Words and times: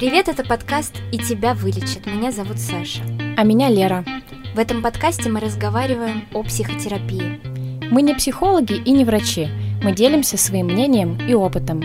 Привет, 0.00 0.28
это 0.28 0.42
подкаст 0.42 0.94
«И 1.12 1.18
тебя 1.18 1.52
вылечат». 1.52 2.06
Меня 2.06 2.32
зовут 2.32 2.58
Саша. 2.58 3.02
А 3.36 3.44
меня 3.44 3.68
Лера. 3.68 4.02
В 4.54 4.58
этом 4.58 4.80
подкасте 4.80 5.28
мы 5.28 5.40
разговариваем 5.40 6.26
о 6.32 6.42
психотерапии. 6.42 7.38
Мы 7.90 8.00
не 8.00 8.14
психологи 8.14 8.82
и 8.82 8.92
не 8.92 9.04
врачи. 9.04 9.48
Мы 9.82 9.94
делимся 9.94 10.38
своим 10.38 10.68
мнением 10.68 11.18
и 11.28 11.34
опытом. 11.34 11.82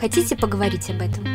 Хотите 0.00 0.36
поговорить 0.36 0.88
об 0.88 1.02
этом? 1.02 1.26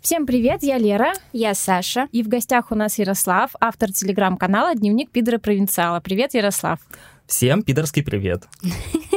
Всем 0.00 0.24
привет, 0.24 0.62
я 0.62 0.78
Лера. 0.78 1.12
Я 1.34 1.52
Саша. 1.52 2.08
И 2.12 2.22
в 2.22 2.28
гостях 2.28 2.72
у 2.72 2.74
нас 2.74 2.98
Ярослав, 2.98 3.50
автор 3.60 3.92
телеграм-канала 3.92 4.74
«Дневник 4.74 5.10
пидора 5.10 5.36
провинциала». 5.36 6.00
Привет, 6.00 6.32
Ярослав. 6.32 6.78
Всем 7.26 7.62
пидорский 7.62 8.02
привет. 8.02 8.44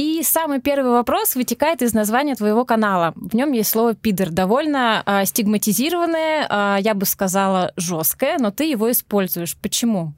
И 0.00 0.22
самый 0.22 0.62
первый 0.62 0.92
вопрос 0.92 1.34
вытекает 1.34 1.82
из 1.82 1.92
названия 1.92 2.34
твоего 2.34 2.64
канала. 2.64 3.12
В 3.16 3.34
нем 3.34 3.52
есть 3.52 3.68
слово 3.68 3.94
пидор, 3.94 4.30
довольно 4.30 5.02
э, 5.04 5.26
стигматизированное, 5.26 6.46
э, 6.48 6.80
я 6.80 6.94
бы 6.94 7.04
сказала, 7.04 7.72
жесткое, 7.76 8.38
но 8.38 8.50
ты 8.50 8.64
его 8.64 8.90
используешь. 8.90 9.58
Почему? 9.58 10.14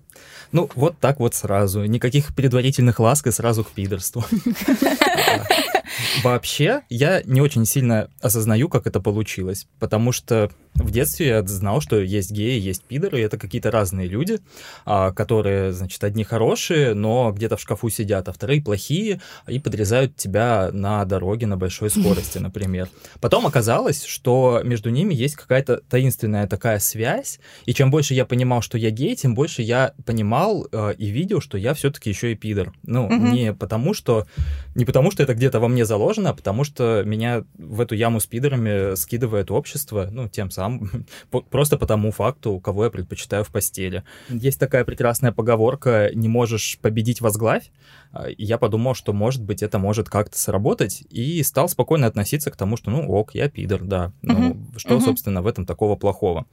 Ну, 0.53 0.71
вот 0.77 0.99
так 1.01 1.19
вот 1.19 1.35
сразу. 1.35 1.85
Никаких 1.85 2.33
предварительных 2.33 3.01
ласк 3.01 3.27
и 3.27 3.33
сразу 3.33 3.65
к 3.65 3.73
пидорству. 3.73 4.25
Вообще, 6.23 6.83
я 6.89 7.23
не 7.25 7.41
очень 7.41 7.65
сильно 7.67 8.09
осознаю, 8.21 8.69
как 8.69 8.87
это 8.87 9.01
получилось, 9.01 9.67
потому 9.79 10.13
что 10.13 10.51
в 10.75 10.91
детстве 10.91 11.29
я 11.29 11.43
знал, 11.43 11.81
что 11.81 12.01
есть 12.01 12.31
геи, 12.31 12.59
есть 12.59 12.83
пидоры, 12.85 13.21
и 13.21 13.23
это 13.23 13.39
какие-то 13.39 13.71
разные 13.71 14.09
люди, 14.09 14.41
а, 14.87 15.13
которые, 15.13 15.73
значит, 15.73 16.03
одни 16.03 16.25
хорошие, 16.25 16.95
но 16.95 17.31
где-то 17.31 17.57
в 17.57 17.61
шкафу 17.61 17.91
сидят, 17.91 18.29
а 18.29 18.33
вторые 18.33 18.63
плохие, 18.63 19.21
и 19.47 19.59
подрезают 19.59 20.17
тебя 20.17 20.71
на 20.73 21.05
дороге 21.05 21.47
на 21.47 21.57
большой 21.57 21.91
скорости, 21.91 22.39
например. 22.39 22.89
Потом 23.21 23.47
оказалось, 23.47 24.05
что 24.05 24.63
между 24.65 24.91
ними 24.91 25.15
есть 25.15 25.37
какая-то 25.37 25.83
таинственная 25.89 26.47
такая 26.47 26.79
связь, 26.79 27.39
и 27.67 27.75
чем 27.75 27.91
больше 27.91 28.15
я 28.15 28.25
понимал, 28.25 28.63
что 28.63 28.79
я 28.79 28.91
гей, 28.91 29.15
тем 29.15 29.35
больше 29.35 29.63
я 29.63 29.93
понимал 30.07 30.67
э, 30.73 30.95
и 30.97 31.09
видел, 31.09 31.41
что 31.41 31.59
я 31.59 31.75
все-таки 31.75 32.09
еще 32.09 32.33
и 32.33 32.35
пидор. 32.35 32.73
Ну, 32.83 33.11
не 33.13 33.53
потому 33.53 33.93
что 33.95 34.27
не 34.75 34.85
потому 34.85 35.11
что 35.13 35.23
это 35.23 35.35
где-то 35.35 35.61
во 35.61 35.69
мне 35.69 35.85
заложено, 35.85 36.31
а 36.31 36.35
потому 36.35 36.65
что 36.65 37.05
меня 37.05 37.45
в 37.57 37.81
эту 37.81 37.95
яму 37.95 38.19
с 38.19 38.27
пидорами 38.27 38.97
скидывает 38.97 39.53
общество, 39.53 40.09
ну, 40.11 40.29
тем 40.29 40.51
самым 40.51 40.73
сам, 40.73 41.05
просто 41.51 41.79
по 41.79 41.87
тому 41.87 42.11
факту, 42.11 42.59
кого 42.61 42.85
я 42.85 42.91
предпочитаю 42.91 43.45
в 43.45 43.51
постели. 43.51 44.05
Есть 44.29 44.59
такая 44.59 44.85
прекрасная 44.85 45.33
поговорка 45.33 46.11
«не 46.15 46.29
можешь 46.29 46.79
победить, 46.81 47.21
возглавь». 47.21 47.71
А, 48.13 48.29
и 48.29 48.45
я 48.45 48.59
подумал, 48.59 48.95
что, 48.95 49.13
может 49.13 49.43
быть, 49.43 49.63
это 49.63 49.79
может 49.79 50.09
как-то 50.09 50.39
сработать, 50.39 51.03
и 51.11 51.43
стал 51.43 51.69
спокойно 51.69 52.07
относиться 52.07 52.51
к 52.51 52.57
тому, 52.57 52.77
что, 52.77 52.91
ну, 52.91 53.09
ок, 53.11 53.35
я 53.35 53.49
пидор, 53.49 53.83
да. 53.83 54.13
Ну, 54.23 54.53
uh-huh. 54.53 54.79
что, 54.79 54.97
uh-huh. 54.97 55.01
собственно, 55.05 55.43
в 55.43 55.47
этом 55.47 55.67
такого 55.67 55.97
плохого? 55.97 56.47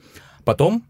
Потом 0.44 0.83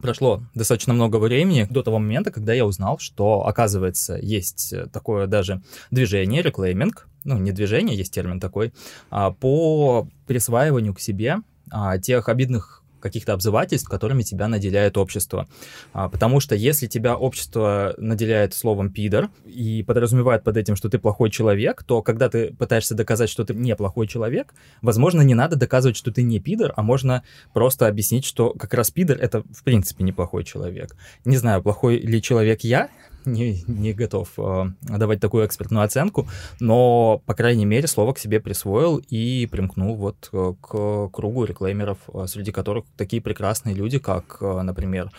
прошло 0.00 0.42
достаточно 0.54 0.94
много 0.94 1.16
времени 1.16 1.66
до 1.68 1.82
того 1.82 1.98
момента, 1.98 2.30
когда 2.30 2.52
я 2.52 2.64
узнал, 2.64 2.98
что, 2.98 3.46
оказывается, 3.46 4.16
есть 4.16 4.74
такое 4.92 5.26
даже 5.26 5.62
движение, 5.90 6.42
реклейминг, 6.42 7.08
ну, 7.24 7.38
не 7.38 7.52
движение, 7.52 7.96
есть 7.96 8.12
термин 8.12 8.40
такой, 8.40 8.72
а, 9.10 9.30
по 9.30 10.08
присваиванию 10.26 10.94
к 10.94 11.00
себе 11.00 11.38
а, 11.70 11.98
тех 11.98 12.28
обидных 12.28 12.81
каких-то 13.02 13.32
обзывательств, 13.34 13.88
которыми 13.88 14.22
тебя 14.22 14.48
наделяет 14.48 14.96
общество. 14.96 15.48
А, 15.92 16.08
потому 16.08 16.40
что 16.40 16.54
если 16.54 16.86
тебя 16.86 17.16
общество 17.16 17.94
наделяет 17.98 18.54
словом 18.54 18.90
«пидор» 18.90 19.30
и 19.44 19.82
подразумевает 19.82 20.44
под 20.44 20.56
этим, 20.56 20.76
что 20.76 20.88
ты 20.88 20.98
плохой 20.98 21.30
человек, 21.30 21.82
то 21.82 22.00
когда 22.02 22.28
ты 22.28 22.54
пытаешься 22.54 22.94
доказать, 22.94 23.28
что 23.28 23.44
ты 23.44 23.54
не 23.54 23.76
плохой 23.76 24.06
человек, 24.06 24.54
возможно, 24.80 25.22
не 25.22 25.34
надо 25.34 25.56
доказывать, 25.56 25.96
что 25.96 26.12
ты 26.12 26.22
не 26.22 26.40
пидор, 26.40 26.72
а 26.76 26.82
можно 26.82 27.22
просто 27.52 27.86
объяснить, 27.86 28.24
что 28.24 28.54
как 28.54 28.72
раз 28.74 28.90
пидор— 28.90 29.18
это 29.20 29.42
в 29.42 29.64
принципе 29.64 30.04
неплохой 30.04 30.44
человек. 30.44 30.96
Не 31.24 31.36
знаю, 31.36 31.62
плохой 31.62 31.98
ли 31.98 32.22
человек 32.22 32.60
я, 32.62 32.88
не, 33.24 33.62
не 33.66 33.92
готов 33.92 34.28
э, 34.38 34.64
давать 34.82 35.20
такую 35.20 35.46
экспертную 35.46 35.84
оценку, 35.84 36.28
но, 36.60 37.22
по 37.26 37.34
крайней 37.34 37.64
мере, 37.64 37.86
слово 37.86 38.12
к 38.12 38.18
себе 38.18 38.40
присвоил 38.40 39.00
и 39.08 39.46
примкнул 39.50 39.96
вот 39.96 40.28
э, 40.32 40.54
к 40.60 41.08
кругу 41.12 41.44
реклеймеров, 41.44 41.98
э, 42.12 42.26
среди 42.26 42.52
которых 42.52 42.84
такие 42.96 43.22
прекрасные 43.22 43.74
люди, 43.74 43.98
как, 43.98 44.38
э, 44.40 44.62
например, 44.62 45.10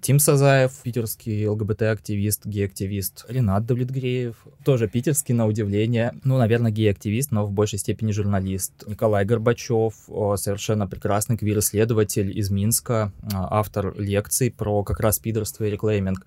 Тим 0.00 0.18
Сазаев, 0.18 0.72
питерский 0.82 1.46
ЛГБТ-активист, 1.46 2.46
гей-активист, 2.46 3.26
Ренат 3.28 3.66
Давлетгреев, 3.66 4.36
тоже 4.64 4.88
питерский, 4.88 5.34
на 5.34 5.46
удивление, 5.46 6.14
ну, 6.24 6.38
наверное, 6.38 6.70
гей-активист, 6.70 7.32
но 7.32 7.44
в 7.46 7.52
большей 7.52 7.78
степени 7.78 8.12
журналист, 8.12 8.84
Николай 8.86 9.24
Горбачев, 9.24 9.94
совершенно 10.36 10.86
прекрасный 10.86 11.36
квир-исследователь 11.36 12.36
из 12.36 12.50
Минска, 12.50 13.12
автор 13.32 13.94
лекций 13.98 14.50
про 14.50 14.82
как 14.84 15.00
раз 15.00 15.18
пидорство 15.18 15.64
и 15.64 15.70
реклейминг. 15.70 16.26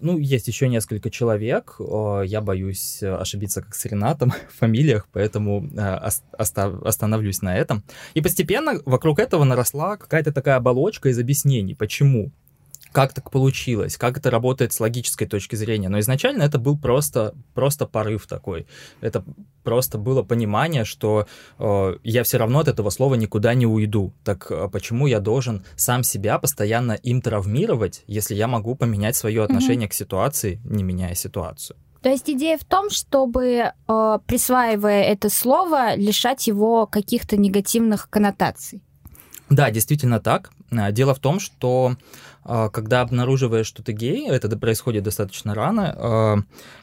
Ну, 0.00 0.18
есть 0.18 0.48
еще 0.48 0.68
несколько 0.68 1.10
человек. 1.10 1.76
Я 1.78 2.40
боюсь 2.40 3.02
ошибиться 3.02 3.62
как 3.62 3.74
с 3.74 3.84
Ренатом 3.84 4.32
в 4.48 4.58
фамилиях, 4.58 5.08
поэтому 5.12 5.68
э, 5.76 6.10
остановлюсь 6.32 7.42
на 7.42 7.56
этом. 7.56 7.82
И 8.14 8.20
постепенно 8.20 8.80
вокруг 8.84 9.18
этого 9.18 9.44
наросла 9.44 9.96
какая-то 9.96 10.32
такая 10.32 10.56
оболочка 10.56 11.08
из 11.08 11.18
объяснений, 11.18 11.74
почему 11.74 12.32
как 12.92 13.12
так 13.12 13.30
получилось, 13.30 13.96
как 13.96 14.18
это 14.18 14.30
работает 14.30 14.72
с 14.72 14.80
логической 14.80 15.26
точки 15.26 15.56
зрения. 15.56 15.88
Но 15.88 15.98
изначально 16.00 16.42
это 16.42 16.58
был 16.58 16.78
просто, 16.78 17.34
просто 17.54 17.86
порыв 17.86 18.26
такой. 18.26 18.66
Это 19.00 19.24
просто 19.62 19.98
было 19.98 20.22
понимание, 20.22 20.84
что 20.84 21.26
э, 21.58 21.96
я 22.02 22.22
все 22.22 22.38
равно 22.38 22.60
от 22.60 22.68
этого 22.68 22.90
слова 22.90 23.14
никуда 23.14 23.54
не 23.54 23.66
уйду. 23.66 24.12
Так 24.24 24.50
э, 24.50 24.68
почему 24.72 25.06
я 25.06 25.20
должен 25.20 25.64
сам 25.76 26.02
себя 26.02 26.38
постоянно 26.38 26.92
им 26.92 27.20
травмировать, 27.20 28.04
если 28.06 28.34
я 28.34 28.48
могу 28.48 28.74
поменять 28.74 29.16
свое 29.16 29.42
отношение 29.42 29.88
mm-hmm. 29.88 29.90
к 29.90 29.94
ситуации, 29.94 30.60
не 30.64 30.82
меняя 30.82 31.14
ситуацию? 31.14 31.76
То 32.02 32.10
есть 32.10 32.30
идея 32.30 32.56
в 32.58 32.64
том, 32.64 32.90
чтобы, 32.90 33.72
э, 33.88 34.18
присваивая 34.26 35.02
это 35.02 35.28
слово, 35.30 35.96
лишать 35.96 36.46
его 36.46 36.86
каких-то 36.86 37.36
негативных 37.36 38.08
коннотаций. 38.08 38.80
Да, 39.50 39.70
действительно 39.70 40.20
так. 40.20 40.50
Э, 40.70 40.92
дело 40.92 41.14
в 41.14 41.18
том, 41.18 41.40
что 41.40 41.96
когда 42.70 43.02
обнаруживаешь, 43.02 43.66
что 43.66 43.82
ты 43.82 43.92
гей, 43.92 44.26
это 44.28 44.48
происходит 44.56 45.04
достаточно 45.04 45.54
рано, 45.54 45.94
а, 45.96 46.36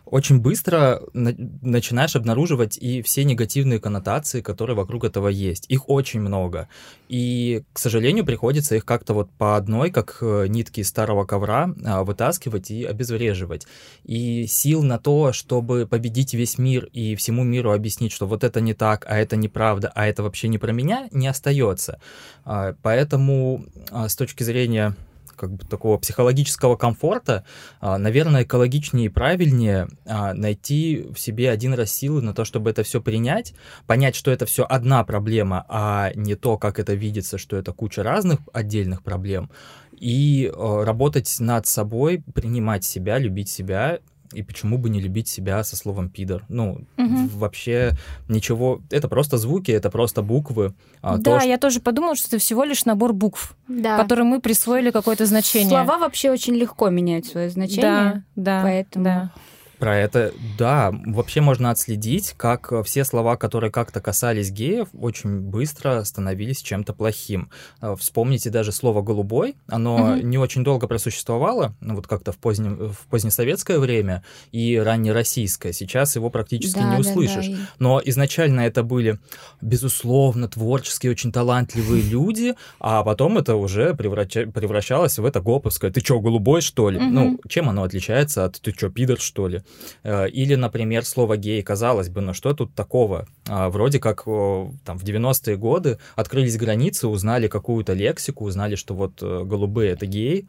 очень 0.06 0.40
быстро 0.40 1.02
начинаешь 1.14 2.16
обнаруживать 2.16 2.78
и 2.78 3.02
все 3.02 3.24
негативные 3.24 3.80
коннотации, 3.80 4.42
которые 4.42 4.78
вокруг 4.78 5.03
этого 5.03 5.28
есть. 5.28 5.66
Их 5.68 5.90
очень 5.90 6.22
много. 6.22 6.70
И, 7.09 7.64
к 7.74 7.80
сожалению, 7.80 8.26
приходится 8.26 8.76
их 8.76 8.86
как-то 8.86 9.16
вот 9.16 9.31
по 9.31 9.58
одной, 9.58 9.90
как 9.90 10.20
э, 10.22 10.46
нитки 10.48 10.81
старого 10.84 11.26
ковра, 11.26 11.74
а, 11.84 12.03
вытаскивать 12.03 12.70
и 12.70 12.84
обезвреживать. 12.84 13.66
И 14.03 14.46
сил 14.46 14.84
на 14.84 15.00
то, 15.00 15.34
чтобы 15.34 15.88
победить 15.88 16.36
весь 16.36 16.59
мир 16.59 16.86
и 16.94 17.16
всему 17.16 17.44
миру 17.44 17.72
объяснить, 17.72 18.12
что 18.12 18.28
вот 18.28 18.44
это 18.44 18.62
не 18.62 18.76
так, 18.76 19.06
а 19.09 19.18
это 19.18 19.36
неправда, 19.36 19.92
а 19.96 20.06
это 20.06 20.22
вообще 20.22 20.47
не 20.47 20.59
про 20.59 20.72
меня, 20.72 21.08
не 21.12 21.28
остается. 21.28 22.00
Поэтому 22.44 23.66
с 23.92 24.16
точки 24.16 24.44
зрения 24.44 24.96
как 25.35 25.51
бы 25.51 25.66
такого 25.66 25.97
психологического 25.97 26.75
комфорта, 26.75 27.46
а, 27.79 27.97
наверное, 27.97 28.44
экологичнее 28.44 29.07
и 29.07 29.09
правильнее 29.09 29.88
а, 30.06 30.34
найти 30.34 31.07
в 31.13 31.19
себе 31.19 31.50
один 31.50 31.73
раз 31.73 31.91
силы 31.91 32.22
на 32.22 32.34
то, 32.34 32.46
чтобы 32.46 32.69
это 32.69 32.84
все 32.84 33.01
принять, 33.01 33.53
понять, 33.88 34.16
что 34.16 34.31
это 34.31 34.46
все 34.46 34.63
одна 34.63 35.03
проблема, 35.03 35.66
а 35.69 36.12
не 36.16 36.35
то, 36.35 36.57
как 36.57 36.79
это 36.79 36.94
видится, 36.94 37.38
что 37.38 37.57
это 37.57 37.73
куча 37.73 38.03
разных 38.03 38.40
отдельных 38.53 39.03
проблем, 39.03 39.50
и 39.91 40.51
а, 40.53 40.84
работать 40.84 41.35
над 41.40 41.67
собой, 41.67 42.23
принимать 42.34 42.84
себя, 42.84 43.17
любить 43.17 43.50
себя 43.50 44.00
и 44.34 44.44
почему 44.44 44.78
бы 44.78 44.90
не 44.90 45.00
любить 45.00 45.28
себя 45.28 45.63
со 45.63 45.75
словом 45.75 46.09
пидор? 46.09 46.46
Ну, 46.50 46.86
угу. 46.97 47.28
вообще 47.34 47.91
ничего. 48.28 48.81
Это 48.90 49.08
просто 49.08 49.38
звуки, 49.38 49.72
это 49.72 49.90
просто 49.90 50.22
буквы. 50.22 50.74
А 51.02 51.18
да, 51.18 51.40
то, 51.40 51.46
я 51.46 51.58
тоже 51.58 51.79
подумала, 51.79 52.16
что 52.16 52.28
это 52.28 52.38
всего 52.38 52.64
лишь 52.64 52.85
набор 52.85 53.14
букв, 53.14 53.55
да. 53.67 53.97
которым 53.97 54.28
мы 54.28 54.41
присвоили 54.41 54.91
какое-то 54.91 55.26
значение. 55.26 55.70
Слова 55.70 55.97
вообще 55.97 56.32
очень 56.32 56.55
легко 56.55 56.90
меняют 56.90 57.26
свое 57.26 57.50
значение. 57.50 57.82
Да, 57.82 58.23
да. 58.35 58.61
Поэтому. 58.64 59.05
Да. 59.05 59.32
Про 59.80 59.98
это, 59.98 60.34
да, 60.58 60.94
вообще 61.06 61.42
можно 61.42 61.72
отследить, 61.72 62.34
как 62.38 62.72
все 62.86 63.04
слова, 63.04 63.36
которые 63.36 63.72
как-то 63.72 64.00
касались 64.00 64.52
геев, 64.52 64.88
очень 64.94 65.40
быстро 65.40 66.04
становились 66.04 66.62
чем-то 66.62 66.94
плохим. 66.94 67.50
А, 67.82 67.96
вспомните 67.96 68.50
даже 68.50 68.72
слово 68.72 69.02
«голубой», 69.02 69.56
оно 69.68 69.96
угу. 69.96 70.16
не 70.16 70.38
очень 70.38 70.64
долго 70.64 70.88
просуществовало, 70.88 71.76
ну 71.82 71.96
вот 71.96 72.08
как-то 72.08 72.32
в, 72.32 72.38
позднем, 72.38 72.94
в 72.94 73.08
позднесоветское 73.10 73.80
время 73.80 74.24
и 74.52 74.78
раннероссийское. 74.78 75.74
Сейчас 75.74 76.16
его 76.16 76.30
практически 76.30 76.80
да, 76.80 76.96
не 76.96 77.02
услышишь. 77.02 77.48
Да, 77.48 77.56
да. 77.56 77.70
Но 77.80 78.02
изначально 78.06 78.62
это 78.62 78.84
были, 78.84 79.20
безусловно, 79.62 80.48
творческие, 80.48 81.12
очень 81.12 81.32
талантливые 81.32 82.02
люди, 82.10 82.56
а 82.80 83.04
потом 83.04 83.38
это 83.38 83.56
уже 83.56 83.94
превраща... 83.94 84.48
превращалось 84.48 85.20
в 85.20 85.26
это 85.26 85.42
гоповское. 85.42 85.92
Ты 85.92 86.02
чё, 86.02 86.20
голубой, 86.20 86.62
что 86.62 86.90
ли? 86.90 87.00
Ну, 87.00 87.40
чем 87.48 87.70
оно 87.70 87.84
отличается 87.84 88.46
от 88.46 88.62
«ты 88.62 88.72
чё, 88.72 88.90
пидор, 88.90 89.20
что 89.20 89.48
ли?» 89.48 89.64
Э, 90.03 90.28
или, 90.29 90.56
например, 90.56 91.06
слово 91.06 91.38
гей, 91.38 91.62
казалось 91.64 92.09
бы, 92.09 92.22
ну 92.22 92.34
что 92.34 92.53
тут 92.53 92.73
такого? 92.73 93.28
А, 93.47 93.70
вроде 93.70 94.00
как 94.00 94.26
там 94.26 94.97
в 94.97 95.03
90-е 95.03 95.58
годы 95.58 96.00
открылись 96.16 96.58
границы, 96.58 97.08
узнали 97.08 97.47
какую-то 97.47 97.94
лексику, 97.94 98.46
узнали, 98.46 98.76
что 98.76 98.94
вот 98.94 99.22
э, 99.22 99.44
голубые— 99.44 99.91
это 99.94 100.06
гей, 100.06 100.47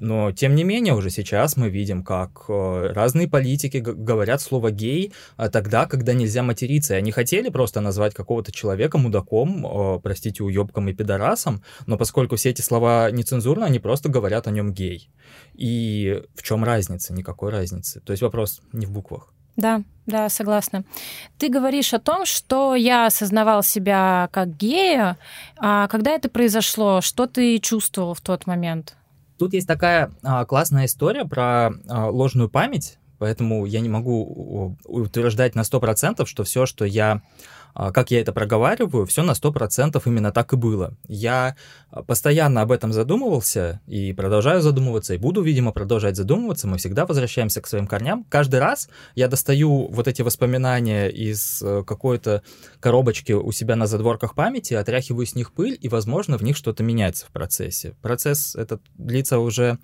но, 0.00 0.30
тем 0.30 0.54
не 0.54 0.62
менее, 0.62 0.94
уже 0.94 1.10
сейчас 1.10 1.56
мы 1.56 1.68
видим, 1.68 2.04
как 2.04 2.44
э, 2.48 2.92
разные 2.92 3.28
политики 3.28 3.78
говорят 3.78 4.40
слово 4.40 4.70
«гей» 4.70 5.12
а, 5.36 5.48
тогда, 5.48 5.86
когда 5.86 6.12
нельзя 6.12 6.44
материться. 6.44 6.94
И 6.94 6.98
они 6.98 7.10
хотели 7.10 7.48
просто 7.48 7.80
назвать 7.80 8.14
какого-то 8.14 8.52
человека 8.52 8.98
мудаком, 8.98 9.66
э, 9.66 10.00
простите, 10.00 10.44
уебком 10.44 10.88
и 10.88 10.92
пидорасом, 10.92 11.62
но 11.86 11.98
поскольку 11.98 12.36
все 12.36 12.50
эти 12.50 12.62
слова 12.62 13.10
нецензурны, 13.10 13.64
они 13.64 13.80
просто 13.80 14.08
говорят 14.08 14.46
о 14.46 14.52
нем 14.52 14.72
«гей». 14.72 15.10
И 15.54 16.22
в 16.36 16.44
чем 16.44 16.62
разница? 16.62 17.12
Никакой 17.12 17.50
разницы. 17.50 18.00
То 18.00 18.12
есть 18.12 18.22
вопрос 18.22 18.60
не 18.72 18.86
в 18.86 18.92
буквах. 18.92 19.34
Да, 19.56 19.82
да, 20.06 20.28
согласна. 20.28 20.84
Ты 21.38 21.48
говоришь 21.48 21.94
о 21.94 22.00
том, 22.00 22.26
что 22.26 22.74
я 22.74 23.06
осознавал 23.06 23.62
себя 23.62 24.28
как 24.32 24.56
гея. 24.56 25.16
А 25.56 25.86
когда 25.88 26.12
это 26.12 26.28
произошло? 26.28 27.00
Что 27.00 27.26
ты 27.26 27.58
чувствовал 27.58 28.14
в 28.14 28.20
тот 28.20 28.46
момент? 28.46 28.96
Тут 29.38 29.52
есть 29.52 29.66
такая 29.66 30.12
а, 30.22 30.44
классная 30.44 30.86
история 30.86 31.24
про 31.24 31.72
а, 31.88 32.08
ложную 32.10 32.48
память, 32.48 32.98
поэтому 33.18 33.66
я 33.66 33.80
не 33.80 33.88
могу 33.88 34.76
утверждать 34.84 35.54
на 35.54 35.60
100%, 35.60 36.24
что 36.26 36.44
все, 36.44 36.66
что 36.66 36.84
я 36.84 37.22
как 37.74 38.10
я 38.12 38.20
это 38.20 38.32
проговариваю, 38.32 39.04
все 39.04 39.22
на 39.22 39.32
100% 39.32 40.00
именно 40.06 40.32
так 40.32 40.52
и 40.52 40.56
было. 40.56 40.94
Я 41.08 41.56
а, 41.90 42.02
постоянно 42.02 42.62
об 42.62 42.70
этом 42.70 42.92
задумывался 42.92 43.80
и 43.86 44.12
продолжаю 44.12 44.62
задумываться, 44.62 45.14
и 45.14 45.18
буду, 45.18 45.42
видимо, 45.42 45.72
продолжать 45.72 46.16
задумываться. 46.16 46.68
Мы 46.68 46.78
всегда 46.78 47.04
возвращаемся 47.04 47.60
к 47.60 47.66
своим 47.66 47.86
корням. 47.86 48.24
Каждый 48.28 48.60
раз 48.60 48.88
я 49.16 49.26
достаю 49.26 49.88
вот 49.88 50.06
эти 50.06 50.22
воспоминания 50.22 51.08
из 51.08 51.62
э, 51.62 51.82
какой-то 51.84 52.42
коробочки 52.78 53.32
у 53.32 53.50
себя 53.50 53.74
на 53.74 53.86
задворках 53.86 54.34
памяти, 54.34 54.74
отряхиваю 54.74 55.26
с 55.26 55.34
них 55.34 55.52
пыль, 55.52 55.76
и, 55.80 55.88
возможно, 55.88 56.38
в 56.38 56.42
них 56.42 56.56
что-то 56.56 56.84
меняется 56.84 57.26
в 57.26 57.30
процессе. 57.30 57.94
Процесс 58.02 58.54
этот 58.54 58.82
длится 58.96 59.38
уже 59.40 59.78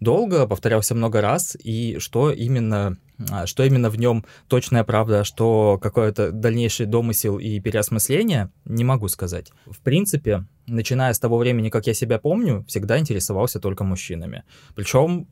долго, 0.00 0.46
повторялся 0.46 0.94
много 0.94 1.20
раз, 1.20 1.56
и 1.62 1.98
что 1.98 2.30
именно 2.30 2.96
а, 3.30 3.46
что 3.46 3.62
именно 3.62 3.90
в 3.90 3.98
нем 3.98 4.24
точная 4.48 4.82
правда, 4.82 5.20
а 5.20 5.24
что 5.24 5.78
какой-то 5.80 6.32
дальнейший 6.32 6.86
домысел 6.86 7.33
и 7.38 7.60
переосмысление, 7.60 8.50
не 8.64 8.84
могу 8.84 9.08
сказать. 9.08 9.52
В 9.66 9.80
принципе, 9.80 10.44
начиная 10.66 11.12
с 11.12 11.18
того 11.18 11.38
времени, 11.38 11.68
как 11.68 11.86
я 11.86 11.94
себя 11.94 12.18
помню, 12.18 12.64
всегда 12.68 12.98
интересовался 12.98 13.60
только 13.60 13.84
мужчинами. 13.84 14.44
Причем 14.74 15.26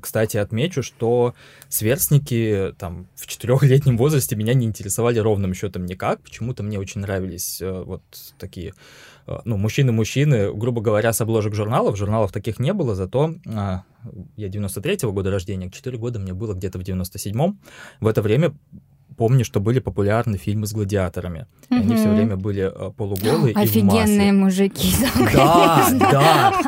кстати, 0.00 0.38
отмечу, 0.38 0.82
что 0.82 1.34
сверстники 1.68 2.74
там 2.78 3.08
в 3.14 3.26
четырехлетнем 3.26 3.98
возрасте 3.98 4.36
меня 4.36 4.54
не 4.54 4.64
интересовали 4.64 5.18
ровным 5.18 5.52
счетом 5.52 5.84
никак. 5.84 6.22
Почему-то 6.22 6.62
мне 6.62 6.78
очень 6.80 7.02
нравились 7.02 7.60
э, 7.60 7.82
вот 7.84 8.02
такие 8.38 8.72
Э, 9.26 9.38
ну, 9.44 9.56
мужчины-мужчины, 9.56 10.52
грубо 10.54 10.80
говоря, 10.80 11.12
с 11.12 11.20
обложек 11.20 11.54
журналов. 11.54 11.96
Журналов 11.96 12.32
таких 12.32 12.58
не 12.58 12.72
было, 12.72 12.94
зато 12.94 13.34
а, 13.46 13.82
я 14.36 14.48
93-го 14.48 15.12
года 15.12 15.30
рождения, 15.30 15.70
4 15.70 15.98
года 15.98 16.18
мне 16.18 16.34
было 16.34 16.54
где-то 16.54 16.78
в 16.78 16.82
97-м. 16.82 17.58
В 18.00 18.06
это 18.06 18.22
время 18.22 18.54
помню, 19.16 19.44
что 19.44 19.60
были 19.60 19.78
популярны 19.78 20.38
фильмы 20.38 20.66
с 20.66 20.72
гладиаторами. 20.72 21.46
И 21.70 21.74
они 21.74 21.96
все 21.96 22.12
время 22.12 22.36
были 22.36 22.70
э, 22.72 22.92
полуголые 22.92 23.54
Офигенные 23.54 24.28
и 24.28 24.32
в 24.32 24.34
мужики. 24.34 24.92
Да, 25.32 25.88
да. 25.90 26.62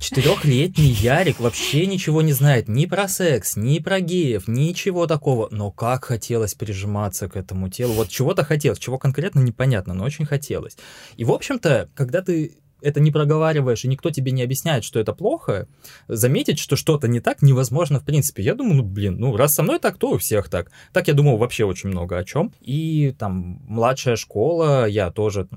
Четырехлетний 0.00 0.90
Ярик 0.90 1.40
вообще 1.40 1.86
ничего 1.86 2.22
не 2.22 2.32
знает 2.32 2.68
ни 2.68 2.86
про 2.86 3.08
секс, 3.08 3.56
ни 3.56 3.78
про 3.78 4.00
геев, 4.00 4.48
ничего 4.48 5.06
такого. 5.06 5.48
Но 5.50 5.70
как 5.70 6.04
хотелось 6.06 6.54
прижиматься 6.54 7.28
к 7.28 7.36
этому 7.36 7.68
телу. 7.68 7.94
Вот 7.94 8.08
чего-то 8.08 8.44
хотелось, 8.44 8.78
чего 8.78 8.98
конкретно 8.98 9.40
непонятно, 9.40 9.94
но 9.94 10.04
очень 10.04 10.26
хотелось. 10.26 10.76
И, 11.16 11.24
в 11.24 11.32
общем-то, 11.32 11.88
когда 11.94 12.22
ты 12.22 12.56
это 12.80 13.00
не 13.00 13.10
проговариваешь, 13.10 13.84
и 13.84 13.88
никто 13.88 14.10
тебе 14.10 14.32
не 14.32 14.42
объясняет, 14.42 14.84
что 14.84 15.00
это 15.00 15.12
плохо, 15.12 15.68
заметить, 16.08 16.58
что 16.58 16.76
что-то 16.76 17.08
не 17.08 17.20
так, 17.20 17.42
невозможно 17.42 18.00
в 18.00 18.04
принципе. 18.04 18.42
Я 18.42 18.54
думаю, 18.54 18.76
ну, 18.76 18.82
блин, 18.82 19.16
ну, 19.18 19.36
раз 19.36 19.54
со 19.54 19.62
мной 19.62 19.78
так, 19.78 19.98
то 19.98 20.10
у 20.10 20.18
всех 20.18 20.48
так. 20.48 20.70
Так 20.92 21.08
я 21.08 21.14
думал 21.14 21.36
вообще 21.36 21.64
очень 21.64 21.90
много 21.90 22.18
о 22.18 22.24
чем. 22.24 22.52
И 22.60 23.14
там 23.18 23.60
младшая 23.66 24.16
школа, 24.16 24.86
я 24.86 25.10
тоже 25.10 25.48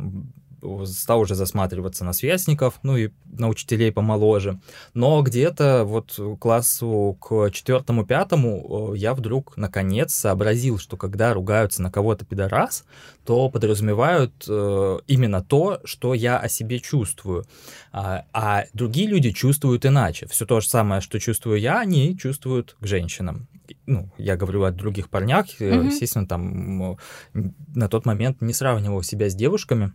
стал 0.86 1.22
уже 1.22 1.36
засматриваться 1.36 2.04
на 2.04 2.14
сверстников, 2.14 2.80
ну 2.84 2.98
и 2.98 3.10
на 3.26 3.48
учителей 3.48 3.92
помоложе. 3.92 4.60
Но 4.94 5.22
где-то 5.22 5.84
вот 5.86 6.20
классу 6.40 7.18
к 7.20 7.50
четвертому-пятому 7.52 8.94
я 8.96 9.14
вдруг 9.14 9.58
наконец 9.58 10.14
сообразил, 10.14 10.78
что 10.78 10.98
когда 10.98 11.34
ругаются 11.34 11.82
на 11.82 11.92
кого-то 11.92 12.26
пидорас, 12.26 12.86
то 13.26 13.50
подразумевают 13.50 14.34
э, 14.48 15.00
именно 15.08 15.44
то, 15.44 15.80
что 15.84 16.14
я 16.14 16.40
о 16.40 16.50
себе 16.50 16.80
чувствую. 16.80 17.46
А, 17.92 18.26
а 18.34 18.66
другие 18.74 19.08
люди 19.08 19.32
чувствуют 19.32 19.86
иначе. 19.86 20.28
Все 20.28 20.46
то 20.46 20.60
же 20.60 20.68
самое, 20.68 21.02
что 21.02 21.20
чувствую 21.20 21.60
я, 21.60 21.80
они 21.80 22.18
чувствуют 22.18 22.76
к 22.80 22.86
женщинам 22.86 23.48
ну, 23.86 24.10
я 24.18 24.36
говорю 24.36 24.64
о 24.64 24.72
других 24.72 25.10
парнях, 25.10 25.48
mm-hmm. 25.60 25.86
естественно, 25.86 26.28
там 26.28 26.98
на 27.34 27.88
тот 27.88 28.06
момент 28.06 28.42
не 28.42 28.54
сравнивал 28.54 29.02
себя 29.04 29.30
с 29.30 29.36
девушками, 29.36 29.94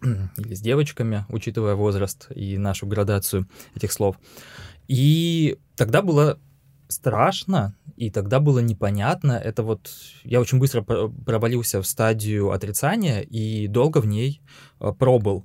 или 0.36 0.54
с 0.54 0.60
девочками, 0.60 1.24
учитывая 1.28 1.74
возраст 1.74 2.28
и 2.34 2.58
нашу 2.58 2.86
градацию 2.86 3.48
этих 3.74 3.92
слов. 3.92 4.16
И 4.88 5.58
тогда 5.76 6.02
было 6.02 6.38
страшно, 6.88 7.74
и 7.96 8.10
тогда 8.10 8.40
было 8.40 8.60
непонятно. 8.60 9.32
Это 9.32 9.62
вот 9.62 9.90
я 10.24 10.40
очень 10.40 10.58
быстро 10.58 10.82
провалился 10.82 11.82
в 11.82 11.86
стадию 11.86 12.50
отрицания 12.50 13.20
и 13.20 13.66
долго 13.66 13.98
в 13.98 14.06
ней 14.06 14.40
э, 14.80 14.92
пробыл. 14.98 15.44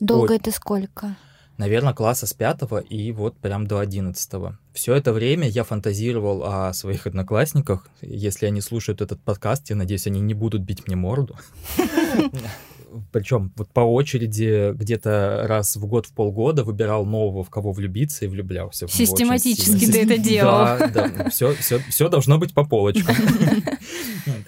Долго 0.00 0.32
Ой, 0.32 0.36
это 0.36 0.52
сколько? 0.52 1.16
Наверное, 1.58 1.92
класса 1.92 2.26
с 2.26 2.34
пятого 2.34 2.78
и 2.78 3.12
вот 3.12 3.36
прям 3.38 3.66
до 3.66 3.78
одиннадцатого. 3.78 4.58
Все 4.72 4.94
это 4.94 5.12
время 5.12 5.48
я 5.48 5.64
фантазировал 5.64 6.44
о 6.44 6.72
своих 6.72 7.06
одноклассниках. 7.06 7.88
Если 8.00 8.46
они 8.46 8.60
слушают 8.60 9.00
этот 9.00 9.20
подкаст, 9.22 9.70
я 9.70 9.76
надеюсь, 9.76 10.06
они 10.06 10.20
не 10.20 10.34
будут 10.34 10.62
бить 10.62 10.86
мне 10.86 10.96
морду. 10.96 11.36
причем 13.12 13.52
вот 13.56 13.68
по 13.70 13.80
очереди 13.80 14.72
где-то 14.74 15.44
раз 15.44 15.76
в 15.76 15.86
год, 15.86 16.06
в 16.06 16.14
полгода 16.14 16.64
выбирал 16.64 17.04
нового, 17.06 17.44
в 17.44 17.50
кого 17.50 17.72
влюбиться 17.72 18.24
и 18.24 18.28
влюблялся. 18.28 18.86
Систематически 18.88 19.90
ты 19.90 20.02
это 20.02 20.18
делал. 20.18 20.52
Да, 20.78 20.88
да, 20.88 21.30
все, 21.30 21.54
все, 21.54 21.78
все 21.88 22.08
должно 22.08 22.38
быть 22.38 22.54
по 22.54 22.64
полочкам. 22.64 23.14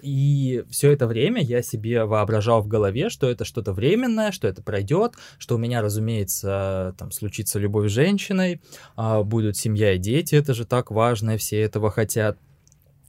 И 0.03 0.65
все 0.71 0.93
это 0.93 1.07
время 1.07 1.43
я 1.43 1.63
себе 1.63 2.05
воображал 2.05 2.63
в 2.63 2.69
голове, 2.69 3.09
что 3.09 3.29
это 3.29 3.45
что-то 3.45 3.73
временное, 3.73 4.33
что 4.33 4.47
это 4.47 4.63
пройдет, 4.63 5.15
что 5.39 5.57
у 5.57 5.59
меня, 5.59 5.81
разумеется, 5.81 6.95
там 6.99 7.11
случится 7.11 7.59
любовь 7.59 7.91
с 7.91 7.93
женщиной, 7.93 8.61
а, 8.97 9.23
будут 9.23 9.57
семья 9.57 9.95
и 9.95 9.99
дети, 9.99 10.35
это 10.35 10.55
же 10.55 10.65
так 10.65 10.91
важно, 10.91 11.37
все 11.39 11.61
этого 11.61 11.91
хотят. 11.91 12.39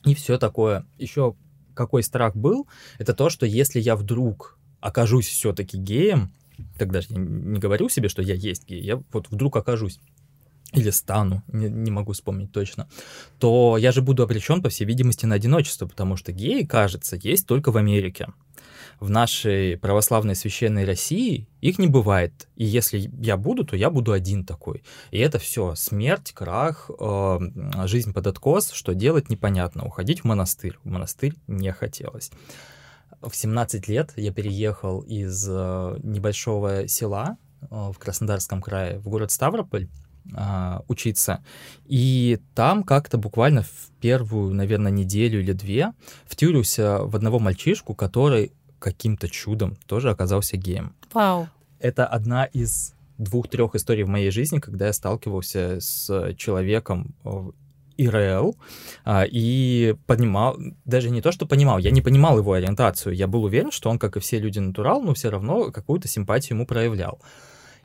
И 0.05 0.15
все 0.15 0.37
такое. 0.37 0.85
Еще 0.97 1.35
какой 1.73 2.03
страх 2.03 2.35
был, 2.35 2.67
это 2.97 3.13
то, 3.13 3.29
что 3.29 3.45
если 3.45 3.79
я 3.79 3.95
вдруг 3.95 4.57
окажусь 4.85 5.27
все-таки 5.27 5.77
геем, 5.77 6.31
тогда 6.77 7.01
же 7.01 7.07
я 7.09 7.17
не 7.17 7.59
говорю 7.59 7.89
себе, 7.89 8.07
что 8.07 8.21
я 8.21 8.35
есть 8.35 8.67
гей, 8.67 8.81
я 8.81 9.01
вот 9.11 9.27
вдруг 9.31 9.57
окажусь 9.57 9.99
или 10.73 10.91
стану, 10.91 11.41
не, 11.47 11.69
не 11.69 11.89
могу 11.89 12.11
вспомнить 12.11 12.51
точно, 12.51 12.87
то 13.39 13.77
я 13.77 13.91
же 13.91 14.01
буду 14.01 14.21
обречен, 14.21 14.61
по 14.61 14.69
всей 14.69 14.85
видимости, 14.85 15.25
на 15.25 15.35
одиночество, 15.35 15.87
потому 15.87 16.17
что 16.17 16.31
геи, 16.31 16.63
кажется, 16.63 17.15
есть 17.15 17.47
только 17.47 17.71
в 17.71 17.77
Америке. 17.77 18.27
В 18.99 19.09
нашей 19.09 19.77
православной 19.77 20.35
священной 20.35 20.85
России 20.85 21.47
их 21.61 21.79
не 21.79 21.87
бывает. 21.87 22.47
И 22.55 22.63
если 22.63 23.11
я 23.19 23.35
буду, 23.35 23.65
то 23.65 23.75
я 23.75 23.89
буду 23.89 24.13
один 24.13 24.45
такой. 24.45 24.83
И 25.11 25.17
это 25.17 25.37
все 25.37 25.75
смерть, 25.75 26.31
крах, 26.31 26.89
э, 26.97 27.39
жизнь 27.85 28.13
под 28.13 28.27
откос, 28.27 28.71
что 28.71 28.93
делать 28.93 29.29
непонятно. 29.29 29.83
Уходить 29.85 30.21
в 30.21 30.23
монастырь. 30.23 30.77
В 30.83 30.89
монастырь 30.89 31.33
не 31.47 31.73
хотелось 31.73 32.31
в 33.29 33.35
17 33.35 33.87
лет 33.87 34.13
я 34.15 34.31
переехал 34.31 35.01
из 35.01 35.47
э, 35.49 35.99
небольшого 36.03 36.87
села 36.87 37.37
э, 37.61 37.65
в 37.69 37.97
Краснодарском 37.97 38.61
крае 38.61 38.99
в 38.99 39.07
город 39.09 39.31
Ставрополь 39.31 39.87
э, 40.35 40.79
учиться. 40.87 41.43
И 41.85 42.39
там 42.53 42.83
как-то 42.83 43.17
буквально 43.17 43.63
в 43.63 43.91
первую, 44.01 44.53
наверное, 44.53 44.91
неделю 44.91 45.39
или 45.39 45.53
две 45.53 45.93
втюрился 46.25 46.99
в 46.99 47.15
одного 47.15 47.39
мальчишку, 47.39 47.95
который 47.95 48.53
каким-то 48.79 49.29
чудом 49.29 49.75
тоже 49.87 50.09
оказался 50.09 50.57
геем. 50.57 50.93
Вау. 51.13 51.47
Это 51.79 52.05
одна 52.05 52.45
из 52.45 52.93
двух-трех 53.17 53.75
историй 53.75 54.03
в 54.03 54.09
моей 54.09 54.31
жизни, 54.31 54.59
когда 54.59 54.87
я 54.87 54.93
сталкивался 54.93 55.79
с 55.79 56.33
человеком 56.35 57.15
ИРЛ 57.97 58.55
а, 59.03 59.25
и 59.29 59.95
понимал, 60.05 60.57
даже 60.85 61.09
не 61.09 61.21
то, 61.21 61.31
что 61.31 61.45
понимал, 61.45 61.79
я 61.79 61.91
не 61.91 62.01
понимал 62.01 62.37
его 62.37 62.53
ориентацию, 62.53 63.15
я 63.15 63.27
был 63.27 63.43
уверен, 63.43 63.71
что 63.71 63.89
он, 63.89 63.99
как 63.99 64.17
и 64.17 64.19
все 64.19 64.39
люди, 64.39 64.59
натурал, 64.59 65.01
но 65.01 65.13
все 65.13 65.29
равно 65.29 65.71
какую-то 65.71 66.07
симпатию 66.07 66.57
ему 66.57 66.65
проявлял. 66.65 67.19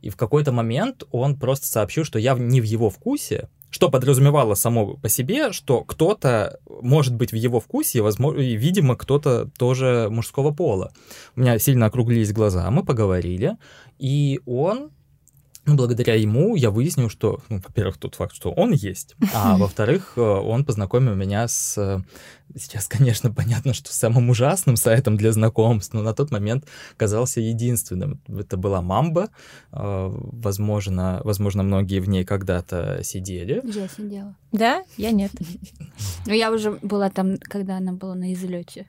И 0.02 0.10
в 0.10 0.16
какой-то 0.16 0.52
момент 0.52 1.04
он 1.10 1.36
просто 1.36 1.66
сообщил, 1.66 2.04
что 2.04 2.18
я 2.18 2.34
не 2.34 2.60
в 2.60 2.64
его 2.64 2.88
вкусе, 2.88 3.48
что 3.70 3.88
подразумевало 3.88 4.54
само 4.54 4.96
по 4.96 5.08
себе, 5.08 5.52
что 5.52 5.84
кто-то 5.84 6.58
может 6.68 7.14
быть 7.14 7.32
в 7.32 7.36
его 7.36 7.60
вкусе, 7.60 8.02
возможно, 8.02 8.40
и, 8.40 8.56
видимо, 8.56 8.96
кто-то 8.96 9.48
тоже 9.58 10.08
мужского 10.10 10.50
пола. 10.52 10.92
У 11.36 11.40
меня 11.40 11.58
сильно 11.58 11.86
округлились 11.86 12.32
глаза, 12.32 12.68
мы 12.70 12.84
поговорили, 12.84 13.56
и 13.98 14.40
он 14.44 14.90
благодаря 15.66 16.14
ему 16.14 16.56
я 16.56 16.70
выяснил, 16.70 17.08
что, 17.08 17.40
ну, 17.48 17.60
во-первых, 17.66 17.98
тот 17.98 18.14
факт, 18.14 18.34
что 18.34 18.50
он 18.50 18.72
есть, 18.72 19.16
а 19.34 19.56
во-вторых, 19.56 20.14
э, 20.16 20.20
он 20.20 20.64
познакомил 20.64 21.14
меня 21.14 21.46
с... 21.48 21.76
Э, 21.78 22.00
сейчас, 22.58 22.86
конечно, 22.86 23.30
понятно, 23.34 23.74
что 23.74 23.92
самым 23.92 24.30
ужасным 24.30 24.76
сайтом 24.76 25.16
для 25.16 25.32
знакомств, 25.32 25.92
но 25.94 26.02
на 26.02 26.14
тот 26.14 26.30
момент 26.30 26.66
казался 26.96 27.40
единственным. 27.40 28.20
Это 28.28 28.56
была 28.56 28.82
Мамба. 28.82 29.28
Э, 29.72 30.08
возможно, 30.10 31.20
возможно, 31.24 31.62
многие 31.62 32.00
в 32.00 32.08
ней 32.08 32.24
когда-то 32.24 33.00
сидели. 33.02 33.62
Я 33.64 33.88
сидела. 33.88 34.34
Да? 34.52 34.84
Я 34.96 35.10
нет. 35.10 35.32
Но 36.26 36.32
я 36.32 36.50
уже 36.50 36.72
была 36.82 37.10
там, 37.10 37.36
когда 37.38 37.76
она 37.76 37.92
была 37.92 38.14
на 38.14 38.32
излете. 38.32 38.86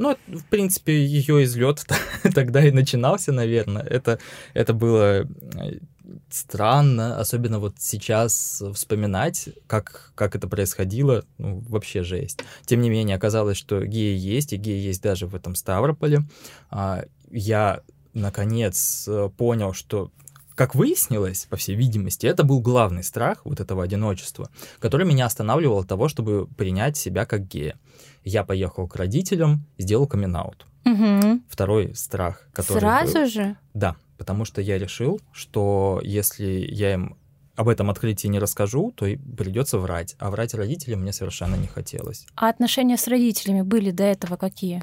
Ну, 0.00 0.16
в 0.28 0.44
принципе, 0.46 1.04
ее 1.04 1.44
излет 1.44 1.84
тогда 2.34 2.64
и 2.64 2.70
начинался, 2.70 3.32
наверное. 3.32 3.82
Это, 3.82 4.18
это 4.54 4.72
было 4.72 5.26
э, 5.26 5.26
странно, 6.30 7.20
особенно 7.20 7.58
вот 7.58 7.74
сейчас 7.76 8.62
вспоминать, 8.72 9.50
как, 9.66 10.12
как 10.14 10.34
это 10.34 10.48
происходило, 10.48 11.26
ну, 11.36 11.62
вообще 11.68 12.02
жесть. 12.02 12.40
Тем 12.64 12.80
не 12.80 12.88
менее, 12.88 13.14
оказалось, 13.14 13.58
что 13.58 13.84
геи 13.84 14.16
есть, 14.16 14.54
и 14.54 14.56
геи 14.56 14.80
есть 14.80 15.02
даже 15.02 15.26
в 15.26 15.34
этом 15.34 15.54
Ставрополе. 15.54 16.22
А, 16.70 17.04
я, 17.30 17.82
наконец, 18.14 19.04
э, 19.06 19.28
понял, 19.36 19.74
что 19.74 20.10
как 20.60 20.74
выяснилось, 20.74 21.46
по 21.48 21.56
всей 21.56 21.74
видимости, 21.74 22.26
это 22.26 22.44
был 22.44 22.60
главный 22.60 23.02
страх 23.02 23.46
вот 23.46 23.60
этого 23.60 23.82
одиночества, 23.82 24.50
который 24.78 25.06
меня 25.06 25.24
останавливал 25.24 25.78
от 25.78 25.88
того, 25.88 26.06
чтобы 26.08 26.46
принять 26.48 26.98
себя 26.98 27.24
как 27.24 27.48
гея 27.48 27.78
я 28.24 28.44
поехал 28.44 28.86
к 28.86 28.94
родителям, 28.96 29.64
сделал 29.78 30.06
камин 30.06 30.36
-аут. 30.36 30.66
Угу. 30.84 31.40
Второй 31.48 31.94
страх, 31.94 32.46
который... 32.52 32.80
Сразу 32.80 33.20
был... 33.20 33.26
же? 33.26 33.56
Да, 33.72 33.96
потому 34.18 34.44
что 34.44 34.60
я 34.60 34.76
решил, 34.76 35.18
что 35.32 35.98
если 36.04 36.44
я 36.70 36.92
им 36.92 37.16
об 37.56 37.68
этом 37.68 37.88
открытии 37.88 38.26
не 38.28 38.38
расскажу, 38.38 38.92
то 38.94 39.06
и 39.06 39.16
придется 39.16 39.78
врать. 39.78 40.14
А 40.18 40.30
врать 40.30 40.52
родителям 40.52 41.00
мне 41.00 41.14
совершенно 41.14 41.54
не 41.54 41.68
хотелось. 41.68 42.26
А 42.34 42.50
отношения 42.50 42.98
с 42.98 43.08
родителями 43.08 43.62
были 43.62 43.92
до 43.92 44.04
этого 44.04 44.36
какие? 44.36 44.82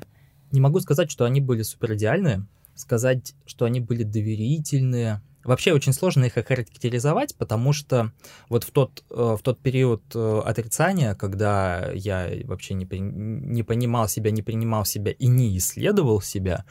Не 0.52 0.60
могу 0.60 0.80
сказать, 0.80 1.12
что 1.12 1.26
они 1.26 1.40
были 1.40 1.62
супер 1.62 1.94
идеальные. 1.94 2.48
Сказать, 2.74 3.36
что 3.46 3.66
они 3.66 3.80
были 3.80 4.02
доверительные, 4.02 5.22
Вообще 5.48 5.72
очень 5.72 5.94
сложно 5.94 6.26
их 6.26 6.38
охарактеризовать, 6.38 7.34
потому 7.38 7.72
что 7.72 8.12
вот 8.50 8.66
в 8.66 8.72
тот, 8.72 9.06
э, 9.10 9.38
в 9.40 9.42
тот 9.42 9.60
период 9.60 10.04
э, 10.14 10.42
отрицания, 10.44 11.16
когда 11.16 11.90
я 11.94 12.30
вообще 12.44 12.74
не, 12.74 12.86
не 12.86 13.64
понимал 13.64 14.10
себя, 14.10 14.30
не 14.32 14.42
принимал 14.42 14.84
себя 14.84 15.12
и 15.12 15.28
не 15.28 15.58
исследовал 15.58 16.20
себя, 16.20 16.66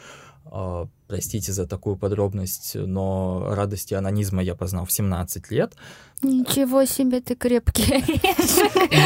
простите 1.09 1.53
за 1.53 1.67
такую 1.67 1.97
подробность, 1.97 2.73
но 2.75 3.55
радости 3.55 3.95
анонизма 3.95 4.43
я 4.43 4.55
познал 4.55 4.85
в 4.85 4.93
17 4.93 5.51
лет. 5.51 5.75
Ничего 6.23 6.85
себе 6.87 7.21
ты 7.21 7.35
крепкий 7.35 8.03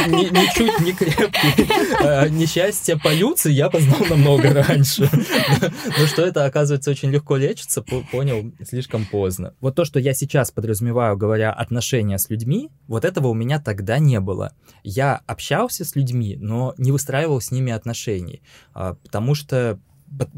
Ничуть 0.07 0.79
не 0.79 0.93
крепкий. 0.93 1.67
А, 2.01 2.29
несчастье 2.29 2.97
полюции 2.97 3.51
я 3.51 3.69
познал 3.69 3.99
намного 4.09 4.53
раньше. 4.53 5.09
Но 5.99 6.05
что 6.07 6.21
это, 6.21 6.45
оказывается, 6.45 6.89
очень 6.89 7.09
легко 7.09 7.35
лечится, 7.35 7.81
понял 7.81 8.53
слишком 8.63 9.05
поздно. 9.05 9.53
Вот 9.59 9.75
то, 9.75 9.83
что 9.83 9.99
я 9.99 10.13
сейчас 10.13 10.51
подразумеваю, 10.51 11.17
говоря 11.17 11.51
отношения 11.51 12.17
с 12.17 12.29
людьми, 12.29 12.69
вот 12.87 13.03
этого 13.03 13.27
у 13.27 13.33
меня 13.33 13.59
тогда 13.59 13.99
не 13.99 14.19
было. 14.21 14.53
Я 14.83 15.21
общался 15.27 15.83
с 15.83 15.95
людьми, 15.95 16.37
но 16.39 16.73
не 16.77 16.91
выстраивал 16.91 17.41
с 17.41 17.51
ними 17.51 17.73
отношений, 17.73 18.41
а, 18.73 18.95
потому 18.95 19.35
что 19.35 19.79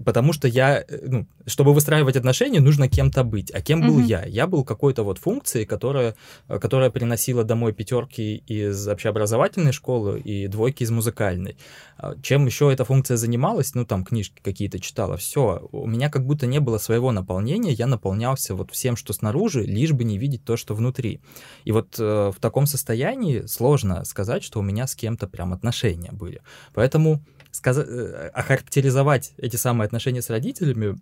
потому 0.06 0.34
что 0.34 0.48
я, 0.48 0.82
э, 0.82 1.00
ну, 1.06 1.28
чтобы 1.46 1.74
выстраивать 1.74 2.16
отношения, 2.16 2.60
нужно 2.60 2.88
кем-то 2.88 3.24
быть. 3.24 3.52
А 3.52 3.62
кем 3.62 3.82
был 3.82 4.00
mm-hmm. 4.00 4.06
я? 4.06 4.26
Я 4.26 4.48
был 4.48 4.64
какой-то 4.64 5.04
вот 5.04 5.18
функцией, 5.18 5.66
которая, 5.66 6.16
э, 6.48 6.60
которая 6.60 6.90
приносила 6.90 7.44
домой 7.44 7.74
пятерки 7.74 8.38
из 8.48 8.88
общеобразовательной 8.88 9.72
школы 9.72 10.20
и 10.20 10.48
двойки 10.48 10.84
из 10.84 10.92
музыкальной. 10.92 11.58
А 11.98 12.16
чем 12.22 12.46
еще 12.46 12.72
эта 12.72 12.86
функция 12.86 13.18
занималась? 13.18 13.74
Ну, 13.76 13.86
там 13.86 14.04
книжки 14.04 14.40
какие-то 14.42 14.80
читала. 14.80 15.18
Все, 15.18 15.68
у 15.72 15.88
меня 15.88 16.10
как 16.10 16.26
будто 16.26 16.46
не 16.46 16.60
было 16.60 16.78
своего 16.78 17.12
наполнения, 17.12 17.72
я 17.72 17.88
наполнялся 17.88 18.56
вот 18.56 18.72
всем, 18.72 18.96
что 18.96 19.14
снаружи, 19.14 19.64
лишь 19.64 19.92
бы 19.92 20.04
не 20.04 20.18
видеть 20.18 20.44
то, 20.44 20.58
что 20.58 20.76
внутри. 20.76 21.22
И 21.66 21.72
вот 21.72 21.96
э, 22.00 22.32
в 22.36 22.40
таком 22.40 22.66
состоянии 22.66 23.46
сложно 23.48 24.06
сказать, 24.06 24.44
что 24.44 24.60
у 24.60 24.64
меня 24.64 24.88
с 24.88 24.96
кем-то 24.96 25.28
прям 25.28 25.54
отношения 25.54 26.12
были. 26.12 26.42
Поэтому 26.74 27.24
сказать, 27.54 27.88
э, 27.88 28.32
охарактеризовать 28.34 29.34
эти 29.38 29.56
самые 29.56 29.86
отношения 29.86 30.22
с 30.22 30.30
родителями 30.30 30.98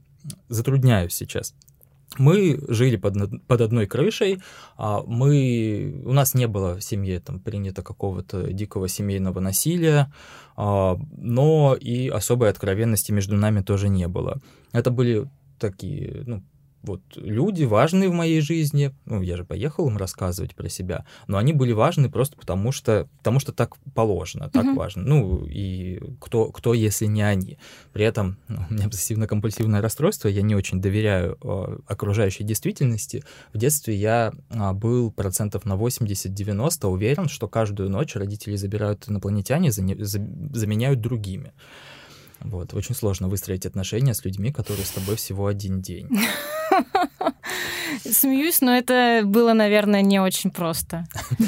затрудняюсь 0.50 1.14
сейчас. 1.14 1.56
Мы 2.18 2.60
жили 2.68 2.98
под, 2.98 3.48
под 3.48 3.62
одной 3.62 3.88
крышей, 3.88 4.42
а 4.76 5.02
мы, 5.02 6.04
у 6.06 6.12
нас 6.12 6.34
не 6.34 6.46
было 6.46 6.76
в 6.76 6.84
семье 6.84 7.22
там, 7.22 7.40
принято 7.40 7.84
какого-то 7.84 8.52
дикого 8.52 8.90
семейного 8.90 9.40
насилия, 9.40 10.12
а, 10.58 11.00
но 11.18 11.78
и 11.80 12.10
особой 12.10 12.50
откровенности 12.50 13.14
между 13.14 13.38
нами 13.38 13.62
тоже 13.62 13.88
не 13.88 14.10
было. 14.10 14.42
Это 14.74 14.92
были 14.92 15.30
такие 15.58 16.24
ну, 16.26 16.44
вот 16.84 17.02
люди 17.16 17.64
важные 17.64 18.10
в 18.10 18.14
моей 18.14 18.42
жизни, 18.42 18.94
ну, 19.06 19.22
я 19.22 19.38
же 19.38 19.46
поехал 19.46 19.88
им 19.88 19.98
рассказывать 19.98 20.56
про 20.56 20.68
себя, 20.70 21.06
но 21.28 21.38
они 21.38 21.54
были 21.54 21.74
важны 21.74 22.10
просто 22.10 22.38
потому, 22.38 22.72
что, 22.72 23.08
потому 23.18 23.40
что 23.40 23.52
так 23.52 23.76
положено, 23.94 24.50
так 24.50 24.66
mm-hmm. 24.66 24.76
важно. 24.76 25.04
Ну, 25.04 25.46
и 25.46 26.02
кто, 26.20 26.52
кто, 26.52 26.74
если 26.74 27.06
не 27.06 27.22
они. 27.22 27.58
При 27.94 28.06
этом 28.06 28.38
ну, 28.48 28.60
у 28.70 28.74
меня 28.74 28.88
обсессивно-компульсивное 28.88 29.82
расстройство, 29.82 30.28
я 30.28 30.42
не 30.42 30.56
очень 30.56 30.82
доверяю 30.82 31.38
э, 31.42 31.78
окружающей 31.88 32.44
действительности. 32.44 33.24
В 33.54 33.58
детстве 33.58 33.96
я 33.96 34.34
э, 34.50 34.72
был 34.74 35.12
процентов 35.12 35.66
на 35.66 35.74
80-90 35.74 36.88
уверен, 36.88 37.30
что 37.30 37.48
каждую 37.48 37.90
ночь 37.90 38.16
родители 38.16 38.56
забирают 38.56 39.08
инопланетяне, 39.08 39.72
за, 39.72 39.84
за, 40.04 40.20
заменяют 40.54 41.02
другими. 41.02 41.54
Вот, 42.40 42.74
очень 42.74 42.96
сложно 42.96 43.28
выстроить 43.28 43.68
отношения 43.68 44.16
с 44.16 44.26
людьми, 44.26 44.52
которые 44.52 44.86
с 44.86 44.92
тобой 44.92 45.16
всего 45.16 45.46
один 45.46 45.82
день. 45.82 46.10
Смеюсь, 48.12 48.62
но 48.62 48.76
это 48.76 49.22
было, 49.26 49.54
наверное, 49.54 50.02
не 50.02 50.20
очень 50.20 50.52
просто. 50.52 51.06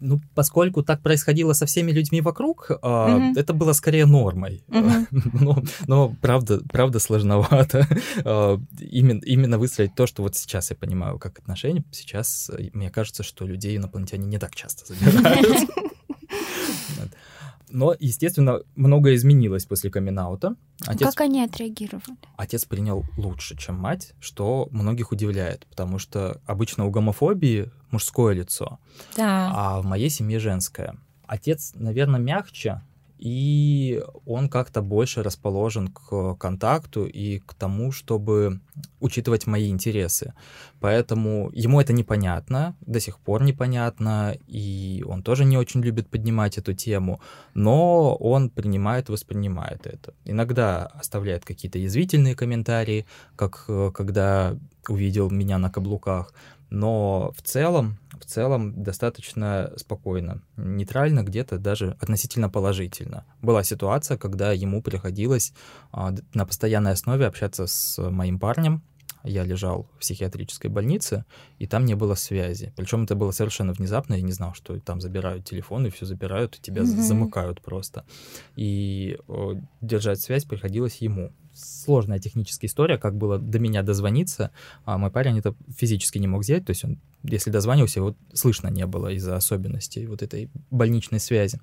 Ну, 0.00 0.20
поскольку 0.34 0.82
так 0.82 1.00
происходило 1.00 1.54
со 1.54 1.64
всеми 1.64 1.90
людьми 1.90 2.20
вокруг, 2.20 2.70
mm-hmm. 2.70 3.38
это 3.38 3.54
было 3.54 3.72
скорее 3.72 4.04
нормой. 4.04 4.62
Mm-hmm. 4.68 5.30
но, 5.40 5.62
но 5.86 6.14
правда, 6.20 6.60
правда 6.70 6.98
сложновато 6.98 7.88
а, 8.22 8.60
именно, 8.78 9.22
именно 9.24 9.56
выстроить 9.56 9.94
то, 9.94 10.06
что 10.06 10.22
вот 10.22 10.36
сейчас 10.36 10.68
я 10.68 10.76
понимаю 10.76 11.18
как 11.18 11.38
отношения. 11.38 11.84
Сейчас 11.90 12.50
э, 12.50 12.68
мне 12.74 12.90
кажется, 12.90 13.22
что 13.22 13.46
людей 13.46 13.78
инопланетяне 13.78 14.26
не 14.26 14.36
так 14.36 14.54
часто 14.54 14.92
забирают. 14.92 15.70
Но, 17.74 17.92
естественно, 17.98 18.60
многое 18.76 19.16
изменилось 19.16 19.66
после 19.66 19.90
камин 19.90 20.16
-аута. 20.16 20.56
Отец... 20.86 21.08
Как 21.08 21.22
они 21.22 21.42
отреагировали? 21.42 22.16
Отец 22.36 22.64
принял 22.64 23.04
лучше, 23.16 23.56
чем 23.56 23.74
мать, 23.74 24.12
что 24.20 24.68
многих 24.70 25.10
удивляет, 25.10 25.66
потому 25.66 25.98
что 25.98 26.40
обычно 26.46 26.86
у 26.86 26.90
гомофобии 26.90 27.72
мужское 27.90 28.32
лицо, 28.32 28.78
да. 29.16 29.50
а 29.52 29.80
в 29.80 29.86
моей 29.86 30.08
семье 30.08 30.38
женское. 30.38 30.96
Отец, 31.26 31.72
наверное, 31.74 32.20
мягче, 32.20 32.80
и 33.24 34.02
он 34.26 34.50
как-то 34.50 34.82
больше 34.82 35.22
расположен 35.22 35.88
к 35.88 36.34
контакту 36.34 37.06
и 37.06 37.38
к 37.38 37.54
тому, 37.54 37.90
чтобы 37.90 38.60
учитывать 39.00 39.46
мои 39.46 39.70
интересы. 39.70 40.34
Поэтому 40.78 41.50
ему 41.54 41.80
это 41.80 41.94
непонятно, 41.94 42.76
до 42.82 43.00
сих 43.00 43.18
пор 43.18 43.42
непонятно, 43.42 44.36
и 44.46 45.02
он 45.08 45.22
тоже 45.22 45.46
не 45.46 45.56
очень 45.56 45.80
любит 45.80 46.10
поднимать 46.10 46.58
эту 46.58 46.74
тему, 46.74 47.18
но 47.54 48.14
он 48.14 48.50
принимает, 48.50 49.08
воспринимает 49.08 49.86
это. 49.86 50.12
Иногда 50.26 50.84
оставляет 50.84 51.46
какие-то 51.46 51.78
язвительные 51.78 52.34
комментарии, 52.34 53.06
как 53.36 53.64
э, 53.68 53.90
когда 53.94 54.54
увидел 54.86 55.30
меня 55.30 55.56
на 55.56 55.70
каблуках, 55.70 56.34
но 56.68 57.32
в 57.34 57.40
целом 57.40 57.96
в 58.20 58.24
целом 58.24 58.82
достаточно 58.82 59.72
спокойно, 59.76 60.42
нейтрально, 60.56 61.22
где-то 61.22 61.58
даже 61.58 61.96
относительно 62.00 62.48
положительно. 62.50 63.24
Была 63.42 63.62
ситуация, 63.62 64.16
когда 64.16 64.52
ему 64.52 64.82
приходилось 64.82 65.52
а, 65.92 66.14
на 66.34 66.46
постоянной 66.46 66.92
основе 66.92 67.26
общаться 67.26 67.66
с 67.66 67.98
моим 68.10 68.38
парнем. 68.38 68.82
Я 69.22 69.44
лежал 69.44 69.88
в 69.94 70.00
психиатрической 70.00 70.68
больнице, 70.68 71.24
и 71.58 71.66
там 71.66 71.86
не 71.86 71.94
было 71.94 72.14
связи. 72.14 72.74
Причем 72.76 73.04
это 73.04 73.14
было 73.14 73.30
совершенно 73.30 73.72
внезапно. 73.72 74.14
Я 74.14 74.22
не 74.22 74.32
знал, 74.32 74.52
что 74.52 74.78
там 74.80 75.00
забирают 75.00 75.46
телефон, 75.46 75.86
и 75.86 75.90
все 75.90 76.04
забирают, 76.04 76.56
и 76.56 76.60
тебя 76.60 76.82
mm-hmm. 76.82 77.00
замыкают 77.00 77.62
просто. 77.62 78.04
И 78.54 79.18
о, 79.26 79.54
держать 79.80 80.20
связь 80.20 80.44
приходилось 80.44 80.96
ему. 80.96 81.32
Сложная 81.54 82.18
техническая 82.18 82.68
история, 82.68 82.98
как 82.98 83.16
было 83.16 83.38
до 83.38 83.58
меня 83.58 83.82
дозвониться. 83.82 84.50
А 84.84 84.98
мой 84.98 85.10
парень 85.10 85.38
это 85.38 85.54
физически 85.76 86.18
не 86.18 86.26
мог 86.26 86.44
сделать, 86.44 86.66
то 86.66 86.70
есть 86.70 86.84
он, 86.84 86.98
если 87.22 87.50
дозванивался, 87.50 88.00
его 88.00 88.16
слышно 88.32 88.68
не 88.68 88.86
было 88.86 89.08
из-за 89.12 89.36
особенностей 89.36 90.06
вот 90.06 90.22
этой 90.22 90.50
больничной 90.70 91.20
связи. 91.20 91.60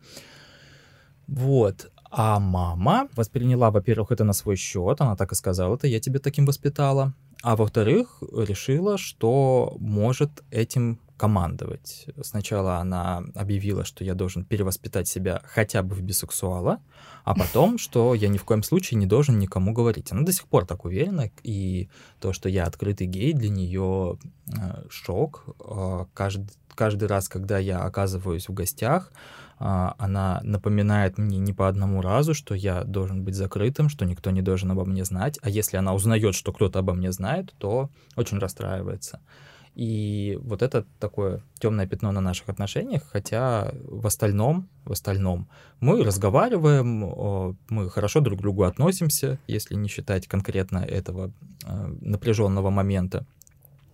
Вот. 1.28 1.92
А 2.10 2.40
мама 2.40 3.08
восприняла, 3.16 3.72
во-первых, 3.72 4.12
это 4.12 4.24
на 4.24 4.34
свой 4.34 4.58
счет, 4.58 5.00
она 5.00 5.16
так 5.16 5.32
и 5.32 5.36
сказала, 5.36 5.76
это 5.76 5.88
я 5.88 6.00
тебя 6.00 6.20
таким 6.20 6.46
воспитала. 6.46 7.14
А 7.42 7.56
во-вторых, 7.56 8.22
решила, 8.22 8.98
что 8.98 9.76
может 9.80 10.44
этим 10.52 11.00
командовать. 11.22 12.08
Сначала 12.24 12.78
она 12.78 13.24
объявила, 13.36 13.86
что 13.86 14.04
я 14.04 14.16
должен 14.16 14.44
перевоспитать 14.44 15.08
себя 15.08 15.44
хотя 15.46 15.84
бы 15.84 15.94
в 15.94 16.02
бисексуала, 16.02 16.80
а 17.24 17.36
потом, 17.36 17.78
что 17.78 18.16
я 18.16 18.28
ни 18.28 18.40
в 18.40 18.44
коем 18.44 18.64
случае 18.64 18.98
не 18.98 19.06
должен 19.06 19.38
никому 19.38 19.72
говорить. 19.72 20.12
Она 20.12 20.24
до 20.24 20.32
сих 20.32 20.48
пор 20.48 20.66
так 20.66 20.84
уверена, 20.84 21.30
и 21.44 21.90
то, 22.20 22.34
что 22.34 22.50
я 22.50 22.64
открытый 22.64 23.06
гей, 23.06 23.34
для 23.34 23.50
нее 23.50 24.18
э, 24.48 24.88
шок. 24.90 25.46
Э, 25.60 26.06
каждый, 26.16 26.50
каждый 26.74 27.08
раз, 27.08 27.30
когда 27.30 27.60
я 27.60 27.84
оказываюсь 27.84 28.50
в 28.50 28.54
гостях, 28.54 29.12
э, 29.60 29.90
она 30.00 30.40
напоминает 30.42 31.20
мне 31.20 31.38
не 31.38 31.54
по 31.54 31.68
одному 31.68 32.02
разу, 32.02 32.34
что 32.34 32.56
я 32.56 32.84
должен 32.84 33.24
быть 33.24 33.36
закрытым, 33.36 33.90
что 33.90 34.06
никто 34.06 34.32
не 34.32 34.42
должен 34.42 34.72
обо 34.72 34.86
мне 34.86 35.06
знать. 35.06 35.38
А 35.44 35.52
если 35.52 35.78
она 35.78 35.94
узнает, 35.94 36.34
что 36.34 36.52
кто-то 36.52 36.80
обо 36.80 36.94
мне 36.94 37.12
знает, 37.12 37.54
то 37.60 37.92
очень 38.16 38.40
расстраивается. 38.40 39.20
И 39.76 40.38
вот 40.42 40.62
это 40.62 40.86
такое 41.00 41.44
темное 41.60 41.88
пятно 41.88 42.12
на 42.12 42.20
наших 42.20 42.50
отношениях, 42.50 43.04
хотя 43.10 43.72
в 43.86 44.06
остальном, 44.06 44.68
в 44.84 44.92
остальном 44.92 45.48
мы 45.80 46.04
разговариваем, 46.04 47.56
мы 47.70 47.90
хорошо 47.90 48.20
друг 48.20 48.40
к 48.40 48.42
другу 48.42 48.64
относимся, 48.64 49.40
если 49.48 49.76
не 49.76 49.88
считать 49.88 50.28
конкретно 50.28 50.80
этого 50.80 51.32
э, 51.66 51.96
напряженного 52.02 52.70
момента. 52.70 53.26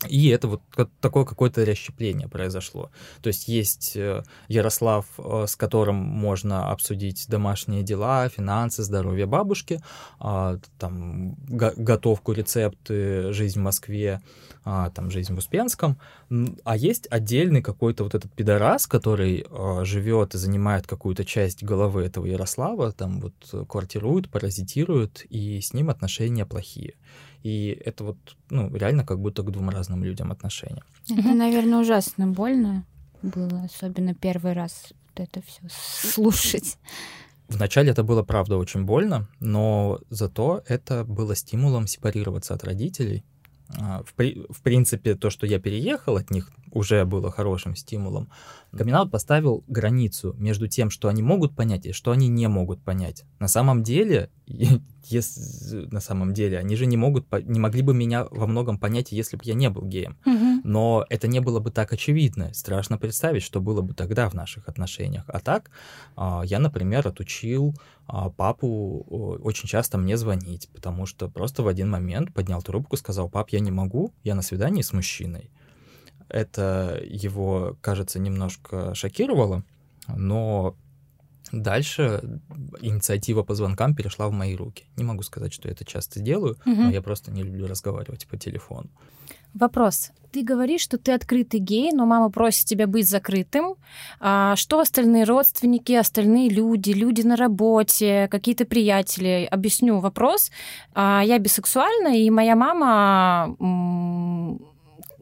И 0.07 0.27
это 0.27 0.47
вот 0.47 0.61
такое 1.01 1.25
какое-то 1.25 1.65
расщепление 1.65 2.27
произошло. 2.27 2.91
То 3.23 3.27
есть 3.27 3.47
есть 3.47 3.95
э, 3.95 4.23
Ярослав, 4.47 5.05
э, 5.17 5.45
с 5.47 5.55
которым 5.55 5.95
можно 5.95 6.71
обсудить 6.71 7.25
домашние 7.27 7.81
дела, 7.81 8.29
финансы, 8.29 8.83
здоровье 8.83 9.25
бабушки, 9.25 9.81
а, 10.19 10.59
там 10.77 11.35
готовку, 11.47 12.33
рецепты, 12.33 13.33
жизнь 13.33 13.59
в 13.59 13.63
Москве, 13.63 14.21
а, 14.63 14.91
там 14.91 15.09
жизнь 15.09 15.33
в 15.33 15.37
Успенском. 15.39 15.97
А 16.63 16.77
есть 16.77 17.07
отдельный 17.09 17.63
какой-то 17.63 18.03
вот 18.03 18.13
этот 18.13 18.31
пидорас, 18.33 18.85
который 18.85 19.47
а, 19.49 19.83
живет 19.83 20.35
и 20.35 20.37
занимает 20.37 20.85
какую-то 20.85 21.25
часть 21.25 21.63
головы 21.63 22.03
этого 22.03 22.25
Ярослава, 22.27 22.91
там 22.91 23.19
вот 23.19 23.67
квартирует, 23.67 24.29
паразитирует, 24.29 25.25
и 25.29 25.59
с 25.59 25.73
ним 25.73 25.89
отношения 25.89 26.45
плохие. 26.45 26.93
И 27.43 27.79
это 27.85 28.03
вот, 28.03 28.17
ну, 28.49 28.73
реально 28.75 29.05
как 29.05 29.19
будто 29.19 29.43
к 29.43 29.51
двум 29.51 29.69
разным 29.69 30.03
людям 30.03 30.31
отношения. 30.31 30.83
Это, 31.09 31.33
наверное, 31.33 31.79
ужасно 31.79 32.27
больно 32.27 32.85
было, 33.21 33.63
особенно 33.63 34.13
первый 34.13 34.53
раз 34.53 34.93
вот 35.15 35.27
это 35.27 35.41
все 35.45 35.61
слушать. 35.69 36.77
Вначале 37.47 37.91
это 37.91 38.03
было, 38.03 38.23
правда, 38.23 38.57
очень 38.57 38.83
больно, 38.83 39.29
но 39.39 39.99
зато 40.09 40.63
это 40.67 41.05
было 41.05 41.35
стимулом 41.35 41.87
сепарироваться 41.87 42.53
от 42.53 42.63
родителей. 42.63 43.23
А, 43.77 44.03
в, 44.03 44.13
при, 44.13 44.45
в 44.49 44.61
принципе, 44.61 45.15
то, 45.15 45.29
что 45.29 45.45
я 45.45 45.59
переехал 45.59 46.17
от 46.17 46.29
них, 46.29 46.51
уже 46.71 47.05
было 47.05 47.31
хорошим 47.31 47.75
стимулом. 47.75 48.29
Камин 48.71 49.09
поставил 49.09 49.63
границу 49.67 50.35
между 50.37 50.67
тем, 50.67 50.89
что 50.89 51.07
они 51.07 51.21
могут 51.21 51.55
понять 51.55 51.85
и 51.85 51.91
что 51.91 52.11
они 52.11 52.27
не 52.27 52.47
могут 52.47 52.81
понять. 52.81 53.23
На 53.39 53.47
самом 53.47 53.83
деле, 53.83 54.29
если, 55.11 55.87
на 55.91 55.99
самом 55.99 56.33
деле, 56.33 56.57
они 56.57 56.75
же 56.75 56.85
не 56.85 56.97
могут, 56.97 57.25
не 57.43 57.59
могли 57.59 57.81
бы 57.81 57.93
меня 57.93 58.25
во 58.29 58.47
многом 58.47 58.77
понять, 58.77 59.11
если 59.11 59.37
бы 59.37 59.43
я 59.45 59.53
не 59.53 59.69
был 59.69 59.85
геем. 59.85 60.17
Угу. 60.25 60.61
Но 60.63 61.05
это 61.09 61.27
не 61.27 61.39
было 61.39 61.59
бы 61.59 61.71
так 61.71 61.93
очевидно. 61.93 62.53
Страшно 62.53 62.97
представить, 62.97 63.43
что 63.43 63.61
было 63.61 63.81
бы 63.81 63.93
тогда 63.93 64.29
в 64.29 64.33
наших 64.33 64.67
отношениях. 64.67 65.23
А 65.27 65.39
так, 65.39 65.71
а, 66.15 66.43
я, 66.45 66.59
например, 66.59 67.07
отучил 67.07 67.75
а, 68.07 68.29
папу 68.29 69.05
очень 69.43 69.67
часто 69.67 69.97
мне 69.97 70.17
звонить, 70.17 70.69
потому 70.73 71.05
что 71.05 71.29
просто 71.29 71.63
в 71.63 71.67
один 71.67 71.89
момент 71.89 72.33
поднял 72.33 72.61
трубку, 72.61 72.97
сказал, 72.97 73.29
пап, 73.29 73.49
я 73.49 73.59
не 73.59 73.71
могу, 73.71 74.13
я 74.23 74.35
на 74.35 74.41
свидании 74.41 74.81
с 74.81 74.93
мужчиной. 74.93 75.51
Это 76.29 77.01
его, 77.03 77.77
кажется, 77.81 78.19
немножко 78.19 78.93
шокировало, 78.95 79.63
но 80.07 80.75
дальше 81.51 82.21
инициатива 82.81 83.43
по 83.43 83.55
звонкам 83.55 83.95
перешла 83.95 84.27
в 84.27 84.31
мои 84.31 84.55
руки. 84.55 84.85
Не 84.95 85.03
могу 85.03 85.23
сказать, 85.23 85.53
что 85.53 85.67
я 85.67 85.73
это 85.73 85.85
часто 85.85 86.19
делаю, 86.19 86.57
угу. 86.65 86.75
но 86.75 86.91
я 86.91 87.01
просто 87.01 87.31
не 87.31 87.43
люблю 87.43 87.67
разговаривать 87.67 88.27
по 88.27 88.37
телефону. 88.37 88.89
Вопрос. 89.53 90.11
Ты 90.31 90.43
говоришь, 90.43 90.81
что 90.81 90.97
ты 90.97 91.13
открытый 91.13 91.59
гей, 91.59 91.91
но 91.91 92.05
мама 92.05 92.29
просит 92.29 92.65
тебя 92.65 92.85
быть 92.85 93.09
закрытым. 93.09 93.75
А 94.19 94.55
что 94.55 94.79
остальные 94.79 95.23
родственники, 95.23 95.93
остальные 95.93 96.49
люди, 96.49 96.91
люди 96.91 97.21
на 97.21 97.35
работе, 97.35 98.27
какие-то 98.29 98.65
приятели? 98.65 99.47
Объясню 99.49 99.99
вопрос. 99.99 100.51
А, 100.93 101.23
я 101.25 101.39
бисексуальна, 101.39 102.17
и 102.17 102.29
моя 102.29 102.55
мама 102.55 103.55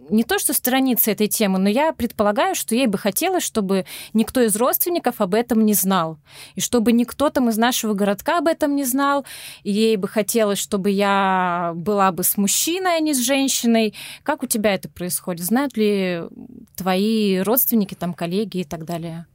не 0.09 0.23
то 0.23 0.39
что 0.39 0.53
сторониться 0.53 1.11
этой 1.11 1.27
темы, 1.27 1.59
но 1.59 1.69
я 1.69 1.93
предполагаю, 1.93 2.55
что 2.55 2.75
ей 2.75 2.87
бы 2.87 2.97
хотелось, 2.97 3.43
чтобы 3.43 3.85
никто 4.13 4.41
из 4.41 4.55
родственников 4.55 5.21
об 5.21 5.33
этом 5.33 5.65
не 5.65 5.73
знал. 5.73 6.17
И 6.55 6.61
чтобы 6.61 6.91
никто 6.91 7.29
там 7.29 7.49
из 7.49 7.57
нашего 7.57 7.93
городка 7.93 8.39
об 8.39 8.47
этом 8.47 8.75
не 8.75 8.83
знал. 8.83 9.25
И 9.63 9.71
ей 9.71 9.95
бы 9.97 10.07
хотелось, 10.07 10.59
чтобы 10.59 10.89
я 10.89 11.73
была 11.75 12.11
бы 12.11 12.23
с 12.23 12.37
мужчиной, 12.37 12.97
а 12.97 12.99
не 12.99 13.13
с 13.13 13.19
женщиной. 13.19 13.93
Как 14.23 14.43
у 14.43 14.47
тебя 14.47 14.73
это 14.73 14.89
происходит? 14.89 15.45
Знают 15.45 15.77
ли 15.77 16.21
твои 16.75 17.39
родственники, 17.39 17.95
там, 17.95 18.13
коллеги 18.13 18.59
и 18.59 18.63
так 18.63 18.85
далее? 18.85 19.25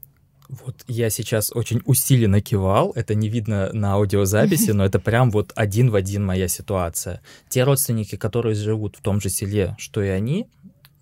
Вот 0.50 0.84
я 0.88 1.10
сейчас 1.10 1.52
очень 1.54 1.80
усиленно 1.84 2.40
кивал, 2.40 2.90
это 2.96 3.14
не 3.14 3.28
видно 3.28 3.70
на 3.72 3.92
аудиозаписи, 3.92 4.72
но 4.72 4.84
это 4.84 4.98
прям 4.98 5.30
вот 5.30 5.52
один 5.54 5.90
в 5.90 5.94
один 5.94 6.26
моя 6.26 6.48
ситуация. 6.48 7.22
Те 7.48 7.62
родственники, 7.62 8.16
которые 8.16 8.56
живут 8.56 8.96
в 8.96 9.00
том 9.00 9.20
же 9.20 9.30
селе, 9.30 9.76
что 9.78 10.02
и 10.02 10.08
они, 10.08 10.48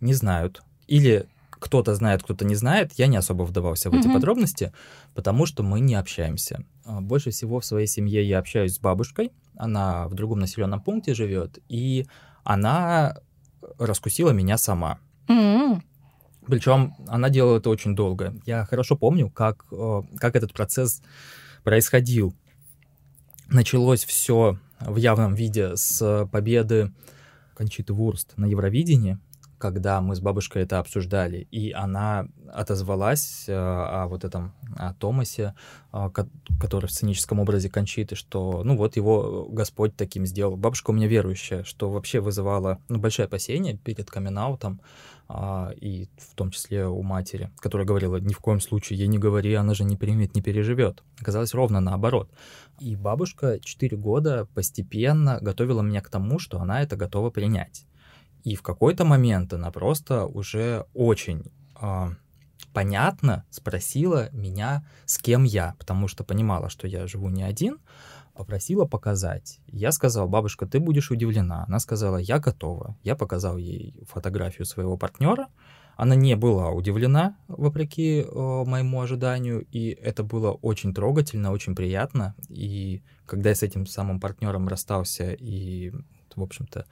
не 0.01 0.15
знают. 0.15 0.63
Или 0.87 1.27
кто-то 1.51 1.95
знает, 1.95 2.23
кто-то 2.23 2.45
не 2.45 2.55
знает. 2.55 2.93
Я 2.97 3.07
не 3.07 3.17
особо 3.17 3.43
вдавался 3.43 3.91
в 3.91 3.95
эти 3.95 4.07
mm-hmm. 4.07 4.13
подробности, 4.13 4.73
потому 5.15 5.47
что 5.47 5.63
мы 5.63 5.81
не 5.81 5.95
общаемся. 5.95 6.65
А, 6.85 7.01
больше 7.01 7.31
всего 7.31 7.61
в 7.61 7.65
своей 7.65 7.87
семье 7.87 8.27
я 8.27 8.39
общаюсь 8.39 8.75
с 8.75 8.79
бабушкой. 8.79 9.33
Она 9.57 10.09
в 10.09 10.15
другом 10.15 10.39
населенном 10.39 10.81
пункте 10.81 11.15
живет, 11.15 11.59
и 11.69 12.07
она 12.45 13.17
раскусила 13.79 14.31
меня 14.31 14.57
сама. 14.57 14.99
Mm-hmm. 15.29 15.83
Причем 16.47 16.95
она 17.07 17.29
делала 17.29 17.59
это 17.59 17.71
очень 17.71 17.95
долго. 17.95 18.35
Я 18.47 18.65
хорошо 18.65 18.97
помню, 18.97 19.29
как, 19.29 19.67
э, 19.71 20.03
как 20.19 20.37
этот 20.37 20.55
процесс 20.55 21.03
происходил. 21.63 22.35
Началось 23.49 24.05
все 24.05 24.59
в 24.81 24.97
явном 24.97 25.35
виде 25.35 25.77
с 25.77 26.27
победы 26.31 26.93
Кончиты 27.55 27.93
Вурст 27.93 28.35
на 28.37 28.47
Евровидении 28.47 29.19
когда 29.59 30.01
мы 30.01 30.15
с 30.15 30.21
бабушкой 30.21 30.63
это 30.63 30.79
обсуждали, 30.79 31.47
и 31.51 31.73
она 31.73 32.29
отозвалась 32.53 33.45
э, 33.49 33.55
о 33.55 34.07
вот 34.09 34.25
этом 34.25 34.55
о 34.77 34.95
Томасе, 34.95 35.55
э, 35.93 36.09
который 36.61 36.87
в 36.87 36.93
сценическом 36.93 37.41
образе 37.41 37.69
Кончиты, 37.69 38.15
что, 38.15 38.63
ну 38.65 38.77
вот, 38.77 38.97
его 38.97 39.47
Господь 39.51 39.97
таким 39.97 40.27
сделал. 40.27 40.57
Бабушка 40.57 40.91
у 40.91 40.95
меня 40.95 41.09
верующая, 41.09 41.65
что 41.65 41.91
вообще 41.91 42.21
вызывало 42.21 42.79
ну, 42.89 42.99
большое 42.99 43.27
опасение 43.27 43.77
перед 43.77 44.11
камин 44.11 44.39
а, 45.31 45.73
и 45.77 46.09
в 46.17 46.35
том 46.35 46.51
числе 46.51 46.87
у 46.87 47.03
матери, 47.03 47.51
которая 47.59 47.87
говорила, 47.87 48.17
ни 48.17 48.33
в 48.33 48.39
коем 48.39 48.61
случае 48.61 48.99
ей 48.99 49.09
не 49.09 49.19
говори, 49.19 49.53
она 49.55 49.75
же 49.75 49.85
не 49.85 49.97
примет, 49.97 50.35
не 50.35 50.41
переживет. 50.41 51.03
Оказалось 51.21 51.53
ровно 51.53 51.81
наоборот. 51.81 52.31
И 52.81 52.97
бабушка 52.97 53.59
4 53.61 53.97
года 53.97 54.47
постепенно 54.55 55.39
готовила 55.41 55.83
меня 55.83 56.01
к 56.01 56.09
тому, 56.09 56.39
что 56.39 56.61
она 56.61 56.83
это 56.83 56.97
готова 56.97 57.31
принять. 57.31 57.88
И 58.49 58.57
в 58.57 58.63
какой-то 58.63 59.05
момент 59.05 59.53
она 59.53 59.71
просто 59.71 60.25
уже 60.25 60.87
очень 60.95 61.43
э, 61.83 62.07
понятно 62.73 63.45
спросила 63.51 64.31
меня, 64.33 64.87
с 65.05 65.19
кем 65.19 65.45
я, 65.45 65.75
потому 65.79 66.09
что 66.09 66.25
понимала, 66.25 66.71
что 66.71 66.87
я 66.87 67.07
живу 67.07 67.29
не 67.29 67.43
один, 67.43 67.77
попросила 68.35 68.87
показать. 68.87 69.61
Я 69.67 69.93
сказал, 69.93 70.29
бабушка, 70.29 70.65
ты 70.65 70.81
будешь 70.81 71.11
удивлена. 71.11 71.67
Она 71.69 71.79
сказала, 71.79 72.17
я 72.17 72.39
готова. 72.39 72.97
Я 73.03 73.17
показал 73.17 73.59
ей 73.59 74.03
фотографию 74.09 74.65
своего 74.65 74.97
партнера. 74.97 75.49
Она 75.99 76.15
не 76.15 76.35
была 76.35 76.71
удивлена, 76.71 77.37
вопреки 77.49 78.23
э, 78.23 78.65
моему 78.65 79.03
ожиданию, 79.03 79.67
и 79.73 79.91
это 79.91 80.23
было 80.23 80.53
очень 80.53 80.95
трогательно, 80.95 81.53
очень 81.53 81.75
приятно. 81.75 82.35
И 82.49 83.03
когда 83.27 83.51
я 83.51 83.55
с 83.55 83.63
этим 83.63 83.85
самым 83.85 84.21
партнером 84.21 84.69
расстался 84.69 85.33
и, 85.33 85.93
в 86.35 86.43
общем-то, 86.43 86.87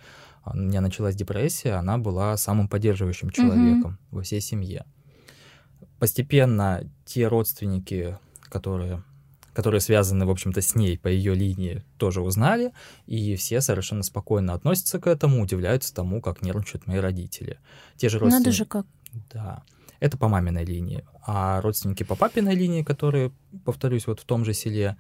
у 0.53 0.57
меня 0.57 0.81
началась 0.81 1.17
депрессия, 1.17 1.73
она 1.73 1.99
была 1.99 2.37
самым 2.37 2.69
поддерживающим 2.69 3.31
человеком 3.31 3.99
mm 4.01 4.17
во 4.17 4.23
всей 4.23 4.41
семье. 4.41 4.85
Постепенно 5.99 6.83
те 7.05 7.29
родственники, 7.29 8.19
которые 8.43 9.03
которые 9.57 9.81
связаны, 9.81 10.27
в 10.27 10.31
общем-то, 10.31 10.61
с 10.61 10.75
ней 10.75 10.99
по 10.99 11.09
ее 11.09 11.35
линии, 11.35 11.83
тоже 11.97 12.21
узнали, 12.21 12.73
и 13.07 13.37
все 13.37 13.63
совершенно 13.63 14.03
спокойно 14.03 14.53
относятся 14.53 15.01
к 15.01 15.07
этому, 15.07 15.41
удивляются 15.41 15.95
тому, 15.95 16.21
как 16.21 16.43
нервничают 16.43 16.87
мои 16.87 16.99
родители. 16.99 17.59
Те 17.97 18.11
же 18.11 18.19
родственники... 18.19 18.49
Надо 18.49 18.55
же 18.55 18.65
как. 18.67 18.87
Да. 19.33 19.63
Это 19.99 20.19
по 20.19 20.29
маминой 20.29 20.67
линии. 20.67 21.07
А 21.27 21.63
родственники 21.63 22.03
по 22.03 22.17
папиной 22.17 22.55
линии, 22.55 22.83
которые, 22.83 23.33
повторюсь, 23.65 24.07
вот 24.07 24.21
в 24.21 24.25
том 24.25 24.45
же 24.45 24.53
селе, 24.53 24.99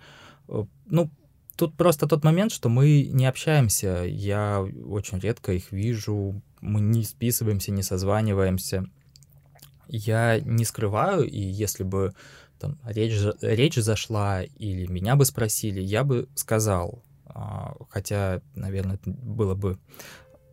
э, 0.48 0.64
ну, 0.86 1.10
тут 1.56 1.76
просто 1.76 2.06
тот 2.06 2.24
момент, 2.24 2.52
что 2.52 2.68
мы 2.68 3.08
не 3.10 3.26
общаемся. 3.26 4.04
Я 4.06 4.60
очень 4.62 5.18
редко 5.18 5.52
их 5.52 5.72
вижу, 5.72 6.42
мы 6.60 6.80
не 6.80 7.04
списываемся, 7.04 7.72
не 7.72 7.82
созваниваемся. 7.82 8.86
Я 9.88 10.40
не 10.40 10.64
скрываю, 10.64 11.24
и 11.24 11.40
если 11.40 11.84
бы 11.84 12.12
там, 12.58 12.78
речь, 12.84 13.20
речь 13.40 13.76
зашла 13.76 14.42
или 14.42 14.86
меня 14.86 15.16
бы 15.16 15.24
спросили, 15.24 15.80
я 15.80 16.04
бы 16.04 16.28
сказал, 16.34 17.02
а, 17.26 17.74
хотя, 17.90 18.40
наверное, 18.54 18.96
это 18.96 19.10
было 19.10 19.54
бы 19.54 19.78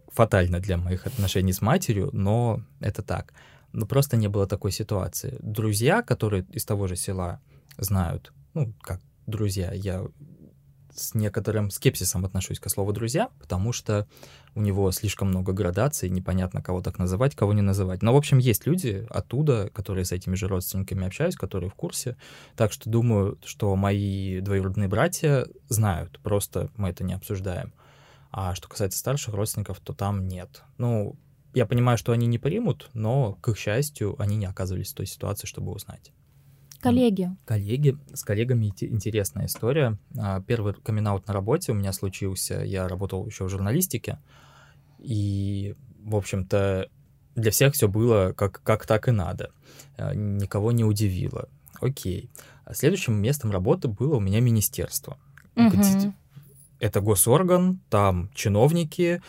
фатально 0.07 0.59
для 0.59 0.77
моих 0.77 1.07
отношений 1.07 1.53
с 1.53 1.61
матерью, 1.61 2.09
но 2.13 2.61
это 2.79 3.01
так. 3.01 3.33
Но 3.71 3.87
просто 3.87 4.17
не 4.17 4.27
было 4.27 4.45
такой 4.45 4.71
ситуации. 4.71 5.37
Друзья, 5.41 6.03
которые 6.03 6.45
из 6.51 6.65
того 6.65 6.87
же 6.87 6.95
села 6.95 7.41
знают, 7.77 8.31
ну, 8.53 8.71
как 8.81 9.01
друзья, 9.25 9.71
я 9.73 10.05
с 10.95 11.13
некоторым 11.13 11.69
скепсисом 11.71 12.25
отношусь 12.25 12.59
к 12.59 12.69
слову 12.69 12.93
«друзья», 12.93 13.29
потому 13.39 13.73
что 13.73 14.07
у 14.55 14.61
него 14.61 14.91
слишком 14.91 15.29
много 15.29 15.53
градаций, 15.53 16.09
непонятно, 16.09 16.61
кого 16.61 16.81
так 16.81 16.99
называть, 16.99 17.35
кого 17.35 17.53
не 17.53 17.61
называть. 17.61 18.01
Но, 18.01 18.13
в 18.13 18.17
общем, 18.17 18.37
есть 18.37 18.65
люди 18.67 19.05
оттуда, 19.09 19.69
которые 19.73 20.05
с 20.05 20.11
этими 20.11 20.35
же 20.35 20.47
родственниками 20.47 21.07
общаюсь, 21.07 21.35
которые 21.35 21.69
в 21.69 21.75
курсе. 21.75 22.17
Так 22.55 22.71
что 22.71 22.89
думаю, 22.89 23.39
что 23.43 23.75
мои 23.75 24.39
двоюродные 24.41 24.87
братья 24.87 25.47
знают, 25.69 26.19
просто 26.19 26.69
мы 26.77 26.89
это 26.89 27.03
не 27.03 27.13
обсуждаем. 27.13 27.73
А 28.31 28.55
что 28.55 28.67
касается 28.67 28.99
старших 28.99 29.33
родственников, 29.33 29.79
то 29.79 29.93
там 29.93 30.27
нет. 30.27 30.63
Ну, 30.77 31.15
я 31.53 31.65
понимаю, 31.65 31.97
что 31.97 32.11
они 32.11 32.25
не 32.25 32.39
примут, 32.39 32.89
но, 32.93 33.33
к 33.41 33.49
их 33.49 33.57
счастью, 33.57 34.15
они 34.19 34.37
не 34.37 34.45
оказывались 34.45 34.91
в 34.91 34.95
той 34.95 35.05
ситуации, 35.05 35.45
чтобы 35.45 35.71
узнать. 35.71 36.11
Коллеги. 36.83 37.29
Коллеги. 37.45 37.97
С 38.13 38.23
коллегами 38.23 38.73
интересная 38.81 39.45
история. 39.45 39.97
А, 40.17 40.41
первый 40.41 40.73
камин 40.73 41.05
на 41.05 41.21
работе 41.27 41.71
у 41.71 41.75
меня 41.75 41.93
случился. 41.93 42.61
Я 42.63 42.89
работал 42.89 43.25
еще 43.25 43.45
в 43.45 43.49
журналистике. 43.49 44.19
И, 44.99 45.75
в 46.03 46.15
общем-то, 46.15 46.89
для 47.35 47.51
всех 47.51 47.73
все 47.73 47.87
было 47.87 48.33
как, 48.33 48.61
как 48.63 48.85
так 48.85 49.07
и 49.07 49.11
надо. 49.11 49.51
А, 49.97 50.13
никого 50.13 50.73
не 50.73 50.83
удивило. 50.83 51.47
Окей. 51.79 52.29
А 52.65 52.73
следующим 52.73 53.15
местом 53.15 53.51
работы 53.51 53.87
было 53.87 54.17
у 54.17 54.19
меня 54.19 54.41
министерство. 54.41 55.17
Угу. 55.55 56.13
Это 56.79 56.99
госорган, 56.99 57.79
там 57.89 58.29
чиновники, 58.33 59.21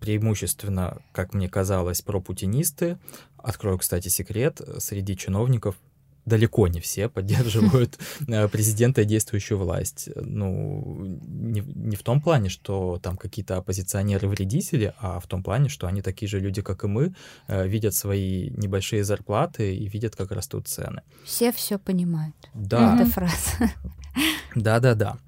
преимущественно, 0.00 0.98
как 1.12 1.32
мне 1.32 1.48
казалось, 1.48 2.02
пропутинисты. 2.02 2.98
Открою, 3.38 3.78
кстати, 3.78 4.08
секрет, 4.08 4.60
среди 4.78 5.16
чиновников 5.16 5.76
далеко 6.24 6.68
не 6.68 6.80
все 6.80 7.08
поддерживают 7.08 7.98
э, 8.28 8.48
президента 8.48 9.02
и 9.02 9.04
действующую 9.04 9.58
власть. 9.58 10.08
Ну, 10.16 11.18
не, 11.26 11.60
не 11.60 11.96
в 11.96 12.02
том 12.02 12.20
плане, 12.20 12.48
что 12.48 12.98
там 13.02 13.16
какие-то 13.16 13.56
оппозиционеры-вредители, 13.56 14.94
а 14.98 15.18
в 15.20 15.26
том 15.26 15.42
плане, 15.42 15.68
что 15.68 15.86
они 15.86 16.02
такие 16.02 16.28
же 16.28 16.40
люди, 16.40 16.62
как 16.62 16.84
и 16.84 16.86
мы, 16.86 17.14
э, 17.48 17.66
видят 17.66 17.94
свои 17.94 18.50
небольшие 18.50 19.04
зарплаты 19.04 19.74
и 19.74 19.88
видят, 19.88 20.16
как 20.16 20.30
растут 20.32 20.68
цены. 20.68 21.02
Все 21.24 21.52
все 21.52 21.78
понимают. 21.78 22.36
Да. 22.54 22.96
Это 23.00 23.10
фраза. 23.10 23.72
Да-да-да. 24.54 25.18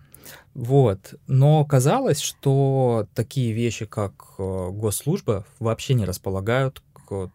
Вот. 0.55 1.15
Но 1.27 1.65
казалось, 1.65 2.21
что 2.21 3.09
такие 3.15 3.53
вещи, 3.53 3.87
как 3.87 4.13
э, 4.39 4.69
госслужба, 4.71 5.45
вообще 5.59 5.95
не 5.95 6.05
располагают 6.05 6.83
к 6.93 7.31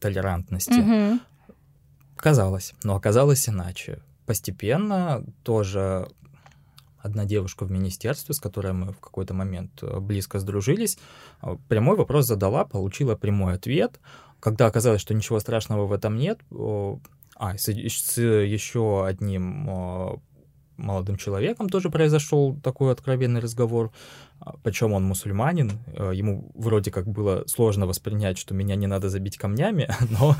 толерантности. 0.00 0.80
Угу. 0.80 1.20
Казалось, 2.16 2.74
но 2.82 2.96
оказалось 2.96 3.48
иначе. 3.48 4.00
Постепенно 4.26 5.24
тоже 5.42 6.08
одна 6.98 7.24
девушка 7.24 7.64
в 7.64 7.70
министерстве, 7.70 8.34
с 8.34 8.40
которой 8.40 8.72
мы 8.72 8.92
в 8.92 9.00
какой-то 9.00 9.34
момент 9.34 9.70
э, 9.82 10.00
близко 10.00 10.40
сдружились, 10.40 10.98
э, 11.42 11.56
прямой 11.68 11.96
вопрос 11.96 12.26
задала, 12.26 12.64
получила 12.64 13.14
прямой 13.14 13.54
ответ. 13.54 14.00
Когда 14.40 14.66
оказалось, 14.66 15.00
что 15.00 15.14
ничего 15.14 15.38
страшного 15.40 15.86
в 15.86 15.92
этом 15.92 16.16
нет, 16.16 16.40
а, 17.38 17.56
с, 17.56 17.68
с 17.68 18.20
еще 18.20 19.06
одним 19.06 20.20
молодым 20.76 21.16
человеком 21.16 21.68
тоже 21.68 21.90
произошел 21.90 22.56
такой 22.62 22.92
откровенный 22.92 23.40
разговор. 23.40 23.90
А, 24.40 24.54
Причем 24.62 24.92
он 24.92 25.04
мусульманин, 25.04 25.72
э, 25.86 26.12
ему 26.14 26.50
вроде 26.54 26.90
как 26.90 27.06
было 27.06 27.44
сложно 27.46 27.86
воспринять, 27.86 28.38
что 28.38 28.54
меня 28.54 28.76
не 28.76 28.86
надо 28.86 29.08
забить 29.08 29.38
камнями, 29.38 29.88
но, 30.10 30.36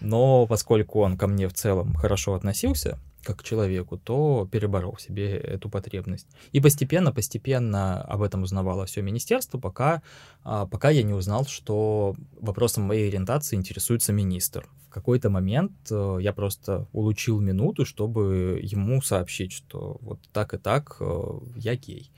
но 0.00 0.46
поскольку 0.46 1.00
он 1.00 1.16
ко 1.16 1.26
мне 1.26 1.48
в 1.48 1.54
целом 1.54 1.94
хорошо 1.94 2.34
относился, 2.34 2.98
как 3.24 3.42
человеку, 3.42 3.96
то 3.98 4.48
переборол 4.50 4.96
себе 4.98 5.36
эту 5.36 5.68
потребность. 5.68 6.26
И 6.52 6.60
постепенно, 6.60 7.12
постепенно 7.12 8.02
об 8.02 8.22
этом 8.22 8.42
узнавало 8.42 8.86
все 8.86 9.02
министерство, 9.02 9.58
пока, 9.58 10.02
а, 10.42 10.66
пока 10.66 10.90
я 10.90 11.02
не 11.02 11.12
узнал, 11.12 11.46
что 11.46 12.14
вопросом 12.40 12.84
моей 12.84 13.08
ориентации 13.08 13.56
интересуется 13.56 14.12
министр. 14.12 14.68
В 14.88 14.90
какой-то 14.94 15.28
момент 15.28 15.72
э, 15.90 16.18
я 16.20 16.32
просто 16.32 16.86
улучил 16.92 17.40
минуту, 17.40 17.84
чтобы 17.84 18.60
ему 18.62 19.02
сообщить, 19.02 19.50
что 19.50 19.98
вот 20.00 20.20
так 20.32 20.54
и 20.54 20.58
так 20.58 20.98
э, 21.00 21.22
я 21.56 21.74
гей. 21.74 22.12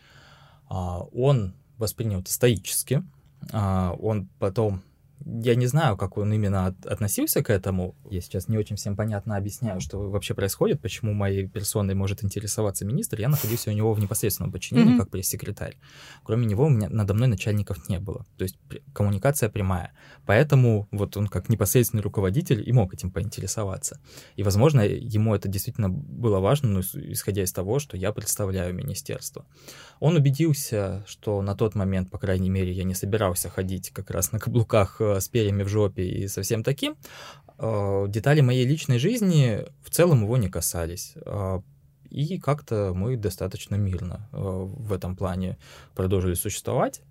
А, 0.69 1.01
он 1.15 1.55
воспринял 1.79 2.21
это 2.21 2.31
стоически, 2.31 3.03
а, 3.53 3.97
он 3.99 4.29
потом 4.39 4.83
я 5.25 5.55
не 5.55 5.67
знаю, 5.67 5.97
как 5.97 6.19
он 6.19 6.33
именно 6.33 6.67
от, 6.67 6.87
относился 6.87 7.43
к 7.43 7.51
этому. 7.51 7.95
Я 8.11 8.21
сейчас 8.21 8.49
не 8.49 8.59
очень 8.59 8.77
всем 8.77 8.97
понятно 8.97 9.37
объясняю, 9.37 9.81
что 9.81 10.11
вообще 10.11 10.35
происходит, 10.35 10.81
почему 10.81 11.13
моей 11.13 11.49
персоной 11.49 11.95
может 11.95 12.23
интересоваться 12.23 12.85
министр. 12.85 13.21
Я 13.21 13.29
находился 13.29 13.71
у 13.71 13.73
него 13.73 13.93
в 13.93 14.01
непосредственном 14.01 14.53
подчинении, 14.53 14.95
mm-hmm. 14.95 14.99
как 14.99 15.11
пресс-секретарь. 15.11 15.77
Кроме 16.23 16.47
него 16.47 16.67
у 16.67 16.69
меня 16.69 16.89
надо 16.89 17.15
мной 17.15 17.29
начальников 17.29 17.89
не 17.89 17.99
было. 17.99 18.27
То 18.37 18.45
есть 18.45 18.59
коммуникация 18.93 19.49
прямая. 19.49 19.93
Поэтому 20.27 20.89
вот 20.91 21.17
он 21.17 21.29
как 21.29 21.49
непосредственный 21.49 22.03
руководитель 22.03 22.63
и 22.67 22.73
мог 22.73 22.93
этим 22.93 23.11
поинтересоваться. 23.11 24.01
И, 24.37 24.43
возможно, 24.43 24.83
ему 24.83 25.35
это 25.35 25.49
действительно 25.49 25.89
было 25.89 26.41
важно, 26.41 26.69
ну, 26.69 26.81
исходя 26.81 27.43
из 27.43 27.53
того, 27.53 27.79
что 27.79 27.97
я 27.97 28.13
представляю 28.13 28.75
министерство. 28.75 29.47
Он 29.99 30.17
убедился, 30.17 31.05
что 31.07 31.41
на 31.43 31.55
тот 31.55 31.75
момент, 31.75 32.11
по 32.11 32.19
крайней 32.19 32.51
мере, 32.51 32.73
я 32.73 32.85
не 32.85 32.95
собирался 32.95 33.49
ходить 33.49 33.91
как 33.91 34.11
раз 34.11 34.33
на 34.33 34.39
каблуках 34.39 35.01
э, 35.01 35.06
с 35.15 35.29
перьями 35.29 35.63
в 35.63 35.69
жопе 35.69 36.05
и 36.05 36.29
со 36.29 36.43
всем 36.43 36.63
таким. 36.63 36.97
Э, 37.59 38.07
детали 38.09 38.41
моей 38.41 38.67
личной 38.67 38.99
жизни 38.99 39.65
в 39.83 39.91
целом 39.91 40.23
его 40.23 40.37
не 40.37 40.49
касались. 40.49 41.15
Э, 41.17 41.61
и 42.11 42.39
как-то 42.39 42.93
мы 42.95 43.17
достаточно 43.17 43.75
мирно 43.75 44.29
в 44.33 44.93
этом 44.93 45.17
плане 45.17 45.59
продолжили 45.95 46.35
существовать. 46.35 47.03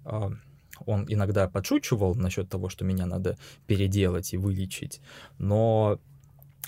Он 0.85 1.05
иногда 1.07 1.49
подшучивал 1.49 2.15
насчет 2.15 2.49
того, 2.49 2.69
что 2.69 2.85
меня 2.85 3.05
надо 3.05 3.37
переделать 3.67 4.33
и 4.33 4.37
вылечить, 4.37 5.01
но 5.37 5.99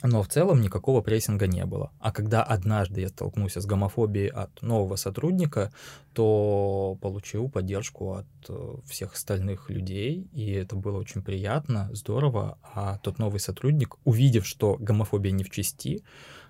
но 0.03 0.21
в 0.21 0.27
целом 0.27 0.62
никакого 0.62 1.01
прессинга 1.01 1.47
не 1.47 1.65
было. 1.65 1.91
А 1.99 2.12
когда 2.12 2.43
однажды 2.43 3.01
я 3.01 3.10
столкнулся 3.10 3.62
с 3.62 3.65
гомофобией 3.65 4.27
от 4.27 4.62
нового 4.62 4.95
сотрудника, 4.95 5.71
то 6.13 6.97
получил 7.01 7.49
поддержку 7.49 8.13
от 8.13 8.27
э, 8.49 8.75
всех 8.86 9.13
остальных 9.13 9.69
людей, 9.69 10.27
и 10.33 10.51
это 10.51 10.75
было 10.75 10.97
очень 10.99 11.21
приятно, 11.21 11.89
здорово. 11.93 12.57
А 12.62 12.99
тот 12.99 13.17
новый 13.17 13.39
сотрудник, 13.39 13.95
увидев, 14.03 14.45
что 14.45 14.77
гомофобия 14.79 15.31
не 15.31 15.43
в 15.43 15.49
чести, 15.49 16.03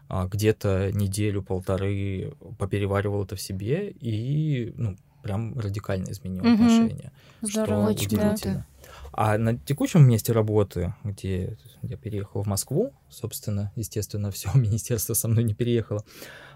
а 0.09 0.27
где-то 0.27 0.91
неделю-полторы 0.91 2.33
попереваривал 2.57 3.23
это 3.23 3.35
в 3.35 3.41
себе 3.41 3.89
и 3.89 4.73
ну, 4.75 4.97
прям 5.21 5.57
радикально 5.59 6.11
изменил 6.11 6.43
угу. 6.43 6.53
отношения. 6.53 7.11
Здорово, 7.41 7.65
что 7.65 7.89
очень 7.91 8.05
удивительно. 8.07 8.55
Да. 8.55 8.65
А 9.17 9.35
на 9.39 9.57
текущем 9.57 10.07
месте 10.07 10.31
работы, 10.31 10.93
где 11.03 11.57
я 11.81 11.97
переехал 11.97 12.43
в 12.43 12.45
Москву, 12.45 12.93
собственно, 13.09 13.71
естественно, 13.75 14.29
все 14.31 14.51
министерство 14.53 15.15
со 15.15 15.27
мной 15.27 15.43
не 15.43 15.55
переехало, 15.55 16.05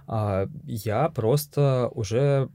а, 0.06 0.48
я 0.66 1.10
просто 1.10 1.90
уже 1.92 2.50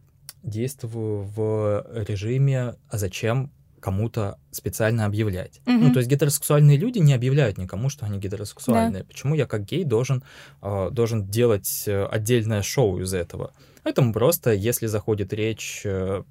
действую 0.44 1.24
в 1.24 1.84
режиме 2.06 2.76
«а 2.88 2.98
зачем 2.98 3.50
кому-то 3.80 4.38
специально 4.52 5.06
объявлять. 5.06 5.60
Mm-hmm. 5.66 5.78
Ну, 5.78 5.92
то 5.92 5.98
есть 5.98 6.08
гетеросексуальные 6.08 6.76
люди 6.76 6.98
не 6.98 7.12
объявляют 7.12 7.58
никому, 7.58 7.88
что 7.88 8.06
они 8.06 8.18
гетеросексуальные. 8.18 9.02
Да. 9.02 9.08
Почему 9.08 9.34
я 9.34 9.46
как 9.46 9.64
гей 9.64 9.84
должен, 9.84 10.22
э, 10.62 10.90
должен 10.90 11.26
делать 11.26 11.84
отдельное 11.86 12.62
шоу 12.62 13.00
из 13.00 13.12
этого? 13.12 13.52
Поэтому 13.82 14.12
просто, 14.12 14.52
если 14.52 14.86
заходит 14.86 15.32
речь 15.32 15.82
э, 15.84 16.24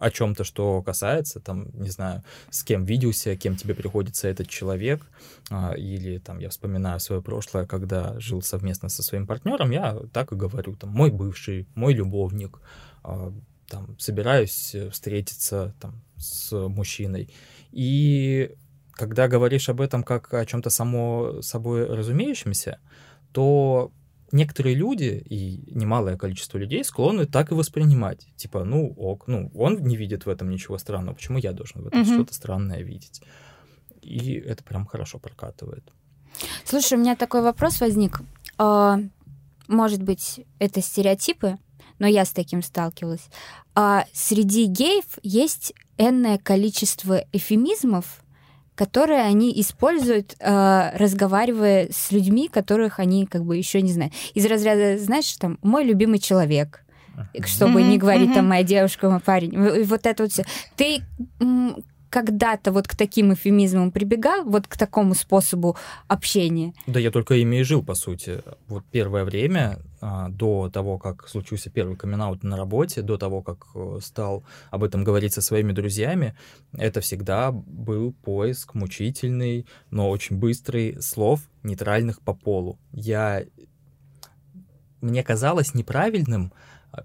о 0.00 0.10
чем-то, 0.10 0.44
что 0.44 0.82
касается, 0.82 1.40
там, 1.40 1.68
не 1.74 1.90
знаю, 1.90 2.24
с 2.50 2.64
кем 2.64 2.84
виделся, 2.84 3.36
кем 3.36 3.54
тебе 3.54 3.74
приходится 3.74 4.28
этот 4.28 4.48
человек, 4.48 5.06
а, 5.50 5.74
или 5.74 6.18
там 6.18 6.38
я 6.38 6.48
вспоминаю 6.48 6.98
свое 7.00 7.22
прошлое, 7.22 7.66
когда 7.66 8.18
жил 8.18 8.40
совместно 8.42 8.88
со 8.88 9.02
своим 9.02 9.26
партнером, 9.26 9.70
я 9.70 9.96
так 10.12 10.32
и 10.32 10.36
говорю, 10.36 10.74
там, 10.74 10.90
мой 10.90 11.10
бывший, 11.10 11.68
мой 11.74 11.92
любовник, 11.92 12.60
а, 13.04 13.32
там, 13.68 13.96
собираюсь 13.98 14.74
встретиться 14.90 15.74
там 15.80 16.02
с 16.16 16.50
мужчиной. 16.50 17.32
И 17.70 18.50
когда 18.92 19.28
говоришь 19.28 19.68
об 19.68 19.82
этом 19.82 20.02
как 20.02 20.32
о 20.32 20.46
чем-то 20.46 20.70
само 20.70 21.42
собой 21.42 21.84
разумеющемся, 21.84 22.80
то 23.32 23.92
некоторые 24.32 24.74
люди 24.74 25.22
и 25.24 25.62
немалое 25.74 26.16
количество 26.16 26.58
людей 26.58 26.84
склонны 26.84 27.26
так 27.26 27.50
и 27.50 27.54
воспринимать. 27.54 28.26
Типа, 28.36 28.64
ну 28.64 28.92
ок, 28.96 29.26
ну 29.26 29.50
он 29.54 29.82
не 29.82 29.96
видит 29.96 30.26
в 30.26 30.28
этом 30.28 30.50
ничего 30.50 30.78
странного, 30.78 31.14
почему 31.14 31.38
я 31.38 31.52
должен 31.52 31.82
в 31.82 31.86
этом 31.88 32.02
mm-hmm. 32.02 32.14
что-то 32.14 32.34
странное 32.34 32.82
видеть? 32.82 33.22
И 34.02 34.34
это 34.34 34.64
прям 34.64 34.86
хорошо 34.86 35.18
прокатывает. 35.18 35.92
Слушай, 36.64 36.94
у 36.94 37.00
меня 37.00 37.16
такой 37.16 37.42
вопрос 37.42 37.80
возник. 37.80 38.20
А, 38.58 38.98
может 39.68 40.02
быть, 40.02 40.44
это 40.58 40.80
стереотипы, 40.80 41.58
но 41.98 42.06
я 42.06 42.24
с 42.24 42.32
таким 42.32 42.62
сталкивалась. 42.62 43.28
А 43.74 44.04
среди 44.12 44.66
геев 44.66 45.18
есть 45.22 45.74
энное 45.98 46.38
количество 46.38 47.24
эфемизмов, 47.32 48.19
которые 48.80 49.20
они 49.20 49.52
используют, 49.60 50.36
э, 50.40 50.96
разговаривая 50.96 51.88
с 51.92 52.10
людьми, 52.12 52.48
которых 52.48 52.98
они 52.98 53.26
как 53.26 53.44
бы 53.44 53.58
еще 53.58 53.82
не 53.82 53.92
знают. 53.92 54.14
Из 54.32 54.46
разряда, 54.46 54.96
знаешь, 54.96 55.30
там, 55.36 55.58
мой 55.60 55.84
любимый 55.84 56.18
человек, 56.18 56.82
чтобы 57.44 57.82
mm-hmm, 57.82 57.90
не 57.90 57.98
говорить 57.98 58.30
mm-hmm. 58.30 58.34
там 58.34 58.48
моя 58.48 58.62
девушка, 58.62 59.10
мой 59.10 59.20
парень. 59.20 59.52
И 59.52 59.82
вот 59.82 60.06
это 60.06 60.22
вот 60.22 60.32
все. 60.32 60.46
Ты 60.76 61.02
когда-то 62.10 62.72
вот 62.72 62.88
к 62.88 62.94
таким 62.94 63.32
эфемизмам 63.32 63.92
прибегал, 63.92 64.44
вот 64.44 64.66
к 64.66 64.76
такому 64.76 65.14
способу 65.14 65.76
общения? 66.08 66.74
Да, 66.86 67.00
я 67.00 67.10
только 67.10 67.34
ими 67.34 67.60
и 67.60 67.62
жил, 67.62 67.82
по 67.82 67.94
сути. 67.94 68.42
Вот 68.66 68.84
первое 68.90 69.24
время, 69.24 69.78
а, 70.00 70.28
до 70.28 70.68
того, 70.68 70.98
как 70.98 71.28
случился 71.28 71.70
первый 71.70 71.96
камин 71.96 72.20
на 72.42 72.56
работе, 72.56 73.02
до 73.02 73.16
того, 73.16 73.42
как 73.42 73.66
э, 73.74 73.98
стал 74.02 74.44
об 74.70 74.82
этом 74.82 75.04
говорить 75.04 75.32
со 75.32 75.40
своими 75.40 75.72
друзьями, 75.72 76.34
это 76.72 77.00
всегда 77.00 77.52
был 77.52 78.12
поиск 78.12 78.74
мучительный, 78.74 79.66
но 79.90 80.10
очень 80.10 80.36
быстрый 80.36 81.00
слов, 81.00 81.40
нейтральных 81.62 82.20
по 82.20 82.34
полу. 82.34 82.78
Я... 82.92 83.44
Мне 85.00 85.22
казалось 85.22 85.74
неправильным 85.74 86.52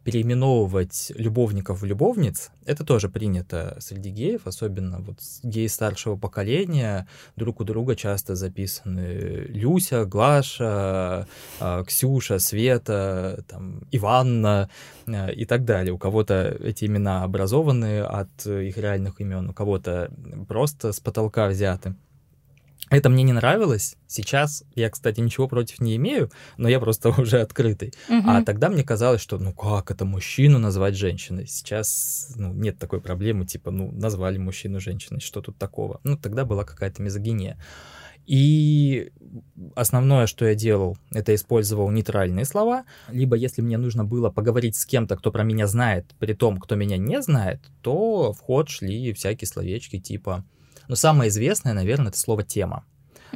переименовывать 0.03 1.11
любовников 1.15 1.81
в 1.81 1.85
любовниц, 1.85 2.51
это 2.65 2.83
тоже 2.83 3.09
принято 3.09 3.77
среди 3.79 4.09
геев, 4.09 4.41
особенно 4.45 4.99
вот 4.99 5.19
геи 5.43 5.67
старшего 5.67 6.15
поколения, 6.15 7.07
друг 7.35 7.61
у 7.61 7.63
друга 7.63 7.95
часто 7.95 8.35
записаны 8.35 9.45
Люся, 9.49 10.05
Глаша, 10.05 11.27
а, 11.59 11.83
Ксюша, 11.83 12.39
Света, 12.39 13.43
там, 13.47 13.87
Иванна 13.91 14.69
а, 15.07 15.29
и 15.29 15.45
так 15.45 15.65
далее. 15.65 15.93
У 15.93 15.97
кого-то 15.97 16.57
эти 16.59 16.85
имена 16.85 17.23
образованы 17.23 18.01
от 18.01 18.45
их 18.45 18.77
реальных 18.77 19.21
имен, 19.21 19.49
у 19.49 19.53
кого-то 19.53 20.11
просто 20.47 20.91
с 20.91 20.99
потолка 20.99 21.47
взяты. 21.47 21.95
Это 22.91 23.09
мне 23.09 23.23
не 23.23 23.33
нравилось. 23.33 23.97
Сейчас 24.07 24.63
я, 24.75 24.89
кстати, 24.89 25.19
ничего 25.19 25.47
против 25.47 25.79
не 25.79 25.95
имею, 25.95 26.31
но 26.57 26.69
я 26.69 26.79
просто 26.79 27.09
уже 27.21 27.41
открытый. 27.41 27.93
Угу. 28.09 28.29
А 28.29 28.43
тогда 28.43 28.69
мне 28.69 28.83
казалось, 28.83 29.21
что 29.21 29.37
ну 29.37 29.53
как 29.53 29.91
это 29.91 30.05
мужчину 30.05 30.59
назвать 30.59 30.95
женщиной? 30.95 31.47
Сейчас 31.47 32.33
ну, 32.35 32.53
нет 32.53 32.77
такой 32.77 33.01
проблемы, 33.01 33.45
типа, 33.45 33.71
ну, 33.71 33.91
назвали 33.91 34.37
мужчину 34.37 34.79
женщиной, 34.79 35.19
что 35.19 35.41
тут 35.41 35.57
такого? 35.57 35.99
Ну, 36.03 36.17
тогда 36.17 36.45
была 36.45 36.63
какая-то 36.63 37.01
мизогиния. 37.01 37.57
И 38.25 39.11
основное, 39.75 40.25
что 40.25 40.45
я 40.45 40.55
делал, 40.55 40.97
это 41.11 41.35
использовал 41.35 41.91
нейтральные 41.91 42.45
слова. 42.45 42.85
Либо 43.09 43.35
если 43.35 43.61
мне 43.61 43.77
нужно 43.77 44.03
было 44.03 44.29
поговорить 44.29 44.75
с 44.75 44.85
кем-то, 44.85 45.15
кто 45.15 45.31
про 45.31 45.43
меня 45.43 45.67
знает, 45.67 46.15
при 46.19 46.33
том, 46.33 46.57
кто 46.57 46.75
меня 46.75 46.97
не 46.97 47.21
знает, 47.21 47.61
то 47.81 48.33
в 48.33 48.39
ход 48.39 48.69
шли 48.69 49.13
всякие 49.13 49.47
словечки 49.47 49.99
типа 49.99 50.43
но 50.87 50.95
самое 50.95 51.29
известное, 51.29 51.73
наверное, 51.73 52.09
это 52.09 52.17
слово 52.17 52.43
тема. 52.43 52.85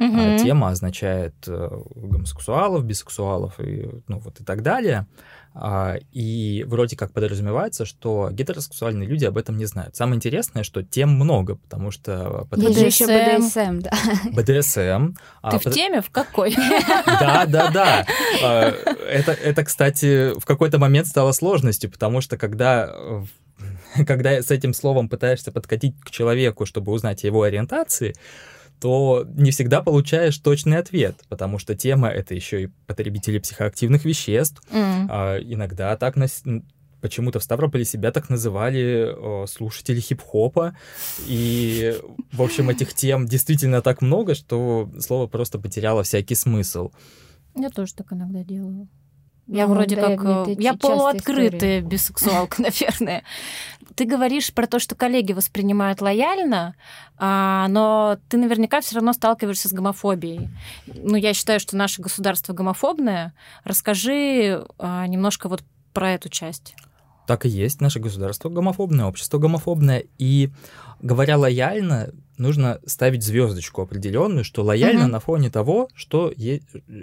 Угу. 0.00 0.38
Тема 0.38 0.70
означает 0.70 1.34
э, 1.46 1.68
гомосексуалов, 1.94 2.84
бисексуалов 2.84 3.60
и, 3.60 3.86
ну, 4.08 4.18
вот 4.20 4.40
и 4.40 4.44
так 4.44 4.62
далее. 4.62 5.06
А, 5.52 5.96
и 6.12 6.64
вроде 6.66 6.96
как 6.96 7.12
подразумевается, 7.12 7.84
что 7.84 8.30
гетеросексуальные 8.30 9.08
люди 9.08 9.24
об 9.24 9.36
этом 9.36 9.58
не 9.58 9.66
знают. 9.66 9.96
Самое 9.96 10.16
интересное, 10.16 10.62
что 10.62 10.82
тем 10.82 11.10
много, 11.10 11.56
потому 11.56 11.90
что... 11.90 12.46
Есть 12.56 12.78
же 12.78 12.86
еще 12.86 13.06
БДСМ, 13.06 13.80
да. 13.80 13.90
БДСМ. 14.32 15.14
А, 15.42 15.58
Ты 15.58 15.70
в 15.70 15.74
теме? 15.74 16.00
В 16.00 16.10
какой? 16.10 16.56
Да, 17.06 17.44
да, 17.46 17.70
да. 17.70 18.06
Это, 18.40 19.32
это, 19.32 19.64
кстати, 19.64 20.38
в 20.38 20.46
какой-то 20.46 20.78
момент 20.78 21.08
стало 21.08 21.32
сложностью, 21.32 21.90
потому 21.90 22.20
что 22.20 22.38
когда 22.38 22.94
когда 24.06 24.42
с 24.42 24.50
этим 24.50 24.74
словом 24.74 25.08
пытаешься 25.08 25.52
подкатить 25.52 25.94
к 26.00 26.10
человеку, 26.10 26.66
чтобы 26.66 26.92
узнать 26.92 27.24
его 27.24 27.42
ориентации, 27.42 28.14
то 28.80 29.26
не 29.34 29.50
всегда 29.50 29.82
получаешь 29.82 30.38
точный 30.38 30.78
ответ, 30.78 31.16
потому 31.28 31.58
что 31.58 31.74
тема 31.74 32.08
это 32.08 32.34
еще 32.34 32.62
и 32.62 32.68
потребители 32.86 33.38
психоактивных 33.38 34.04
веществ. 34.04 34.62
Mm. 34.70 35.06
А, 35.10 35.38
иногда 35.38 35.96
так 35.96 36.16
нас 36.16 36.42
почему-то 37.00 37.38
в 37.38 37.42
Ставрополе 37.42 37.84
себя 37.84 38.10
так 38.12 38.28
называли 38.28 39.14
о, 39.16 39.46
слушатели 39.46 40.00
хип-хопа. 40.00 40.76
И, 41.26 41.94
в 42.32 42.42
общем, 42.42 42.70
этих 42.70 42.94
тем 42.94 43.26
действительно 43.26 43.82
так 43.82 44.02
много, 44.02 44.34
что 44.34 44.90
слово 44.98 45.26
просто 45.26 45.58
потеряло 45.58 46.02
всякий 46.02 46.34
смысл. 46.34 46.90
Я 47.56 47.70
тоже 47.70 47.94
так 47.94 48.12
иногда 48.12 48.44
делаю. 48.44 48.88
Я 49.50 49.66
ну, 49.66 49.74
вроде 49.74 49.96
да, 49.96 50.16
как... 50.16 50.48
Э, 50.48 50.54
я 50.58 50.74
полуоткрытая 50.74 51.80
бисексуалка, 51.80 52.62
наверное. 52.62 53.24
Ты 53.96 54.04
говоришь 54.04 54.54
про 54.54 54.68
то, 54.68 54.78
что 54.78 54.94
коллеги 54.94 55.32
воспринимают 55.32 56.00
лояльно, 56.00 56.76
а, 57.18 57.66
но 57.68 58.18
ты 58.28 58.36
наверняка 58.36 58.80
все 58.80 58.94
равно 58.94 59.12
сталкиваешься 59.12 59.68
с 59.68 59.72
гомофобией. 59.72 60.48
Ну, 60.86 61.16
я 61.16 61.34
считаю, 61.34 61.58
что 61.58 61.76
наше 61.76 62.00
государство 62.00 62.52
гомофобное. 62.52 63.34
Расскажи 63.64 64.64
а, 64.78 65.04
немножко 65.08 65.48
вот 65.48 65.64
про 65.92 66.12
эту 66.12 66.28
часть. 66.28 66.76
Так 67.26 67.44
и 67.44 67.48
есть. 67.48 67.80
Наше 67.80 67.98
государство 67.98 68.50
гомофобное, 68.50 69.06
общество 69.06 69.38
гомофобное. 69.38 70.04
И 70.18 70.50
говоря 71.00 71.36
лояльно, 71.36 72.10
нужно 72.40 72.80
ставить 72.86 73.22
звездочку 73.22 73.82
определенную, 73.82 74.44
что 74.44 74.64
лояльно 74.64 75.04
угу. 75.04 75.12
на 75.12 75.20
фоне 75.20 75.50
того, 75.50 75.88
что 75.94 76.32
е- 76.34 76.62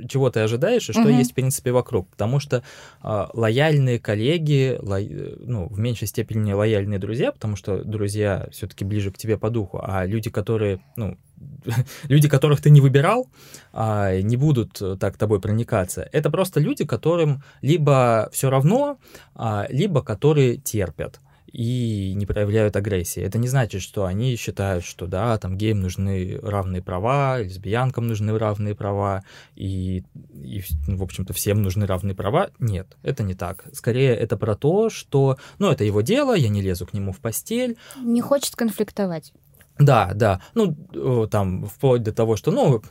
чего 0.09 0.29
ты 0.29 0.41
ожидаешь 0.41 0.89
и 0.89 0.93
что 0.93 1.01
угу. 1.01 1.09
есть 1.09 1.31
в 1.31 1.35
принципе 1.35 1.71
вокруг, 1.71 2.09
потому 2.09 2.39
что 2.39 2.63
э, 3.03 3.27
лояльные 3.33 3.99
коллеги, 3.99 4.77
ло- 4.81 4.99
ну 5.39 5.67
в 5.67 5.79
меньшей 5.79 6.07
степени 6.07 6.51
лояльные 6.51 6.99
друзья, 6.99 7.31
потому 7.31 7.55
что 7.55 7.83
друзья 7.83 8.47
все-таки 8.51 8.83
ближе 8.83 9.11
к 9.11 9.17
тебе 9.17 9.37
по 9.37 9.49
духу, 9.49 9.79
а 9.81 10.05
люди, 10.05 10.29
которые, 10.29 10.81
ну 10.95 11.17
люди, 12.07 12.27
которых 12.27 12.61
ты 12.61 12.69
не 12.69 12.81
выбирал, 12.81 13.29
а, 13.71 14.19
не 14.19 14.37
будут 14.37 14.81
так 14.99 15.17
тобой 15.17 15.39
проникаться. 15.39 16.09
Это 16.11 16.29
просто 16.29 16.59
люди, 16.59 16.85
которым 16.85 17.43
либо 17.61 18.29
все 18.31 18.49
равно, 18.49 18.97
а, 19.35 19.67
либо 19.69 20.01
которые 20.01 20.57
терпят 20.57 21.19
и 21.51 22.13
не 22.15 22.25
проявляют 22.25 22.75
агрессии. 22.75 23.21
Это 23.21 23.37
не 23.37 23.47
значит, 23.47 23.81
что 23.81 24.05
они 24.05 24.35
считают, 24.35 24.83
что 24.83 25.07
да, 25.07 25.37
там 25.37 25.57
геям 25.57 25.79
нужны 25.79 26.39
равные 26.41 26.81
права, 26.81 27.41
лесбиянкам 27.41 28.07
нужны 28.07 28.37
равные 28.37 28.75
права, 28.75 29.23
и, 29.55 30.03
и 30.33 30.63
в 30.87 31.03
общем-то, 31.03 31.33
всем 31.33 31.61
нужны 31.61 31.85
равные 31.85 32.15
права. 32.15 32.51
Нет, 32.59 32.97
это 33.03 33.23
не 33.23 33.33
так. 33.33 33.65
Скорее, 33.73 34.15
это 34.15 34.37
про 34.37 34.55
то, 34.55 34.89
что, 34.89 35.37
ну, 35.59 35.71
это 35.71 35.83
его 35.83 36.01
дело, 36.01 36.35
я 36.35 36.49
не 36.49 36.61
лезу 36.61 36.85
к 36.85 36.93
нему 36.93 37.11
в 37.11 37.19
постель. 37.19 37.77
Не 38.01 38.21
хочет 38.21 38.55
конфликтовать. 38.55 39.33
Да, 39.79 40.11
да. 40.13 40.41
Ну, 40.53 41.27
там, 41.27 41.65
вплоть 41.65 42.03
до 42.03 42.11
того, 42.11 42.35
что, 42.35 42.51
ну, 42.51 42.81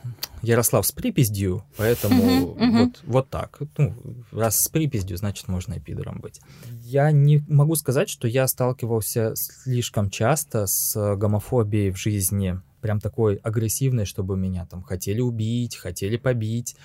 Ярослав 0.41 0.85
с 0.85 0.91
припиздью, 0.91 1.63
поэтому 1.77 2.23
uh-huh, 2.23 2.57
uh-huh. 2.57 2.83
Вот, 2.85 3.03
вот 3.03 3.29
так. 3.29 3.59
Ну, 3.77 3.95
раз 4.31 4.61
с 4.61 4.69
припиздью, 4.69 5.17
значит, 5.17 5.47
можно 5.47 5.73
и 5.73 5.79
пидором 5.79 6.19
быть. 6.21 6.39
Я 6.83 7.11
не 7.11 7.43
могу 7.47 7.75
сказать, 7.75 8.09
что 8.09 8.27
я 8.27 8.47
сталкивался 8.47 9.33
слишком 9.35 10.09
часто 10.09 10.67
с 10.67 11.15
гомофобией 11.15 11.91
в 11.91 11.97
жизни, 11.97 12.59
прям 12.81 12.99
такой 12.99 13.35
агрессивной, 13.37 14.05
чтобы 14.05 14.37
меня 14.37 14.65
там 14.65 14.83
хотели 14.83 15.19
убить, 15.19 15.75
хотели 15.75 16.17
побить. 16.17 16.75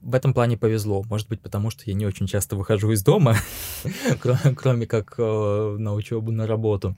В 0.00 0.14
этом 0.14 0.32
плане 0.32 0.56
повезло. 0.56 1.04
Может 1.08 1.28
быть, 1.28 1.40
потому 1.40 1.70
что 1.70 1.82
я 1.86 1.94
не 1.94 2.06
очень 2.06 2.26
часто 2.26 2.56
выхожу 2.56 2.92
из 2.92 3.02
дома, 3.02 3.36
кроме 4.56 4.86
как 4.86 5.14
э, 5.18 5.76
на 5.78 5.94
учебу, 5.94 6.32
на 6.32 6.46
работу. 6.46 6.96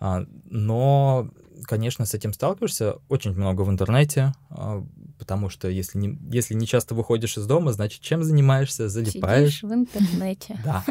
А, 0.00 0.24
но, 0.44 1.28
конечно, 1.66 2.06
с 2.06 2.14
этим 2.14 2.32
сталкиваешься 2.32 2.96
очень 3.08 3.32
много 3.32 3.62
в 3.62 3.70
интернете, 3.70 4.32
а, 4.50 4.84
потому 5.18 5.48
что 5.48 5.68
если 5.68 5.98
не, 5.98 6.18
если 6.30 6.54
не 6.54 6.66
часто 6.66 6.94
выходишь 6.94 7.36
из 7.36 7.46
дома, 7.46 7.72
значит, 7.72 8.00
чем 8.00 8.22
занимаешься? 8.22 8.88
Залипаешь. 8.88 9.56
Сидишь 9.56 9.62
в 9.62 9.72
интернете. 9.72 10.60
Да. 10.64 10.84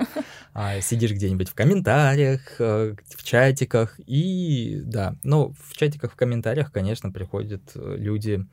А, 0.54 0.80
сидишь 0.80 1.12
где-нибудь 1.12 1.50
в 1.50 1.54
комментариях, 1.54 2.56
э, 2.60 2.96
в 3.10 3.24
чатиках, 3.24 4.00
и 4.06 4.82
да, 4.86 5.16
ну, 5.24 5.54
в 5.62 5.76
чатиках, 5.76 6.14
в 6.14 6.16
комментариях, 6.16 6.72
конечно, 6.72 7.12
приходят 7.12 7.62
э, 7.76 7.96
люди 7.98 8.46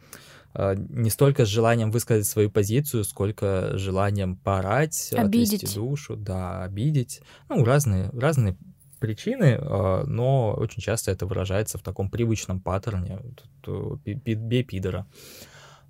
э, 0.55 0.75
не 0.77 1.11
столько 1.11 1.45
с 1.45 1.49
желанием 1.49 1.93
высказать 1.93 2.27
свою 2.27 2.51
позицию, 2.51 3.05
сколько 3.05 3.79
желанием 3.79 4.37
поорать, 4.37 5.13
обидеть. 5.13 5.63
отвести 5.63 5.77
душу, 5.77 6.17
да, 6.17 6.65
обидеть. 6.65 7.21
Ну, 7.49 7.65
разные, 7.65 8.11
разные 8.11 8.57
причины, 9.03 9.59
но 9.59 10.55
очень 10.57 10.81
часто 10.81 11.11
это 11.11 11.27
выражается 11.27 11.77
в 11.77 11.83
таком 11.83 12.09
привычном 12.09 12.61
паттерне 12.61 13.19
бей 14.07 14.63
пидора. 14.63 15.07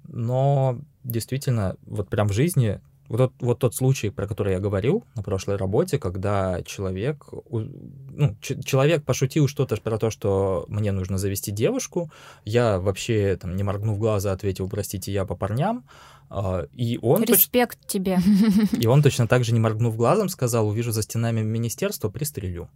Но 0.08 0.78
действительно, 1.04 1.76
вот 1.86 2.08
прям 2.08 2.28
в 2.28 2.32
жизни 2.32 2.80
вот 3.12 3.18
тот, 3.18 3.32
вот 3.40 3.58
тот 3.58 3.74
случай, 3.74 4.08
про 4.08 4.26
который 4.26 4.54
я 4.54 4.58
говорил 4.58 5.04
на 5.14 5.22
прошлой 5.22 5.56
работе, 5.56 5.98
когда 5.98 6.62
человек, 6.62 7.26
ну, 7.50 8.36
человек 8.40 9.04
пошутил 9.04 9.48
что-то 9.48 9.76
про 9.76 9.98
то, 9.98 10.10
что 10.10 10.64
мне 10.68 10.92
нужно 10.92 11.18
завести 11.18 11.50
девушку, 11.50 12.10
я 12.46 12.78
вообще, 12.78 13.36
там, 13.36 13.54
не 13.54 13.62
моргнув 13.62 13.98
глаза, 13.98 14.32
ответил, 14.32 14.66
простите, 14.66 15.12
я 15.12 15.26
по 15.26 15.36
парням, 15.36 15.84
а, 16.30 16.66
и 16.72 16.98
он... 17.02 17.24
Респект 17.24 17.78
точ... 17.80 17.92
тебе. 17.92 18.18
И 18.80 18.86
он 18.86 19.02
точно 19.02 19.28
так 19.28 19.44
же, 19.44 19.52
не 19.52 19.60
моргнув 19.60 19.94
глазом, 19.96 20.30
сказал, 20.30 20.66
увижу 20.66 20.90
за 20.90 21.02
стенами 21.02 21.42
министерства, 21.42 22.08
пристрелю. 22.08 22.70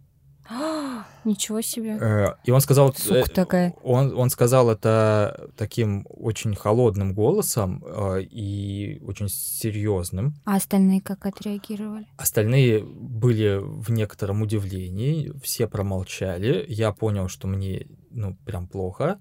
Ничего 1.25 1.61
себе. 1.61 1.97
Э, 1.99 2.35
и 2.45 2.51
он 2.51 2.61
сказал... 2.61 2.93
Сука 2.93 3.19
э, 3.19 3.23
такая. 3.25 3.73
Он, 3.83 4.17
он 4.17 4.29
сказал 4.29 4.69
это 4.69 5.49
таким 5.57 6.05
очень 6.09 6.55
холодным 6.55 7.13
голосом 7.13 7.83
э, 7.85 8.21
и 8.21 9.01
очень 9.05 9.27
серьезным. 9.27 10.35
А 10.45 10.55
остальные 10.55 11.01
как 11.01 11.25
отреагировали? 11.25 12.07
Остальные 12.17 12.83
были 12.83 13.59
в 13.61 13.91
некотором 13.91 14.41
удивлении, 14.41 15.33
все 15.43 15.67
промолчали. 15.67 16.65
Я 16.69 16.93
понял, 16.93 17.27
что 17.27 17.47
мне 17.47 17.87
ну, 18.09 18.35
прям 18.45 18.67
плохо. 18.67 19.19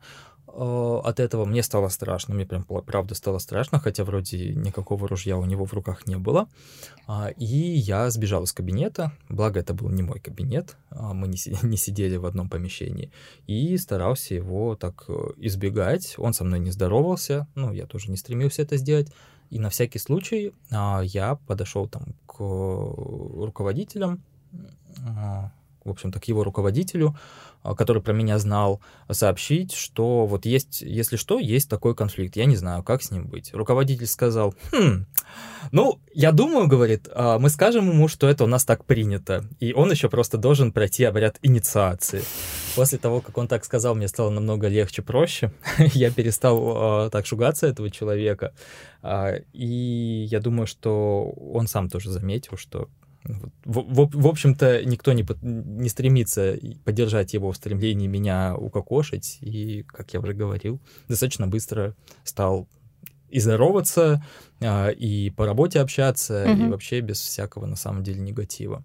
Э, 0.59 1.01
от 1.05 1.21
этого 1.21 1.45
мне 1.45 1.62
стало 1.62 1.88
страшно, 1.88 2.35
мне 2.35 2.47
прям 2.47 2.64
правда 2.64 3.14
стало 3.14 3.38
страшно, 3.38 3.79
хотя 3.79 4.05
вроде 4.05 4.55
никакого 4.55 5.07
ружья 5.07 5.37
у 5.37 5.45
него 5.45 5.66
в 5.66 5.75
руках 5.75 6.07
не 6.07 6.16
было. 6.16 6.49
А, 7.07 7.29
и 7.29 7.45
я 7.45 8.09
сбежал 8.11 8.45
из 8.45 8.55
кабинета, 8.55 9.12
благо 9.29 9.61
это 9.61 9.75
был 9.75 9.90
не 9.90 10.03
мой 10.03 10.19
кабинет, 10.19 10.77
а 10.90 11.12
мы 11.12 11.29
не, 11.29 11.37
не 11.62 11.77
сидели 11.77 12.16
в 12.16 12.25
одном 12.25 12.49
помещении, 12.49 13.11
и 13.47 13.77
старался 13.77 14.35
его 14.35 14.77
так 14.77 15.05
э, 15.09 15.12
избегать. 15.37 16.14
Он 16.16 16.33
со 16.33 16.45
мной 16.45 16.59
не 16.61 16.71
здоровался, 16.71 17.47
ну, 17.55 17.73
я 17.73 17.87
тоже 17.87 18.11
не 18.11 18.16
стремился 18.16 18.62
это 18.62 18.79
сделать. 18.79 19.12
И 19.51 19.59
на 19.59 19.69
всякий 19.69 19.99
случай 19.99 20.55
а, 20.71 21.03
я 21.05 21.37
подошел 21.47 21.87
там 21.87 22.14
к 22.27 22.38
руководителям, 22.40 24.23
в 25.87 25.90
общем-то, 25.90 26.20
к 26.20 26.25
его 26.25 26.44
руководителю, 26.44 27.16
а, 27.62 27.75
который 27.75 28.03
про 28.03 28.12
меня 28.12 28.38
знал, 28.38 28.81
сообщить, 29.11 29.72
что 29.72 30.27
вот 30.27 30.46
есть, 30.46 30.83
если 30.83 31.16
что, 31.16 31.38
есть 31.38 31.68
такой 31.68 31.94
конфликт. 31.94 32.37
Я 32.37 32.44
не 32.44 32.57
знаю, 32.57 32.83
как 32.83 33.03
с 33.03 33.11
ним 33.11 33.27
быть. 33.27 33.53
Руководитель 33.53 34.07
сказал, 34.07 34.55
хм, 34.72 35.07
ну, 35.72 36.01
я 36.14 36.33
думаю, 36.33 36.68
говорит, 36.68 37.09
а, 37.12 37.38
мы 37.38 37.51
скажем 37.51 37.88
ему, 37.88 38.09
что 38.09 38.29
это 38.29 38.44
у 38.44 38.46
нас 38.46 38.64
так 38.64 38.85
принято. 38.85 39.44
И 39.59 39.72
он 39.72 39.90
еще 39.90 40.09
просто 40.09 40.38
должен 40.38 40.72
пройти 40.72 41.05
обряд 41.05 41.38
инициации. 41.42 42.22
После 42.75 42.99
того, 42.99 43.20
как 43.20 43.37
он 43.38 43.49
так 43.49 43.64
сказал, 43.64 43.94
мне 43.94 44.09
стало 44.09 44.31
намного 44.31 44.68
легче, 44.68 45.03
проще. 45.03 45.53
я 45.79 46.11
перестал 46.11 46.61
а, 46.61 47.11
так 47.11 47.27
шугаться 47.27 47.66
этого 47.66 47.90
человека. 47.90 48.53
И 49.53 50.27
я 50.31 50.40
думаю, 50.40 50.66
что 50.66 51.31
он 51.31 51.68
сам 51.68 51.88
тоже 51.88 52.11
заметил, 52.11 52.57
что 52.57 52.88
в, 53.64 53.80
в, 53.80 54.10
в 54.12 54.26
общем-то, 54.26 54.84
никто 54.84 55.12
не, 55.12 55.26
не 55.42 55.88
стремится 55.88 56.56
поддержать 56.84 57.34
его 57.34 57.52
в 57.52 57.56
стремлении 57.56 58.06
меня 58.06 58.56
укокошить, 58.56 59.38
и, 59.40 59.82
как 59.88 60.12
я 60.14 60.20
уже 60.20 60.34
говорил, 60.34 60.80
достаточно 61.08 61.46
быстро 61.46 61.94
стал 62.24 62.68
и 63.28 63.40
здороваться, 63.40 64.24
а, 64.60 64.88
и 64.88 65.30
по 65.30 65.46
работе 65.46 65.80
общаться, 65.80 66.46
угу. 66.48 66.62
и 66.62 66.68
вообще 66.68 67.00
без 67.00 67.20
всякого, 67.20 67.66
на 67.66 67.76
самом 67.76 68.02
деле, 68.02 68.20
негатива. 68.20 68.84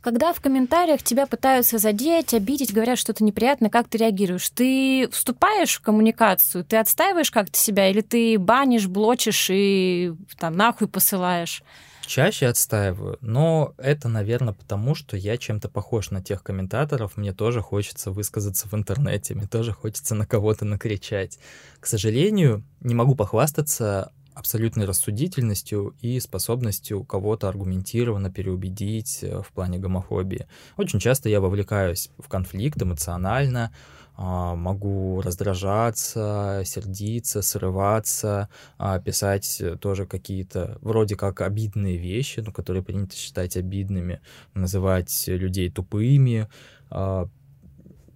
Когда 0.00 0.34
в 0.34 0.40
комментариях 0.42 1.02
тебя 1.02 1.26
пытаются 1.26 1.78
задеть, 1.78 2.34
обидеть, 2.34 2.74
говорят 2.74 2.98
что-то 2.98 3.24
неприятное, 3.24 3.70
как 3.70 3.88
ты 3.88 3.96
реагируешь? 3.96 4.50
Ты 4.50 5.08
вступаешь 5.10 5.76
в 5.76 5.80
коммуникацию, 5.80 6.62
ты 6.62 6.76
отстаиваешь 6.76 7.30
как-то 7.30 7.58
себя, 7.58 7.88
или 7.88 8.02
ты 8.02 8.38
банишь, 8.38 8.86
блочишь 8.86 9.48
и 9.50 10.12
там 10.38 10.58
нахуй 10.58 10.88
посылаешь? 10.88 11.62
Чаще 12.06 12.46
отстаиваю, 12.46 13.18
но 13.20 13.74
это, 13.78 14.08
наверное, 14.08 14.54
потому 14.54 14.94
что 14.94 15.16
я 15.16 15.36
чем-то 15.36 15.68
похож 15.68 16.10
на 16.10 16.22
тех 16.22 16.42
комментаторов, 16.42 17.16
мне 17.16 17.32
тоже 17.32 17.60
хочется 17.60 18.10
высказаться 18.10 18.68
в 18.68 18.74
интернете, 18.74 19.34
мне 19.34 19.46
тоже 19.46 19.72
хочется 19.72 20.14
на 20.14 20.26
кого-то 20.26 20.64
накричать. 20.64 21.38
К 21.80 21.86
сожалению, 21.86 22.62
не 22.80 22.94
могу 22.94 23.14
похвастаться 23.14 24.12
абсолютной 24.34 24.84
рассудительностью 24.84 25.94
и 26.00 26.18
способностью 26.20 27.04
кого-то 27.04 27.48
аргументированно 27.48 28.30
переубедить 28.30 29.20
э, 29.22 29.42
в 29.42 29.52
плане 29.52 29.78
гомофобии. 29.78 30.46
Очень 30.76 30.98
часто 30.98 31.28
я 31.28 31.40
вовлекаюсь 31.40 32.10
в 32.18 32.28
конфликт 32.28 32.82
эмоционально, 32.82 33.72
могу 34.16 35.20
раздражаться, 35.22 36.62
сердиться, 36.64 37.42
срываться, 37.42 38.48
а, 38.78 39.00
писать 39.00 39.60
тоже 39.80 40.06
какие-то 40.06 40.78
вроде 40.82 41.16
как 41.16 41.40
обидные 41.40 41.96
вещи, 41.96 42.40
ну, 42.40 42.52
которые 42.52 42.82
принято 42.82 43.16
считать 43.16 43.56
обидными, 43.56 44.20
называть 44.54 45.24
людей 45.26 45.68
тупыми, 45.70 46.48
а, 46.90 47.28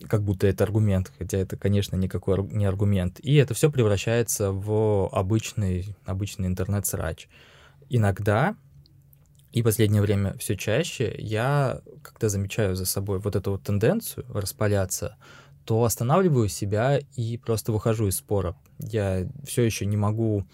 как 0.07 0.23
будто 0.23 0.47
это 0.47 0.65
аргумент, 0.65 1.13
хотя 1.19 1.39
это, 1.39 1.57
конечно, 1.57 1.97
никакой 1.97 2.47
не 2.49 2.65
аргумент. 2.65 3.19
И 3.21 3.35
это 3.35 3.55
все 3.55 3.71
превращается 3.71 4.53
в 4.53 5.09
обычный, 5.09 5.97
обычный 6.05 6.47
интернет-срач. 6.47 7.29
Иногда 7.91 8.57
и 9.51 9.63
последнее 9.63 10.03
время 10.03 10.37
все 10.39 10.57
чаще 10.57 11.15
я, 11.19 11.81
когда 12.03 12.29
замечаю 12.29 12.77
за 12.77 12.85
собой 12.85 13.19
вот 13.19 13.35
эту 13.35 13.53
вот 13.53 13.63
тенденцию 13.63 14.27
распаляться, 14.29 15.17
то 15.69 15.85
останавливаю 15.85 16.49
себя 16.49 16.99
и 17.15 17.37
просто 17.37 17.73
выхожу 17.73 18.07
из 18.07 18.17
спора. 18.17 18.57
Я 18.79 19.29
все 19.47 19.65
еще 19.65 19.85
не 19.85 19.99
могу, 19.99 20.47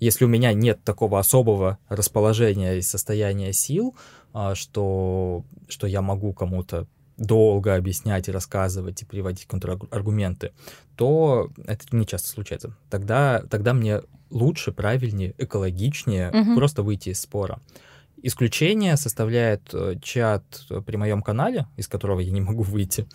если 0.00 0.26
у 0.26 0.28
меня 0.28 0.52
нет 0.52 0.84
такого 0.84 1.18
особого 1.18 1.78
расположения 1.88 2.74
и 2.74 2.82
состояния 2.82 3.54
сил, 3.54 3.96
а, 4.34 4.54
что, 4.54 5.46
что 5.66 5.86
я 5.86 6.02
могу 6.02 6.34
кому-то 6.34 6.86
долго 7.16 7.74
объяснять 7.74 8.28
и 8.28 8.32
рассказывать 8.32 9.00
и 9.00 9.06
приводить 9.06 9.46
контраргументы, 9.46 10.52
то 10.94 11.50
это 11.66 11.86
не 11.92 12.06
часто 12.06 12.28
случается. 12.28 12.76
Тогда, 12.90 13.44
тогда 13.48 13.72
мне 13.72 14.02
лучше, 14.28 14.72
правильнее, 14.72 15.34
экологичнее 15.38 16.30
угу. 16.30 16.56
просто 16.56 16.82
выйти 16.82 17.08
из 17.08 17.20
спора. 17.22 17.60
Исключение 18.22 18.98
составляет 18.98 19.72
э, 19.72 19.96
чат 20.02 20.44
при 20.86 20.96
моем 20.96 21.22
канале, 21.22 21.66
из 21.78 21.88
которого 21.88 22.20
я 22.20 22.30
не 22.30 22.42
могу 22.42 22.62
выйти 22.62 23.06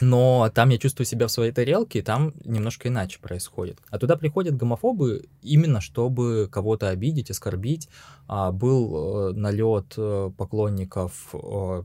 но 0.00 0.50
там 0.54 0.68
я 0.68 0.78
чувствую 0.78 1.06
себя 1.06 1.26
в 1.26 1.30
своей 1.30 1.52
тарелке, 1.52 1.98
и 1.98 2.02
там 2.02 2.32
немножко 2.44 2.88
иначе 2.88 3.18
происходит. 3.20 3.78
А 3.90 3.98
туда 3.98 4.16
приходят 4.16 4.56
гомофобы 4.56 5.28
именно 5.42 5.80
чтобы 5.80 6.48
кого-то 6.50 6.88
обидеть, 6.88 7.30
оскорбить. 7.30 7.88
А, 8.26 8.52
был 8.52 9.30
э, 9.30 9.32
налет 9.32 9.94
э, 9.96 10.30
поклонников 10.36 11.30
э, 11.32 11.82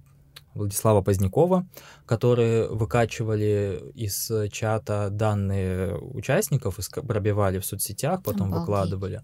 Владислава 0.53 1.01
Позднякова, 1.01 1.65
которые 2.05 2.67
выкачивали 2.67 3.91
из 3.95 4.31
чата 4.51 5.09
данные 5.09 5.97
участников, 5.97 6.77
пробивали 7.07 7.59
в 7.59 7.65
соцсетях, 7.65 8.21
потом 8.21 8.53
Обалдеть. 8.53 8.59
выкладывали. 8.59 9.21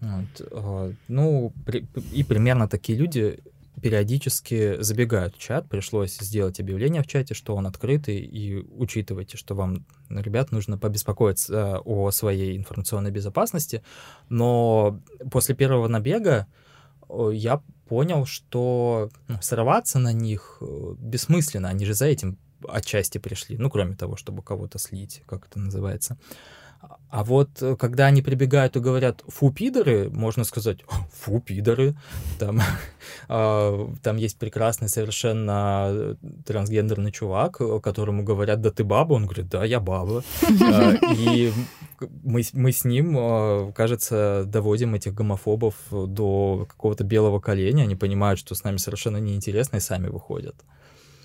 Вот. 0.00 1.00
Ну, 1.08 1.52
и 2.12 2.24
примерно 2.24 2.68
такие 2.68 2.98
люди 2.98 3.38
периодически 3.80 4.80
забегают 4.80 5.34
в 5.36 5.38
чат, 5.38 5.68
пришлось 5.68 6.18
сделать 6.18 6.60
объявление 6.60 7.02
в 7.02 7.06
чате, 7.06 7.34
что 7.34 7.54
он 7.54 7.66
открытый, 7.66 8.18
и 8.18 8.58
учитывайте, 8.76 9.36
что 9.36 9.54
вам, 9.54 9.86
ребят, 10.08 10.52
нужно 10.52 10.78
побеспокоиться 10.78 11.80
о 11.80 12.10
своей 12.10 12.56
информационной 12.56 13.10
безопасности. 13.10 13.82
Но 14.28 15.00
после 15.30 15.54
первого 15.54 15.88
набега 15.88 16.46
я 17.32 17.62
понял, 17.88 18.26
что 18.26 19.10
ну, 19.28 19.36
срываться 19.40 19.98
на 19.98 20.12
них 20.12 20.58
э, 20.60 20.94
бессмысленно, 20.98 21.68
они 21.68 21.84
же 21.84 21.94
за 21.94 22.06
этим 22.06 22.38
отчасти 22.68 23.18
пришли, 23.18 23.58
ну, 23.58 23.70
кроме 23.70 23.96
того, 23.96 24.16
чтобы 24.16 24.42
кого-то 24.42 24.78
слить, 24.78 25.22
как 25.26 25.46
это 25.46 25.58
называется. 25.58 26.16
А 27.12 27.24
вот 27.24 27.60
э, 27.60 27.76
когда 27.76 28.06
они 28.06 28.22
прибегают 28.22 28.74
и 28.76 28.80
говорят 28.80 29.22
«фу, 29.28 29.52
пидоры», 29.52 30.08
можно 30.10 30.44
сказать 30.44 30.78
«фу, 31.12 31.40
пидоры». 31.40 31.94
Там, 32.38 32.60
э, 33.28 33.88
там 34.02 34.16
есть 34.16 34.38
прекрасный 34.38 34.88
совершенно 34.88 36.16
трансгендерный 36.46 37.12
чувак, 37.12 37.60
которому 37.82 38.24
говорят 38.24 38.62
«да 38.62 38.70
ты 38.70 38.82
баба», 38.82 39.12
он 39.12 39.26
говорит 39.26 39.48
«да, 39.48 39.62
я 39.62 39.78
баба». 39.78 40.24
Э, 40.42 40.96
и 41.14 41.52
мы, 42.24 42.42
мы 42.54 42.72
с 42.72 42.84
ним, 42.84 43.16
э, 43.18 43.72
кажется, 43.74 44.44
доводим 44.46 44.94
этих 44.94 45.12
гомофобов 45.12 45.74
до 45.90 46.66
какого-то 46.66 47.04
белого 47.04 47.40
коленя, 47.40 47.82
они 47.82 47.94
понимают, 47.94 48.40
что 48.40 48.54
с 48.54 48.64
нами 48.64 48.78
совершенно 48.78 49.18
неинтересно 49.18 49.76
и 49.76 49.80
сами 49.80 50.08
выходят. 50.08 50.56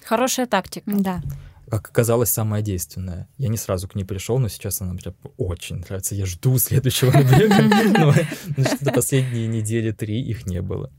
Хорошая 0.04 0.48
тактика. 0.48 0.92
Да 0.92 1.22
как 1.70 1.90
оказалось, 1.90 2.30
самая 2.30 2.62
действенная. 2.62 3.28
Я 3.38 3.50
не 3.50 3.58
сразу 3.58 3.88
к 3.88 3.96
ней 3.96 4.06
пришел, 4.06 4.40
но 4.40 4.48
сейчас 4.48 4.82
она 4.82 4.94
мне 4.94 5.14
очень 5.38 5.78
нравится. 5.78 6.16
Я 6.16 6.26
жду 6.26 6.58
следующего 6.60 7.12
набега. 7.12 7.56
Но 8.58 8.64
что-то 8.64 8.92
последние 8.92 9.48
недели 9.48 9.92
три 9.92 10.22
их 10.22 10.46
не 10.46 10.62
было. 10.62 10.92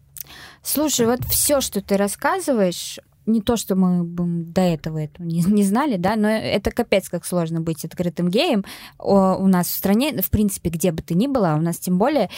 Слушай, 0.63 1.07
вот 1.07 1.25
все, 1.25 1.61
что 1.61 1.81
ты 1.81 1.97
рассказываешь, 1.97 2.99
не 3.29 3.43
то, 3.43 3.57
что 3.57 3.77
мы 3.77 4.05
до 4.05 4.63
этого 4.63 4.99
этого 4.99 5.25
не, 5.25 5.43
не 5.43 5.63
знали, 5.63 5.97
да, 5.97 6.17
но 6.17 6.29
это 6.29 6.71
капец 6.71 7.09
как 7.09 7.25
сложно 7.25 7.61
быть 7.61 7.85
открытым 7.85 8.29
геем 8.29 8.65
о, 8.99 9.37
у 9.37 9.47
нас 9.47 9.69
в 9.69 9.75
стране, 9.75 10.21
в 10.23 10.31
принципе, 10.31 10.71
где 10.71 10.93
бы 10.93 11.03
ты 11.03 11.15
ни 11.15 11.27
была, 11.27 11.55
у 11.55 11.61
нас 11.61 11.79
тем 11.79 11.99
более. 11.99 12.31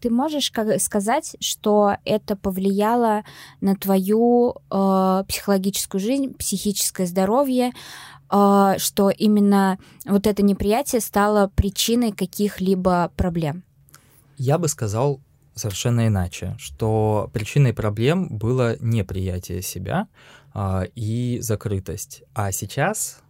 Ты 0.00 0.10
можешь 0.10 0.50
сказать, 0.78 1.36
что 1.40 1.96
это 2.04 2.36
повлияло 2.36 3.22
на 3.60 3.74
твою 3.74 4.54
э, 4.70 5.24
психологическую 5.28 6.00
жизнь, 6.00 6.34
психическое 6.34 7.06
здоровье, 7.06 7.72
э, 8.30 8.74
что 8.78 9.10
именно 9.10 9.78
вот 10.06 10.26
это 10.26 10.42
неприятие 10.42 11.00
стало 11.00 11.50
причиной 11.54 12.12
каких-либо 12.12 13.12
проблем? 13.16 13.62
Я 14.38 14.56
бы 14.56 14.68
сказал 14.68 15.20
совершенно 15.54 16.06
иначе, 16.06 16.56
что 16.58 17.28
причиной 17.34 17.74
проблем 17.74 18.28
было 18.38 18.76
неприятие 18.80 19.60
себя 19.60 20.08
э, 20.54 20.84
и 20.94 21.40
закрытость. 21.42 22.22
А 22.34 22.52
сейчас 22.52 23.20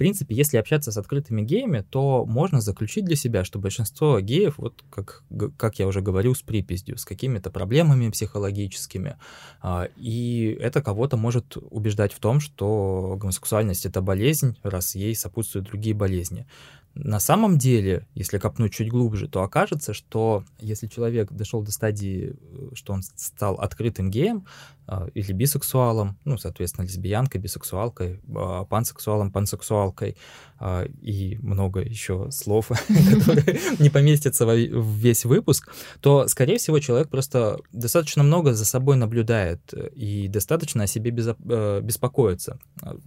принципе, 0.00 0.34
если 0.34 0.56
общаться 0.56 0.92
с 0.92 0.96
открытыми 0.96 1.42
геями, 1.42 1.84
то 1.90 2.24
можно 2.24 2.62
заключить 2.62 3.04
для 3.04 3.16
себя, 3.16 3.44
что 3.44 3.58
большинство 3.58 4.18
геев, 4.18 4.54
вот 4.56 4.82
как, 4.88 5.22
как 5.58 5.78
я 5.78 5.86
уже 5.86 6.00
говорил, 6.00 6.34
с 6.34 6.40
припиздью, 6.40 6.96
с 6.96 7.04
какими-то 7.04 7.50
проблемами 7.50 8.08
психологическими, 8.08 9.16
а, 9.60 9.90
и 9.96 10.56
это 10.58 10.80
кого-то 10.80 11.18
может 11.18 11.58
убеждать 11.70 12.14
в 12.14 12.18
том, 12.18 12.40
что 12.40 13.18
гомосексуальность— 13.20 13.84
это 13.84 14.00
болезнь, 14.00 14.56
раз 14.62 14.94
ей 14.94 15.14
сопутствуют 15.14 15.66
другие 15.66 15.94
болезни. 15.94 16.46
На 16.94 17.20
самом 17.20 17.56
деле, 17.56 18.06
если 18.14 18.38
копнуть 18.38 18.72
чуть 18.72 18.90
глубже, 18.90 19.28
то 19.28 19.42
окажется, 19.42 19.94
что 19.94 20.44
если 20.58 20.88
человек 20.88 21.30
дошел 21.30 21.62
до 21.62 21.70
стадии, 21.70 22.34
э, 22.34 22.70
что 22.74 22.92
он 22.92 23.02
стал 23.02 23.54
открытым 23.54 24.10
геем 24.10 24.46
э, 24.88 25.08
или 25.14 25.32
бисексуалом, 25.32 26.18
ну, 26.24 26.36
соответственно, 26.36 26.86
лесбиянкой, 26.86 27.40
бисексуалкой, 27.40 28.20
э, 28.26 28.64
пансексуалом, 28.68 29.30
пансексуалкой 29.30 30.16
э, 30.58 30.88
и 31.00 31.38
много 31.40 31.80
еще 31.80 32.28
слов, 32.32 32.68
которые 32.88 33.60
не 33.78 33.88
поместятся 33.88 34.44
в 34.44 34.96
весь 34.96 35.24
выпуск, 35.24 35.72
то, 36.00 36.26
скорее 36.26 36.58
всего, 36.58 36.80
человек 36.80 37.08
просто 37.08 37.60
достаточно 37.70 38.24
много 38.24 38.52
за 38.52 38.64
собой 38.64 38.96
наблюдает 38.96 39.72
и 39.94 40.26
достаточно 40.26 40.84
о 40.84 40.86
себе 40.88 41.14
э, 41.14 41.80
беспокоится. 41.82 42.58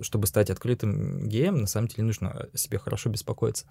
Чтобы 0.01 0.27
стать 0.27 0.49
открытым 0.49 1.27
геем, 1.27 1.57
на 1.57 1.67
самом 1.67 1.89
деле 1.89 2.03
нужно 2.03 2.47
о 2.53 2.57
себе 2.57 2.79
хорошо 2.79 3.09
беспокоиться. 3.09 3.65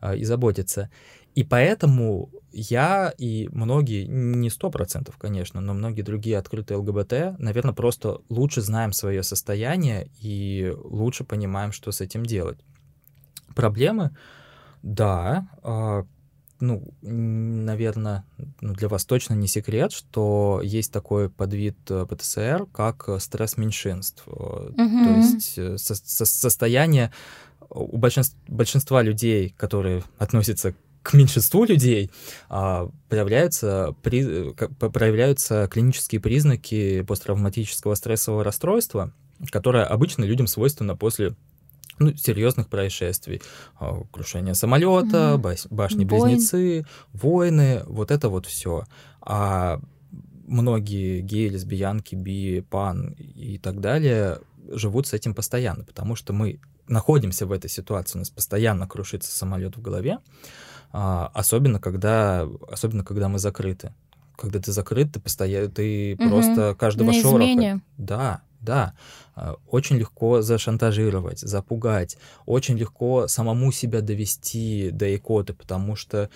А, 0.00 0.14
и 0.14 0.24
заботиться. 0.24 0.90
И 1.34 1.44
поэтому 1.44 2.30
я 2.52 3.12
и 3.18 3.48
многие, 3.52 4.06
не 4.06 4.50
сто 4.50 4.70
процентов, 4.70 5.16
конечно, 5.18 5.60
но 5.60 5.74
многие 5.74 6.02
другие 6.02 6.38
открытые 6.38 6.78
ЛГБТ, 6.78 7.38
наверное, 7.38 7.74
просто 7.74 8.20
лучше 8.28 8.60
знаем 8.60 8.92
свое 8.92 9.22
состояние 9.22 10.10
и 10.20 10.72
лучше 10.76 11.24
понимаем, 11.24 11.72
что 11.72 11.92
с 11.92 12.00
этим 12.00 12.24
делать. 12.24 12.58
Проблемы, 13.54 14.16
да, 14.82 15.48
а, 15.62 16.06
ну, 16.60 16.88
наверное, 17.02 18.24
ну, 18.60 18.72
для 18.74 18.88
вас 18.88 19.04
точно 19.04 19.34
не 19.34 19.46
секрет, 19.46 19.92
что 19.92 20.60
есть 20.62 20.92
такой 20.92 21.30
подвид 21.30 21.76
э, 21.88 22.04
ПТСР, 22.08 22.66
как 22.72 23.08
стресс 23.20 23.56
меньшинств. 23.56 24.24
Mm-hmm. 24.26 25.04
То 25.04 25.16
есть 25.16 25.58
э, 25.58 25.78
со- 25.78 25.94
со- 25.94 26.24
состояние 26.24 27.12
у 27.70 27.96
большинства, 27.96 28.38
большинства 28.48 29.02
людей, 29.02 29.54
которые 29.56 30.02
относятся 30.18 30.74
к 31.02 31.14
меньшинству 31.14 31.64
людей 31.64 32.10
а, 32.48 32.90
проявляются, 33.08 33.94
при, 34.02 34.52
проявляются 34.52 35.68
клинические 35.70 36.20
признаки 36.20 37.02
посттравматического 37.02 37.94
стрессового 37.94 38.44
расстройства, 38.44 39.12
которое 39.50 39.84
обычно 39.84 40.24
людям 40.24 40.46
свойственно 40.46 40.96
после 40.96 41.34
ну, 41.98 42.14
серьезных 42.14 42.68
происшествий. 42.68 43.42
А, 43.78 44.02
крушение 44.10 44.54
самолета, 44.54 45.34
mm-hmm. 45.36 45.68
башни-близнецы, 45.70 46.86
войны, 47.12 47.82
вот 47.86 48.10
это 48.10 48.28
вот 48.28 48.46
все. 48.46 48.84
А 49.20 49.80
многие 50.46 51.20
геи, 51.20 51.48
лесбиянки, 51.48 52.14
би, 52.14 52.60
пан 52.60 53.12
и 53.12 53.58
так 53.58 53.80
далее 53.80 54.40
живут 54.70 55.06
с 55.06 55.14
этим 55.14 55.34
постоянно, 55.34 55.84
потому 55.84 56.14
что 56.16 56.32
мы 56.32 56.60
находимся 56.88 57.46
в 57.46 57.52
этой 57.52 57.70
ситуации, 57.70 58.18
у 58.18 58.20
нас 58.20 58.30
постоянно 58.30 58.86
крушится 58.86 59.30
самолет 59.30 59.76
в 59.76 59.82
голове, 59.82 60.18
а, 60.92 61.30
особенно 61.34 61.80
когда, 61.80 62.46
особенно 62.70 63.04
когда 63.04 63.28
мы 63.28 63.38
закрыты. 63.38 63.92
Когда 64.36 64.60
ты 64.60 64.70
закрыт, 64.70 65.12
ты 65.12 65.20
постоянно, 65.20 65.68
ты 65.68 66.14
угу. 66.14 66.28
просто 66.28 66.76
каждого 66.78 67.08
На 67.08 67.14
шороха. 67.14 67.44
Измене. 67.44 67.80
Да, 67.96 68.42
да. 68.60 68.94
А, 69.34 69.56
очень 69.66 69.96
легко 69.96 70.42
зашантажировать, 70.42 71.40
запугать, 71.40 72.16
очень 72.46 72.76
легко 72.76 73.28
самому 73.28 73.72
себя 73.72 74.00
довести 74.00 74.90
до 74.92 75.14
икоты, 75.14 75.54
потому 75.54 75.96
что 75.96 76.30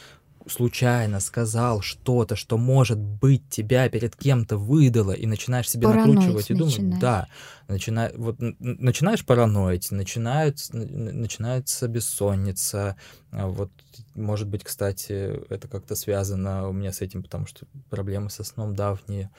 случайно 0.48 1.20
сказал 1.20 1.80
что-то, 1.80 2.36
что, 2.36 2.58
может 2.58 2.98
быть, 2.98 3.48
тебя 3.48 3.88
перед 3.88 4.16
кем-то 4.16 4.56
выдало, 4.56 5.12
и 5.12 5.26
начинаешь 5.26 5.68
себе 5.70 5.86
Параноить 5.86 6.14
накручивать 6.14 6.50
и 6.50 6.54
думать, 6.54 6.78
начинаешь. 6.78 7.00
да, 7.00 7.28
начина... 7.68 8.10
вот, 8.14 8.36
начинаешь 8.38 9.24
параноить, 9.24 9.90
начинают, 9.90 10.58
начинается 10.72 11.88
бессонница, 11.88 12.96
а 13.30 13.46
вот, 13.48 13.70
может 14.14 14.48
быть, 14.48 14.64
кстати, 14.64 15.40
это 15.48 15.68
как-то 15.68 15.94
связано 15.94 16.68
у 16.68 16.72
меня 16.72 16.92
с 16.92 17.00
этим, 17.00 17.22
потому 17.22 17.46
что 17.46 17.66
проблемы 17.90 18.30
со 18.30 18.44
сном 18.44 18.74
давние, 18.74 19.30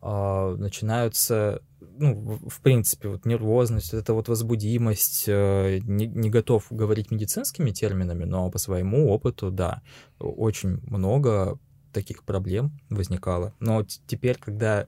а, 0.00 0.54
начинаются, 0.56 1.62
ну, 1.80 2.38
в 2.48 2.60
принципе, 2.60 3.08
вот 3.08 3.24
нервозность, 3.24 3.94
это 3.94 4.12
вот 4.14 4.28
возбудимость, 4.28 5.24
э, 5.26 5.78
не, 5.82 6.06
не 6.06 6.30
готов 6.30 6.66
говорить 6.70 7.10
медицинскими 7.10 7.70
терминами, 7.70 8.24
но 8.24 8.50
по 8.50 8.58
своему 8.58 9.10
опыту, 9.10 9.50
да, 9.50 9.82
очень 10.18 10.80
много 10.86 11.58
таких 11.92 12.24
проблем 12.24 12.78
возникало. 12.90 13.54
Но 13.58 13.84
теперь, 14.06 14.36
когда 14.36 14.86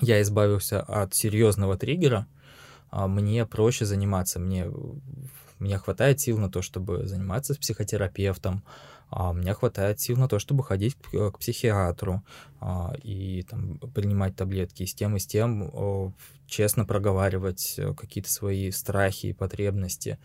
я 0.00 0.22
избавился 0.22 0.80
от 0.80 1.14
серьезного 1.14 1.76
триггера, 1.76 2.26
а, 2.90 3.06
мне 3.08 3.46
проще 3.46 3.84
заниматься, 3.84 4.38
мне, 4.38 4.70
мне 5.58 5.78
хватает 5.78 6.20
сил 6.20 6.38
на 6.38 6.50
то, 6.50 6.62
чтобы 6.62 7.06
заниматься 7.06 7.54
с 7.54 7.58
психотерапевтом, 7.58 8.64
а 9.10 9.32
меня 9.32 9.54
хватает 9.54 10.00
сил 10.00 10.16
на 10.16 10.28
то, 10.28 10.38
чтобы 10.38 10.62
ходить 10.62 10.94
к, 10.94 11.30
к 11.32 11.38
психиатру 11.38 12.22
а, 12.60 12.94
и 13.02 13.42
там, 13.42 13.78
принимать 13.78 14.36
таблетки, 14.36 14.84
и 14.84 14.86
с 14.86 14.94
тем 14.94 15.16
и 15.16 15.18
с 15.18 15.26
тем 15.26 15.62
о, 15.72 16.12
честно 16.46 16.84
проговаривать 16.84 17.74
э, 17.76 17.92
какие-то 17.94 18.30
свои 18.30 18.70
страхи 18.70 19.26
и 19.26 19.32
потребности. 19.32 20.18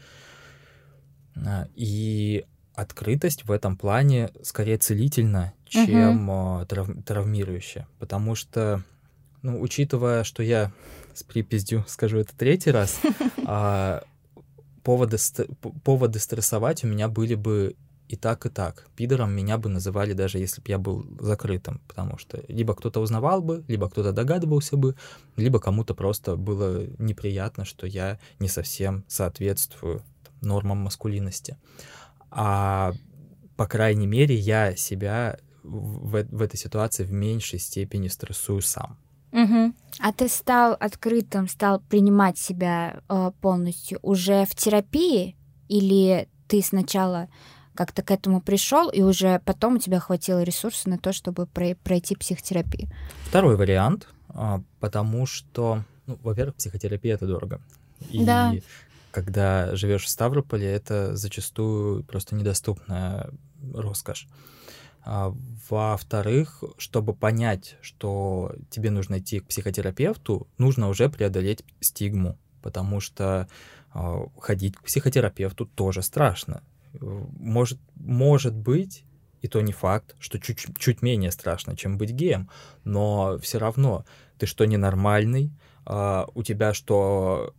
А, 1.35 1.67
и 1.73 2.45
открытость 2.75 3.45
в 3.45 3.51
этом 3.51 3.75
плане 3.75 4.29
скорее 4.43 4.77
целительна, 4.77 5.53
чем 5.65 6.29
угу. 6.29 6.65
трав, 6.65 6.89
травмирующая, 7.05 7.87
потому 7.97 8.35
что, 8.35 8.83
ну, 9.41 9.61
учитывая, 9.61 10.23
что 10.23 10.43
я 10.43 10.71
с 11.15 11.23
припиздью 11.23 11.85
скажу 11.87 12.19
это 12.19 12.37
третий 12.37 12.69
раз, 12.69 12.99
а, 13.47 14.03
поводы, 14.83 15.17
поводы 15.83 16.19
стрессовать 16.19 16.83
у 16.83 16.87
меня 16.87 17.07
были 17.07 17.33
бы 17.33 17.75
и 18.07 18.15
так, 18.15 18.45
и 18.45 18.49
так. 18.49 18.87
Пидором 18.95 19.31
меня 19.31 19.57
бы 19.57 19.69
называли, 19.69 20.13
даже 20.13 20.37
если 20.37 20.61
бы 20.61 20.69
я 20.69 20.77
был 20.77 21.05
закрытым, 21.19 21.81
потому 21.87 22.17
что 22.17 22.43
либо 22.47 22.75
кто-то 22.75 22.99
узнавал 22.99 23.41
бы, 23.41 23.63
либо 23.67 23.89
кто-то 23.89 24.11
догадывался 24.11 24.77
бы, 24.77 24.95
либо 25.35 25.59
кому-то 25.59 25.95
просто 25.95 26.35
было 26.35 26.85
неприятно, 26.99 27.65
что 27.65 27.87
я 27.87 28.19
не 28.39 28.47
совсем 28.47 29.03
соответствую 29.07 30.03
нормам 30.41 30.79
маскулинности. 30.79 31.57
А 32.29 32.93
по 33.55 33.67
крайней 33.67 34.07
мере, 34.07 34.35
я 34.35 34.75
себя 34.75 35.39
в, 35.63 36.23
в 36.23 36.41
этой 36.41 36.57
ситуации 36.57 37.03
в 37.03 37.11
меньшей 37.11 37.59
степени 37.59 38.07
стрессую 38.07 38.61
сам. 38.61 38.97
Угу. 39.31 39.73
А 39.99 40.13
ты 40.13 40.29
стал 40.29 40.77
открытым, 40.79 41.47
стал 41.47 41.81
принимать 41.81 42.37
себя 42.37 43.01
э, 43.09 43.31
полностью 43.41 43.99
уже 44.01 44.45
в 44.45 44.55
терапии? 44.55 45.35
Или 45.67 46.29
ты 46.47 46.61
сначала 46.61 47.27
как-то 47.75 48.01
к 48.01 48.11
этому 48.11 48.41
пришел, 48.41 48.89
и 48.89 49.01
уже 49.01 49.41
потом 49.45 49.75
у 49.75 49.77
тебя 49.77 49.99
хватило 49.99 50.41
ресурсов 50.41 50.87
на 50.87 50.97
то, 50.97 51.13
чтобы 51.13 51.45
пройти 51.45 52.15
психотерапию? 52.15 52.89
Второй 53.27 53.55
вариант, 53.55 54.07
а, 54.29 54.61
потому 54.79 55.25
что, 55.25 55.83
ну, 56.07 56.17
во-первых, 56.23 56.55
психотерапия 56.55 57.15
это 57.15 57.27
дорого. 57.27 57.61
И 58.09 58.25
да. 58.25 58.53
когда 59.11 59.75
живешь 59.75 60.05
в 60.05 60.09
Ставрополе, 60.09 60.67
это 60.67 61.15
зачастую 61.15 62.03
просто 62.03 62.35
недоступная 62.35 63.29
роскошь. 63.73 64.27
А, 65.03 65.33
во-вторых, 65.69 66.63
чтобы 66.77 67.13
понять, 67.13 67.77
что 67.81 68.55
тебе 68.71 68.89
нужно 68.89 69.19
идти 69.19 69.39
к 69.39 69.47
психотерапевту, 69.47 70.47
нужно 70.57 70.89
уже 70.89 71.09
преодолеть 71.09 71.63
стигму, 71.79 72.39
потому 72.63 72.99
что 72.99 73.47
э, 73.93 74.25
ходить 74.39 74.75
к 74.75 74.83
психотерапевту 74.83 75.67
тоже 75.67 76.01
страшно. 76.01 76.63
Может, 77.01 77.79
может 77.95 78.55
быть, 78.55 79.03
и 79.41 79.47
то 79.47 79.61
не 79.61 79.73
факт, 79.73 80.15
что 80.19 80.39
чуть, 80.39 80.65
чуть 80.77 81.01
менее 81.01 81.31
страшно, 81.31 81.75
чем 81.75 81.97
быть 81.97 82.11
геем, 82.11 82.49
но 82.83 83.37
все 83.41 83.59
равно 83.59 84.05
ты 84.37 84.47
что, 84.47 84.65
ненормальный, 84.65 85.51
э, 85.85 86.25
у 86.33 86.43
тебя 86.43 86.73
что, 86.73 87.53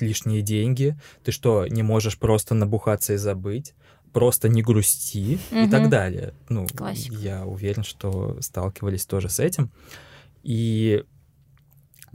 лишние 0.00 0.42
деньги, 0.42 0.98
ты 1.22 1.32
что, 1.32 1.66
не 1.66 1.82
можешь 1.82 2.18
просто 2.18 2.54
набухаться 2.54 3.12
и 3.12 3.16
забыть, 3.16 3.74
просто 4.12 4.48
не 4.48 4.62
грусти 4.62 5.38
угу. 5.50 5.60
и 5.60 5.70
так 5.70 5.88
далее. 5.88 6.34
Ну, 6.48 6.66
Классика. 6.66 7.14
я 7.16 7.44
уверен, 7.44 7.84
что 7.84 8.40
сталкивались 8.40 9.06
тоже 9.06 9.28
с 9.28 9.38
этим. 9.38 9.70
И 10.42 11.04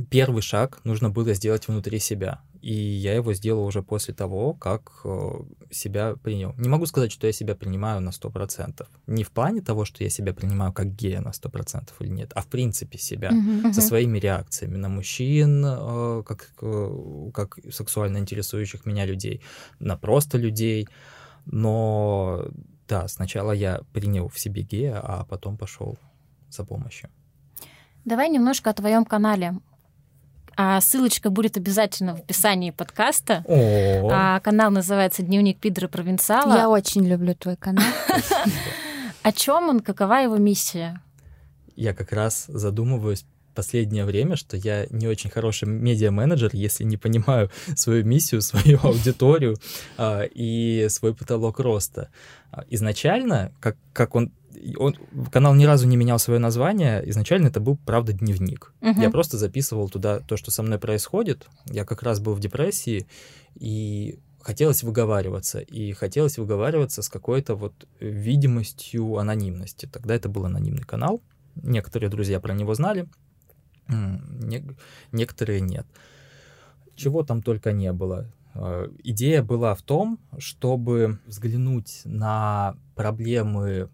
первый 0.10 0.42
шаг 0.42 0.80
нужно 0.84 1.10
было 1.10 1.34
сделать 1.34 1.68
внутри 1.68 2.00
себя. 2.00 2.42
И 2.66 2.74
я 2.74 3.14
его 3.14 3.34
сделал 3.34 3.64
уже 3.64 3.84
после 3.84 4.16
того, 4.16 4.54
как 4.54 5.02
э, 5.04 5.32
себя 5.70 6.16
принял. 6.16 6.56
Не 6.58 6.68
могу 6.68 6.88
сказать, 6.88 7.12
что 7.12 7.28
я 7.28 7.34
себя 7.34 7.54
принимаю 7.54 8.02
на 8.02 8.10
100%. 8.10 8.88
Не 9.06 9.24
в 9.24 9.30
плане 9.30 9.62
того, 9.62 9.86
что 9.86 10.04
я 10.04 10.10
себя 10.10 10.34
принимаю 10.34 10.74
как 10.74 10.88
гея 10.96 11.22
на 11.22 11.30
100% 11.30 11.90
или 12.00 12.10
нет, 12.10 12.32
а 12.34 12.42
в 12.42 12.48
принципе 12.48 12.98
себя, 12.98 13.30
uh-huh. 13.30 13.72
со 13.72 13.82
своими 13.82 14.18
реакциями 14.18 14.78
на 14.78 14.90
мужчин, 14.90 15.64
э, 15.64 16.24
как, 16.26 16.54
э, 16.64 17.30
как 17.36 17.60
сексуально 17.72 18.18
интересующих 18.18 18.88
меня 18.88 19.06
людей, 19.06 19.42
на 19.80 19.96
просто 19.96 20.40
людей. 20.40 20.88
Но 21.46 22.48
да, 22.88 23.08
сначала 23.08 23.52
я 23.52 23.82
принял 23.94 24.28
в 24.28 24.40
себе 24.40 24.64
гея, 24.64 25.02
а 25.04 25.24
потом 25.26 25.58
пошел 25.58 26.00
за 26.50 26.66
помощью. 26.66 27.10
Давай 28.06 28.30
немножко 28.30 28.72
о 28.72 28.74
твоем 28.74 29.06
канале. 29.06 29.54
А 30.58 30.80
ссылочка 30.80 31.30
будет 31.30 31.58
обязательно 31.58 32.16
в 32.16 32.20
описании 32.20 32.72
подкаста. 32.72 33.44
О. 33.46 34.10
А, 34.12 34.40
канал 34.40 34.72
называется 34.72 35.22
Дневник 35.22 35.60
Пидора 35.60 35.88
Провинциала. 35.88 36.56
Я 36.56 36.70
очень 36.70 37.06
люблю 37.06 37.36
твой 37.36 37.58
канал. 37.58 37.86
О 39.24 39.32
чем 39.32 39.70
он? 39.70 39.80
Какова 39.82 40.22
его 40.22 40.38
миссия? 40.38 41.02
Я 41.76 41.94
как 41.94 42.14
раз 42.14 42.46
задумываюсь 42.48 43.26
последнее 43.56 44.06
время, 44.06 44.36
что 44.36 44.58
я 44.58 44.86
не 44.92 45.08
очень 45.08 45.32
хороший 45.32 45.68
медиа-менеджер, 45.68 46.52
если 46.54 46.84
не 46.84 46.98
понимаю 46.98 47.50
свою 47.76 48.06
миссию, 48.06 48.42
свою 48.42 48.80
аудиторию 48.84 49.56
а, 49.98 50.24
и 50.24 50.88
свой 50.90 51.16
потолок 51.16 51.60
роста. 51.60 52.10
А, 52.52 52.66
изначально, 52.70 53.52
как, 53.60 53.78
как 53.94 54.14
он 54.14 54.32
он, 54.78 54.96
канал 55.32 55.54
ни 55.56 55.66
разу 55.66 55.88
не 55.88 55.98
менял 55.98 56.20
свое 56.20 56.40
название. 56.40 57.08
Изначально 57.10 57.48
это 57.48 57.60
был, 57.60 57.78
правда, 57.78 58.14
дневник. 58.14 58.74
Uh-huh. 58.82 59.02
Я 59.02 59.10
просто 59.10 59.38
записывал 59.38 59.90
туда 59.90 60.20
то, 60.20 60.38
что 60.38 60.52
со 60.52 60.64
мной 60.64 60.80
происходит. 60.80 61.48
Я 61.66 61.86
как 61.86 62.04
раз 62.04 62.20
был 62.20 62.34
в 62.34 62.40
депрессии, 62.40 63.08
и 63.56 64.20
хотелось 64.42 64.84
выговариваться. 64.84 65.60
И 65.60 65.92
хотелось 65.94 66.38
выговариваться 66.38 67.02
с 67.02 67.10
какой-то 67.10 67.56
вот 67.56 67.88
видимостью 68.00 69.18
анонимности. 69.18 69.86
Тогда 69.86 70.16
это 70.16 70.30
был 70.30 70.46
анонимный 70.46 70.84
канал. 70.84 71.22
Некоторые 71.56 72.10
друзья 72.10 72.40
про 72.40 72.54
него 72.54 72.74
знали 72.74 73.08
некоторые 75.12 75.62
нет. 75.62 75.86
Чего 76.96 77.24
там 77.24 77.42
только 77.42 77.72
не 77.72 77.92
было. 77.92 78.32
А, 78.54 78.90
идея 79.04 79.44
была 79.44 79.76
в 79.76 79.82
том, 79.82 80.20
чтобы 80.38 81.20
взглянуть 81.26 82.02
на 82.06 82.78
проблемы 82.96 83.90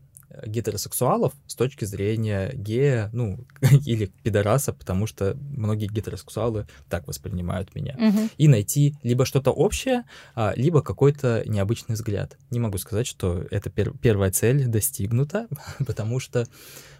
гетеросексуалов 0.46 1.34
с 1.48 1.56
точки 1.56 1.86
зрения 1.86 2.52
гея, 2.54 3.10
ну, 3.14 3.46
или 3.86 4.12
пидораса, 4.24 4.74
потому 4.74 5.08
что 5.08 5.36
многие 5.36 5.88
гетеросексуалы 5.88 6.68
так 6.90 7.08
воспринимают 7.08 7.74
меня. 7.76 7.96
Угу. 7.98 8.30
И 8.38 8.48
найти 8.48 8.96
либо 9.04 9.26
что-то 9.26 9.52
общее, 9.52 10.04
а, 10.36 10.54
либо 10.56 10.82
какой-то 10.82 11.44
необычный 11.46 11.96
взгляд. 11.96 12.38
Не 12.50 12.60
могу 12.60 12.78
сказать, 12.78 13.08
что 13.08 13.46
это 13.52 13.70
пер- 13.70 13.98
первая 13.98 14.32
цель 14.32 14.66
достигнута, 14.66 15.48
потому 15.86 16.20
что, 16.20 16.48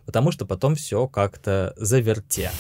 потому 0.06 0.32
что 0.32 0.46
потом 0.46 0.76
все 0.76 1.08
как-то 1.08 1.74
заверте. 1.78 2.52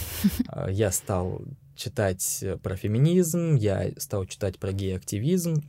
А, 0.47 0.69
я 0.69 0.91
стал 0.91 1.41
читать 1.75 2.43
про 2.61 2.75
феминизм, 2.75 3.55
я 3.55 3.91
стал 3.97 4.25
читать 4.25 4.59
про 4.59 4.71
гей-активизм, 4.71 5.63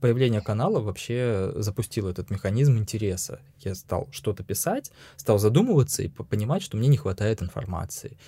появление 0.00 0.40
канала 0.40 0.80
вообще 0.80 1.52
запустило 1.56 2.08
этот 2.08 2.30
механизм 2.30 2.78
интереса. 2.78 3.40
Я 3.58 3.74
стал 3.74 4.08
что-то 4.10 4.42
писать, 4.42 4.90
стал 5.16 5.38
задумываться 5.38 6.02
и 6.02 6.08
понимать, 6.08 6.62
что 6.62 6.76
мне 6.76 6.88
не 6.88 6.96
хватает 6.96 7.42
информации. 7.42 8.18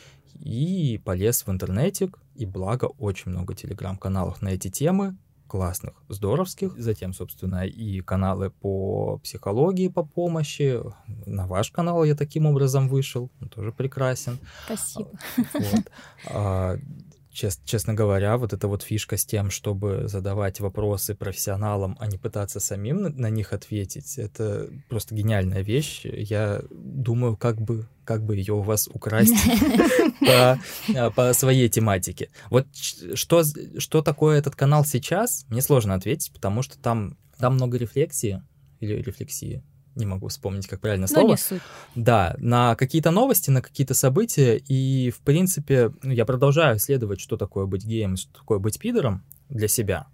И 0.40 1.00
полез 1.04 1.46
в 1.46 1.50
интернетик, 1.50 2.18
и 2.34 2.46
благо 2.46 2.86
очень 2.86 3.30
много 3.30 3.54
телеграм-каналов 3.54 4.42
на 4.42 4.48
эти 4.48 4.68
темы, 4.68 5.16
классных, 5.46 5.92
здоровских. 6.08 6.78
Затем, 6.78 7.12
собственно, 7.12 7.66
и 7.66 8.00
каналы 8.00 8.50
по 8.50 9.18
психологии, 9.18 9.88
по 9.88 10.02
помощи. 10.02 10.80
На 11.26 11.46
ваш 11.46 11.70
канал 11.70 12.04
я 12.04 12.14
таким 12.14 12.46
образом 12.46 12.88
вышел, 12.88 13.30
он 13.40 13.48
тоже 13.50 13.70
прекрасен. 13.72 14.38
Спасибо. 14.64 15.10
Вот. 16.24 16.80
Чест, 17.32 17.64
честно 17.64 17.94
говоря, 17.94 18.36
вот 18.36 18.52
эта 18.52 18.68
вот 18.68 18.82
фишка 18.82 19.16
с 19.16 19.24
тем, 19.24 19.50
чтобы 19.50 20.06
задавать 20.06 20.60
вопросы 20.60 21.14
профессионалам, 21.14 21.96
а 21.98 22.06
не 22.06 22.18
пытаться 22.18 22.60
самим 22.60 23.02
на, 23.02 23.08
на 23.08 23.30
них 23.30 23.54
ответить, 23.54 24.18
это 24.18 24.68
просто 24.90 25.14
гениальная 25.14 25.62
вещь. 25.62 26.04
Я 26.04 26.62
думаю, 26.70 27.36
как 27.38 27.60
бы, 27.60 27.88
как 28.04 28.22
бы 28.22 28.36
ее 28.36 28.54
у 28.54 28.60
вас 28.60 28.88
украсть 28.92 29.34
по, 30.20 30.60
а, 30.94 31.10
по 31.10 31.32
своей 31.32 31.70
тематике. 31.70 32.28
Вот 32.50 32.66
что, 32.74 33.42
что 33.78 34.02
такое 34.02 34.38
этот 34.38 34.54
канал 34.54 34.84
сейчас, 34.84 35.46
мне 35.48 35.62
сложно 35.62 35.94
ответить, 35.94 36.32
потому 36.34 36.60
что 36.60 36.78
там, 36.78 37.16
там 37.38 37.54
много 37.54 37.78
рефлексии 37.78 38.42
или 38.80 39.00
рефлексии, 39.00 39.62
не 39.94 40.06
могу 40.06 40.28
вспомнить, 40.28 40.66
как 40.66 40.80
правильно 40.80 41.06
слово. 41.06 41.32
не 41.32 41.36
суть. 41.36 41.62
Да, 41.94 42.34
на 42.38 42.74
какие-то 42.76 43.10
новости, 43.10 43.50
на 43.50 43.62
какие-то 43.62 43.94
события, 43.94 44.56
и, 44.56 45.10
в 45.10 45.18
принципе, 45.20 45.92
ну, 46.02 46.12
я 46.12 46.24
продолжаю 46.24 46.76
исследовать, 46.76 47.20
что 47.20 47.36
такое 47.36 47.66
быть 47.66 47.84
геем, 47.84 48.16
что 48.16 48.32
такое 48.32 48.58
быть 48.58 48.78
пидором 48.78 49.22
для 49.48 49.68
себя, 49.68 50.06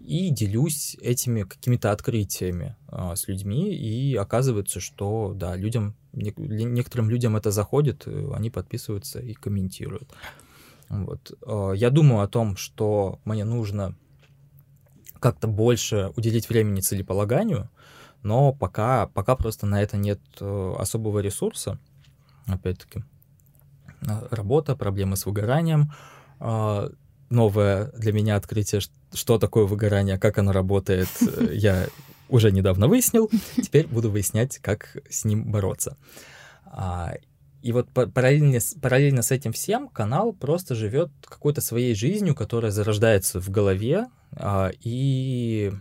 и 0.00 0.30
делюсь 0.30 0.96
этими 1.00 1.42
какими-то 1.42 1.92
открытиями 1.92 2.76
а, 2.88 3.14
с 3.14 3.28
людьми, 3.28 3.74
и 3.74 4.16
оказывается, 4.16 4.80
что, 4.80 5.34
да, 5.34 5.56
людям, 5.56 5.94
не, 6.12 6.32
некоторым 6.36 7.10
людям 7.10 7.36
это 7.36 7.50
заходит, 7.50 8.04
э, 8.06 8.30
они 8.34 8.48
подписываются 8.48 9.20
и 9.20 9.34
комментируют. 9.34 10.10
Вот. 10.88 11.38
А, 11.46 11.72
я 11.72 11.90
думаю 11.90 12.22
о 12.22 12.28
том, 12.28 12.56
что 12.56 13.20
мне 13.24 13.44
нужно 13.44 13.94
как-то 15.20 15.46
больше 15.48 16.12
уделить 16.16 16.48
времени 16.48 16.80
целеполаганию, 16.80 17.68
но 18.22 18.52
пока, 18.52 19.06
пока 19.08 19.36
просто 19.36 19.66
на 19.66 19.82
это 19.82 19.96
нет 19.96 20.20
э, 20.40 20.74
особого 20.78 21.20
ресурса. 21.20 21.78
Опять-таки, 22.46 23.04
э, 24.02 24.28
работа, 24.30 24.76
проблемы 24.76 25.16
с 25.16 25.26
выгоранием, 25.26 25.92
э, 26.40 26.90
новое 27.30 27.92
для 27.92 28.12
меня 28.12 28.36
открытие, 28.36 28.80
что 29.12 29.38
такое 29.38 29.64
выгорание, 29.64 30.18
как 30.18 30.38
оно 30.38 30.52
работает, 30.52 31.08
я 31.52 31.86
уже 32.28 32.52
недавно 32.52 32.88
выяснил, 32.88 33.30
теперь 33.56 33.86
буду 33.86 34.10
выяснять, 34.10 34.58
как 34.58 34.96
с 35.08 35.24
ним 35.24 35.50
бороться. 35.50 35.96
А, 36.66 37.14
и 37.62 37.72
вот 37.72 37.88
параллельно, 37.90 38.58
параллельно 38.80 39.22
с 39.22 39.30
этим 39.30 39.52
всем 39.52 39.88
канал 39.88 40.32
просто 40.32 40.74
живет 40.74 41.10
какой-то 41.24 41.60
своей 41.60 41.94
жизнью, 41.94 42.34
которая 42.34 42.70
зарождается 42.70 43.40
в 43.40 43.50
голове, 43.50 44.06
а, 44.32 44.70
и 44.80 45.72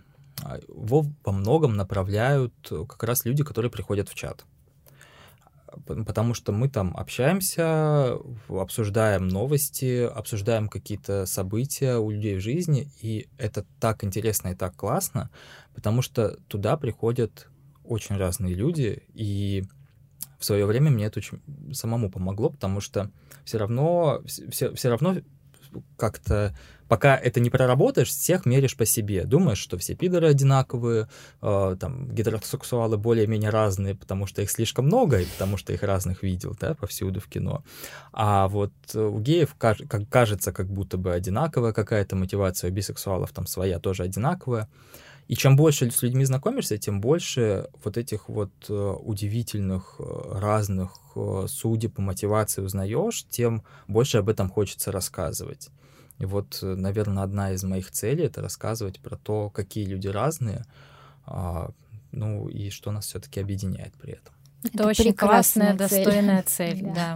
его 0.67 1.05
во 1.23 1.31
многом 1.31 1.75
направляют 1.75 2.53
как 2.69 3.03
раз 3.03 3.25
люди, 3.25 3.43
которые 3.43 3.71
приходят 3.71 4.09
в 4.09 4.15
чат. 4.15 4.45
Потому 5.85 6.33
что 6.33 6.51
мы 6.51 6.67
там 6.67 6.95
общаемся, 6.97 8.17
обсуждаем 8.49 9.27
новости, 9.27 10.03
обсуждаем 10.03 10.67
какие-то 10.67 11.25
события 11.25 11.97
у 11.97 12.09
людей 12.09 12.37
в 12.37 12.41
жизни, 12.41 12.91
и 13.01 13.29
это 13.37 13.65
так 13.79 14.03
интересно 14.03 14.49
и 14.49 14.55
так 14.55 14.75
классно, 14.75 15.29
потому 15.75 16.01
что 16.01 16.37
туда 16.47 16.75
приходят 16.75 17.47
очень 17.83 18.17
разные 18.17 18.55
люди, 18.55 19.03
и 19.13 19.63
в 20.39 20.45
свое 20.45 20.65
время 20.65 20.89
мне 20.89 21.05
это 21.05 21.19
очень 21.19 21.41
самому 21.73 22.09
помогло, 22.09 22.49
потому 22.49 22.81
что 22.81 23.11
все 23.45 23.57
равно, 23.57 24.21
все, 24.25 24.73
все 24.73 24.89
равно 24.89 25.17
как-то 25.97 26.55
пока 26.89 27.15
это 27.15 27.39
не 27.39 27.49
проработаешь, 27.49 28.09
всех 28.09 28.45
меришь 28.45 28.75
по 28.75 28.85
себе. 28.85 29.23
Думаешь, 29.23 29.59
что 29.59 29.77
все 29.77 29.95
пидоры 29.95 30.27
одинаковые, 30.27 31.07
э, 31.41 31.75
там, 31.79 32.11
гетеросексуалы 32.11 32.97
более-менее 32.97 33.51
разные, 33.51 33.95
потому 33.95 34.25
что 34.25 34.41
их 34.41 34.51
слишком 34.51 34.87
много, 34.87 35.21
и 35.21 35.25
потому 35.25 35.55
что 35.55 35.71
их 35.71 35.83
разных 35.83 36.23
видел, 36.23 36.57
да, 36.59 36.73
повсюду 36.73 37.21
в 37.21 37.27
кино. 37.27 37.63
А 38.11 38.47
вот 38.47 38.73
у 38.95 39.19
геев 39.19 39.55
как, 39.57 39.77
кажется, 40.09 40.51
как 40.51 40.67
будто 40.67 40.97
бы 40.97 41.13
одинаковая 41.13 41.71
какая-то 41.71 42.15
мотивация, 42.15 42.71
у 42.71 42.73
бисексуалов 42.73 43.31
там 43.31 43.45
своя 43.45 43.79
тоже 43.79 44.03
одинаковая. 44.03 44.67
И 45.29 45.35
чем 45.35 45.55
больше 45.55 45.91
с 45.91 46.01
людьми 46.01 46.25
знакомишься, 46.25 46.79
тем 46.79 47.01
больше 47.01 47.69
вот 47.83 47.97
этих 47.97 48.29
вот 48.29 48.49
э, 48.67 48.73
удивительных, 48.73 49.97
э, 49.99 50.39
разных 50.39 50.89
э, 51.15 51.45
судеб 51.47 51.99
и 51.99 52.01
мотиваций 52.01 52.65
узнаешь, 52.65 53.25
тем 53.29 53.63
больше 53.87 54.17
об 54.17 54.29
этом 54.29 54.49
хочется 54.49 54.91
рассказывать. 54.91 55.69
И 56.19 56.25
вот, 56.25 56.59
наверное, 56.61 57.23
одна 57.23 57.51
из 57.51 57.63
моих 57.63 57.91
целей— 57.91 58.23
это 58.25 58.41
рассказывать 58.41 58.99
про 58.99 59.17
то, 59.17 59.49
какие 59.49 59.85
люди 59.85 60.07
разные, 60.07 60.65
а, 61.25 61.71
ну 62.11 62.49
и 62.49 62.69
что 62.69 62.91
нас 62.91 63.07
все-таки 63.07 63.39
объединяет 63.39 63.93
при 63.93 64.13
этом. 64.13 64.33
Это, 64.63 64.73
это 64.73 64.87
очень 64.87 65.13
классная, 65.13 65.69
цель. 65.69 65.77
достойная 65.77 66.43
цель, 66.43 66.81
да. 66.81 67.15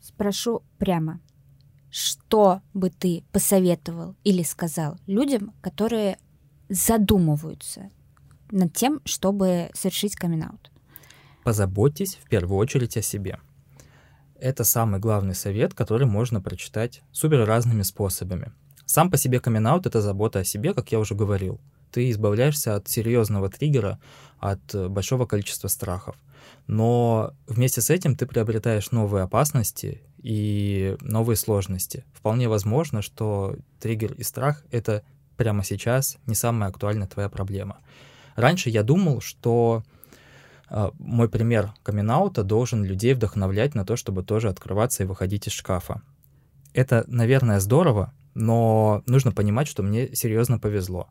Спрошу 0.00 0.62
прямо, 0.78 1.20
что 1.90 2.62
бы 2.74 2.90
ты 2.90 3.22
посоветовал 3.30 4.16
или 4.24 4.42
сказал 4.42 4.96
людям, 5.06 5.52
которые 5.60 6.18
задумываются 6.68 7.90
над 8.50 8.72
тем, 8.74 9.00
чтобы 9.04 9.70
совершить 9.74 10.16
камин 10.16 10.42
-аут? 10.42 10.70
Позаботьтесь 11.44 12.16
в 12.16 12.28
первую 12.28 12.58
очередь 12.58 12.96
о 12.96 13.02
себе. 13.02 13.38
Это 14.42 14.64
самый 14.64 14.98
главный 14.98 15.36
совет, 15.36 15.72
который 15.72 16.08
можно 16.08 16.40
прочитать 16.40 17.02
супер 17.12 17.44
разными 17.44 17.82
способами. 17.82 18.50
Сам 18.86 19.08
по 19.08 19.16
себе 19.16 19.38
камин 19.38 19.64
это 19.68 20.00
забота 20.00 20.40
о 20.40 20.44
себе, 20.44 20.74
как 20.74 20.90
я 20.90 20.98
уже 20.98 21.14
говорил. 21.14 21.60
Ты 21.92 22.10
избавляешься 22.10 22.74
от 22.74 22.88
серьезного 22.88 23.48
триггера, 23.48 24.00
от 24.40 24.90
большого 24.90 25.26
количества 25.26 25.68
страхов. 25.68 26.16
Но 26.66 27.34
вместе 27.46 27.80
с 27.80 27.88
этим 27.88 28.16
ты 28.16 28.26
приобретаешь 28.26 28.90
новые 28.90 29.22
опасности 29.22 30.02
и 30.20 30.96
новые 31.02 31.36
сложности. 31.36 32.04
Вполне 32.12 32.48
возможно, 32.48 33.00
что 33.00 33.54
триггер 33.78 34.12
и 34.14 34.24
страх— 34.24 34.64
это 34.72 35.04
прямо 35.36 35.62
сейчас 35.62 36.18
не 36.26 36.34
самая 36.34 36.68
актуальная 36.70 37.06
твоя 37.06 37.28
проблема. 37.28 37.78
Раньше 38.34 38.70
я 38.70 38.82
думал, 38.82 39.20
что 39.20 39.84
э, 39.84 40.01
мой 40.98 41.28
пример 41.28 41.74
камин 41.82 42.10
должен 42.32 42.82
людей 42.82 43.12
вдохновлять 43.12 43.74
на 43.74 43.84
то, 43.84 43.96
чтобы 43.96 44.22
тоже 44.22 44.48
открываться 44.48 45.02
и 45.02 45.06
выходить 45.06 45.46
из 45.46 45.52
шкафа. 45.52 46.02
Это, 46.72 47.04
наверное, 47.06 47.60
здорово, 47.60 48.14
но 48.34 49.02
нужно 49.06 49.32
понимать, 49.32 49.68
что 49.68 49.82
мне 49.82 50.14
серьезно 50.14 50.58
повезло. 50.58 51.08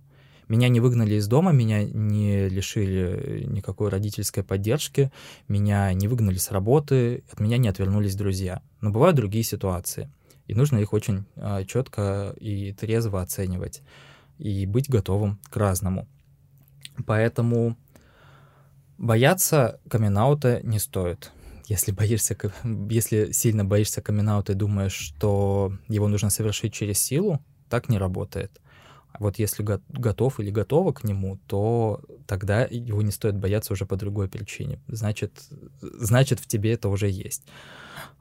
Меня 0.47 0.68
не 0.68 0.80
выгнали 0.80 1.14
из 1.14 1.28
дома, 1.28 1.51
меня 1.51 1.86
не 1.86 2.49
лишили 2.49 3.45
никакой 3.47 3.89
родительской 3.89 4.43
поддержки, 4.43 5.12
меня 5.47 5.93
не 5.93 6.07
выгнали 6.07 6.38
с 6.38 6.51
работы, 6.51 7.24
от 7.32 7.39
меня 7.39 7.57
не 7.57 7.70
отвернулись 7.70 8.16
друзья. 8.16 8.62
Но 8.82 8.89
бывают 8.89 9.16
другие 9.16 9.43
ситуации, 9.43 10.12
и 10.47 10.55
нужно 10.55 10.80
их 10.80 10.91
очень 10.91 11.26
э, 11.36 11.64
четко 11.66 12.36
и 12.39 12.74
трезво 12.74 13.22
оценивать 13.22 13.82
и 14.39 14.66
быть 14.66 14.89
готовым 14.89 15.39
к 15.49 15.55
разному. 15.55 16.07
Поэтому 17.05 17.78
бояться 19.02 19.80
камин 19.89 20.16
не 20.64 20.80
стоит. 20.80 21.32
Если 21.66 21.91
боишься, 21.91 22.38
если 22.89 23.32
сильно 23.32 23.66
боишься 23.66 24.02
камин 24.02 24.30
и 24.30 24.54
думаешь, 24.54 24.93
что 24.93 25.74
его 25.88 26.08
нужно 26.08 26.30
совершить 26.30 26.74
через 26.74 26.99
силу, 26.99 27.39
так 27.70 27.89
не 27.89 27.97
работает. 27.97 28.62
А 29.14 29.18
вот 29.20 29.39
если 29.39 29.66
готов 29.89 30.39
или 30.39 30.52
готова 30.52 30.93
к 30.93 31.04
нему, 31.04 31.38
то 31.47 32.02
тогда 32.28 32.64
его 32.64 33.02
не 33.02 33.12
стоит 33.12 33.36
бояться 33.38 33.74
уже 33.74 33.86
по 33.86 33.95
другой 33.95 34.30
причине. 34.30 34.80
Значит, 34.88 35.34
значит 35.82 36.39
в 36.39 36.47
тебе 36.47 36.74
это 36.74 36.88
уже 36.88 37.10
есть. 37.10 37.43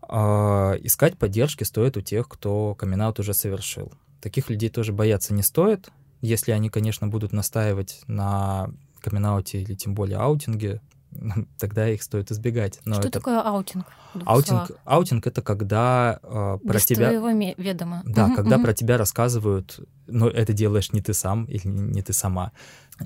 А 0.03 0.75
искать 0.81 1.19
поддержки 1.19 1.65
стоит 1.65 1.97
у 1.97 2.01
тех, 2.01 2.29
кто 2.29 2.75
камин 2.75 3.03
уже 3.19 3.35
совершил. 3.35 3.93
Таких 4.21 4.51
людей 4.51 4.71
тоже 4.71 4.93
бояться 4.93 5.35
не 5.35 5.43
стоит, 5.43 5.91
если 6.21 6.53
они, 6.53 6.71
конечно, 6.71 7.07
будут 7.07 7.33
настаивать 7.33 8.01
на 8.07 8.71
каминг 9.01 9.25
или 9.39 9.75
тем 9.75 9.95
более 9.95 10.19
аутинге, 10.19 10.81
тогда 11.59 11.89
их 11.89 12.03
стоит 12.03 12.31
избегать. 12.31 12.81
Но 12.85 12.95
Что 12.95 13.09
это... 13.09 13.19
такое 13.19 13.41
аутинг? 13.41 13.87
Аутинг, 14.25 14.71
аутинг 14.85 15.27
это 15.27 15.43
когда 15.43 16.19
э, 16.23 16.59
про 16.65 16.75
Без 16.75 16.87
тебя... 16.87 17.11
твоего 17.11 17.55
ведома. 17.57 18.03
Да, 18.05 18.27
угу, 18.27 18.37
когда 18.37 18.57
угу. 18.57 18.65
про 18.65 18.75
тебя 18.75 18.99
рассказывают, 18.99 19.81
но 20.07 20.29
это 20.29 20.53
делаешь 20.53 20.93
не 20.93 21.01
ты 21.01 21.15
сам 21.15 21.45
или 21.45 21.67
не 21.67 22.03
ты 22.03 22.13
сама. 22.13 22.53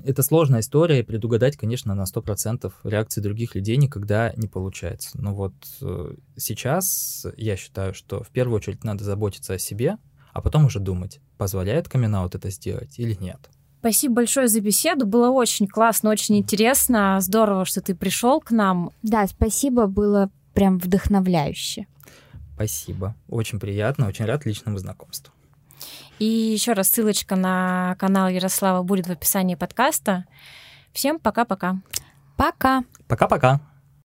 Это 0.03 0.23
сложная 0.23 0.59
история, 0.59 0.99
и 0.99 1.03
предугадать, 1.03 1.55
конечно, 1.55 1.95
на 1.95 2.03
100% 2.03 2.71
реакции 2.83 3.21
других 3.21 3.55
людей 3.55 3.77
никогда 3.77 4.33
не 4.35 4.47
получается. 4.47 5.11
Но 5.13 5.33
вот 5.33 5.53
э, 5.81 6.15
сейчас 6.35 7.25
я 7.37 7.55
считаю, 7.55 7.93
что 7.93 8.21
в 8.21 8.29
первую 8.29 8.57
очередь 8.57 8.83
надо 8.83 9.03
заботиться 9.03 9.53
о 9.53 9.59
себе, 9.59 9.97
а 10.33 10.41
потом 10.41 10.65
уже 10.65 10.79
думать, 10.79 11.21
позволяет 11.37 11.87
каминг 11.87 12.15
это 12.15 12.49
сделать 12.49 12.99
или 12.99 13.15
нет. 13.19 13.49
Спасибо 13.85 14.15
большое 14.15 14.47
за 14.47 14.61
беседу. 14.61 15.05
Было 15.05 15.29
очень 15.29 15.67
классно, 15.67 16.09
очень 16.09 16.39
интересно. 16.39 17.19
Здорово, 17.21 17.65
что 17.65 17.81
ты 17.81 17.93
пришел 17.93 18.41
к 18.41 18.49
нам. 18.49 18.89
Да, 19.03 19.27
спасибо, 19.27 19.85
было 19.85 20.31
прям 20.55 20.79
вдохновляюще. 20.79 21.85
Спасибо. 22.55 23.13
Очень 23.29 23.59
приятно, 23.59 24.07
очень 24.07 24.25
рад 24.25 24.43
личному 24.43 24.79
знакомству. 24.79 25.31
И 26.17 26.25
еще 26.25 26.73
раз 26.73 26.89
ссылочка 26.89 27.35
на 27.35 27.95
канал 27.99 28.27
Ярослава 28.27 28.81
будет 28.81 29.05
в 29.05 29.11
описании 29.11 29.53
подкаста. 29.53 30.25
Всем 30.91 31.19
пока-пока. 31.19 31.79
Пока. 32.37 32.83
Пока-пока. 33.07 33.61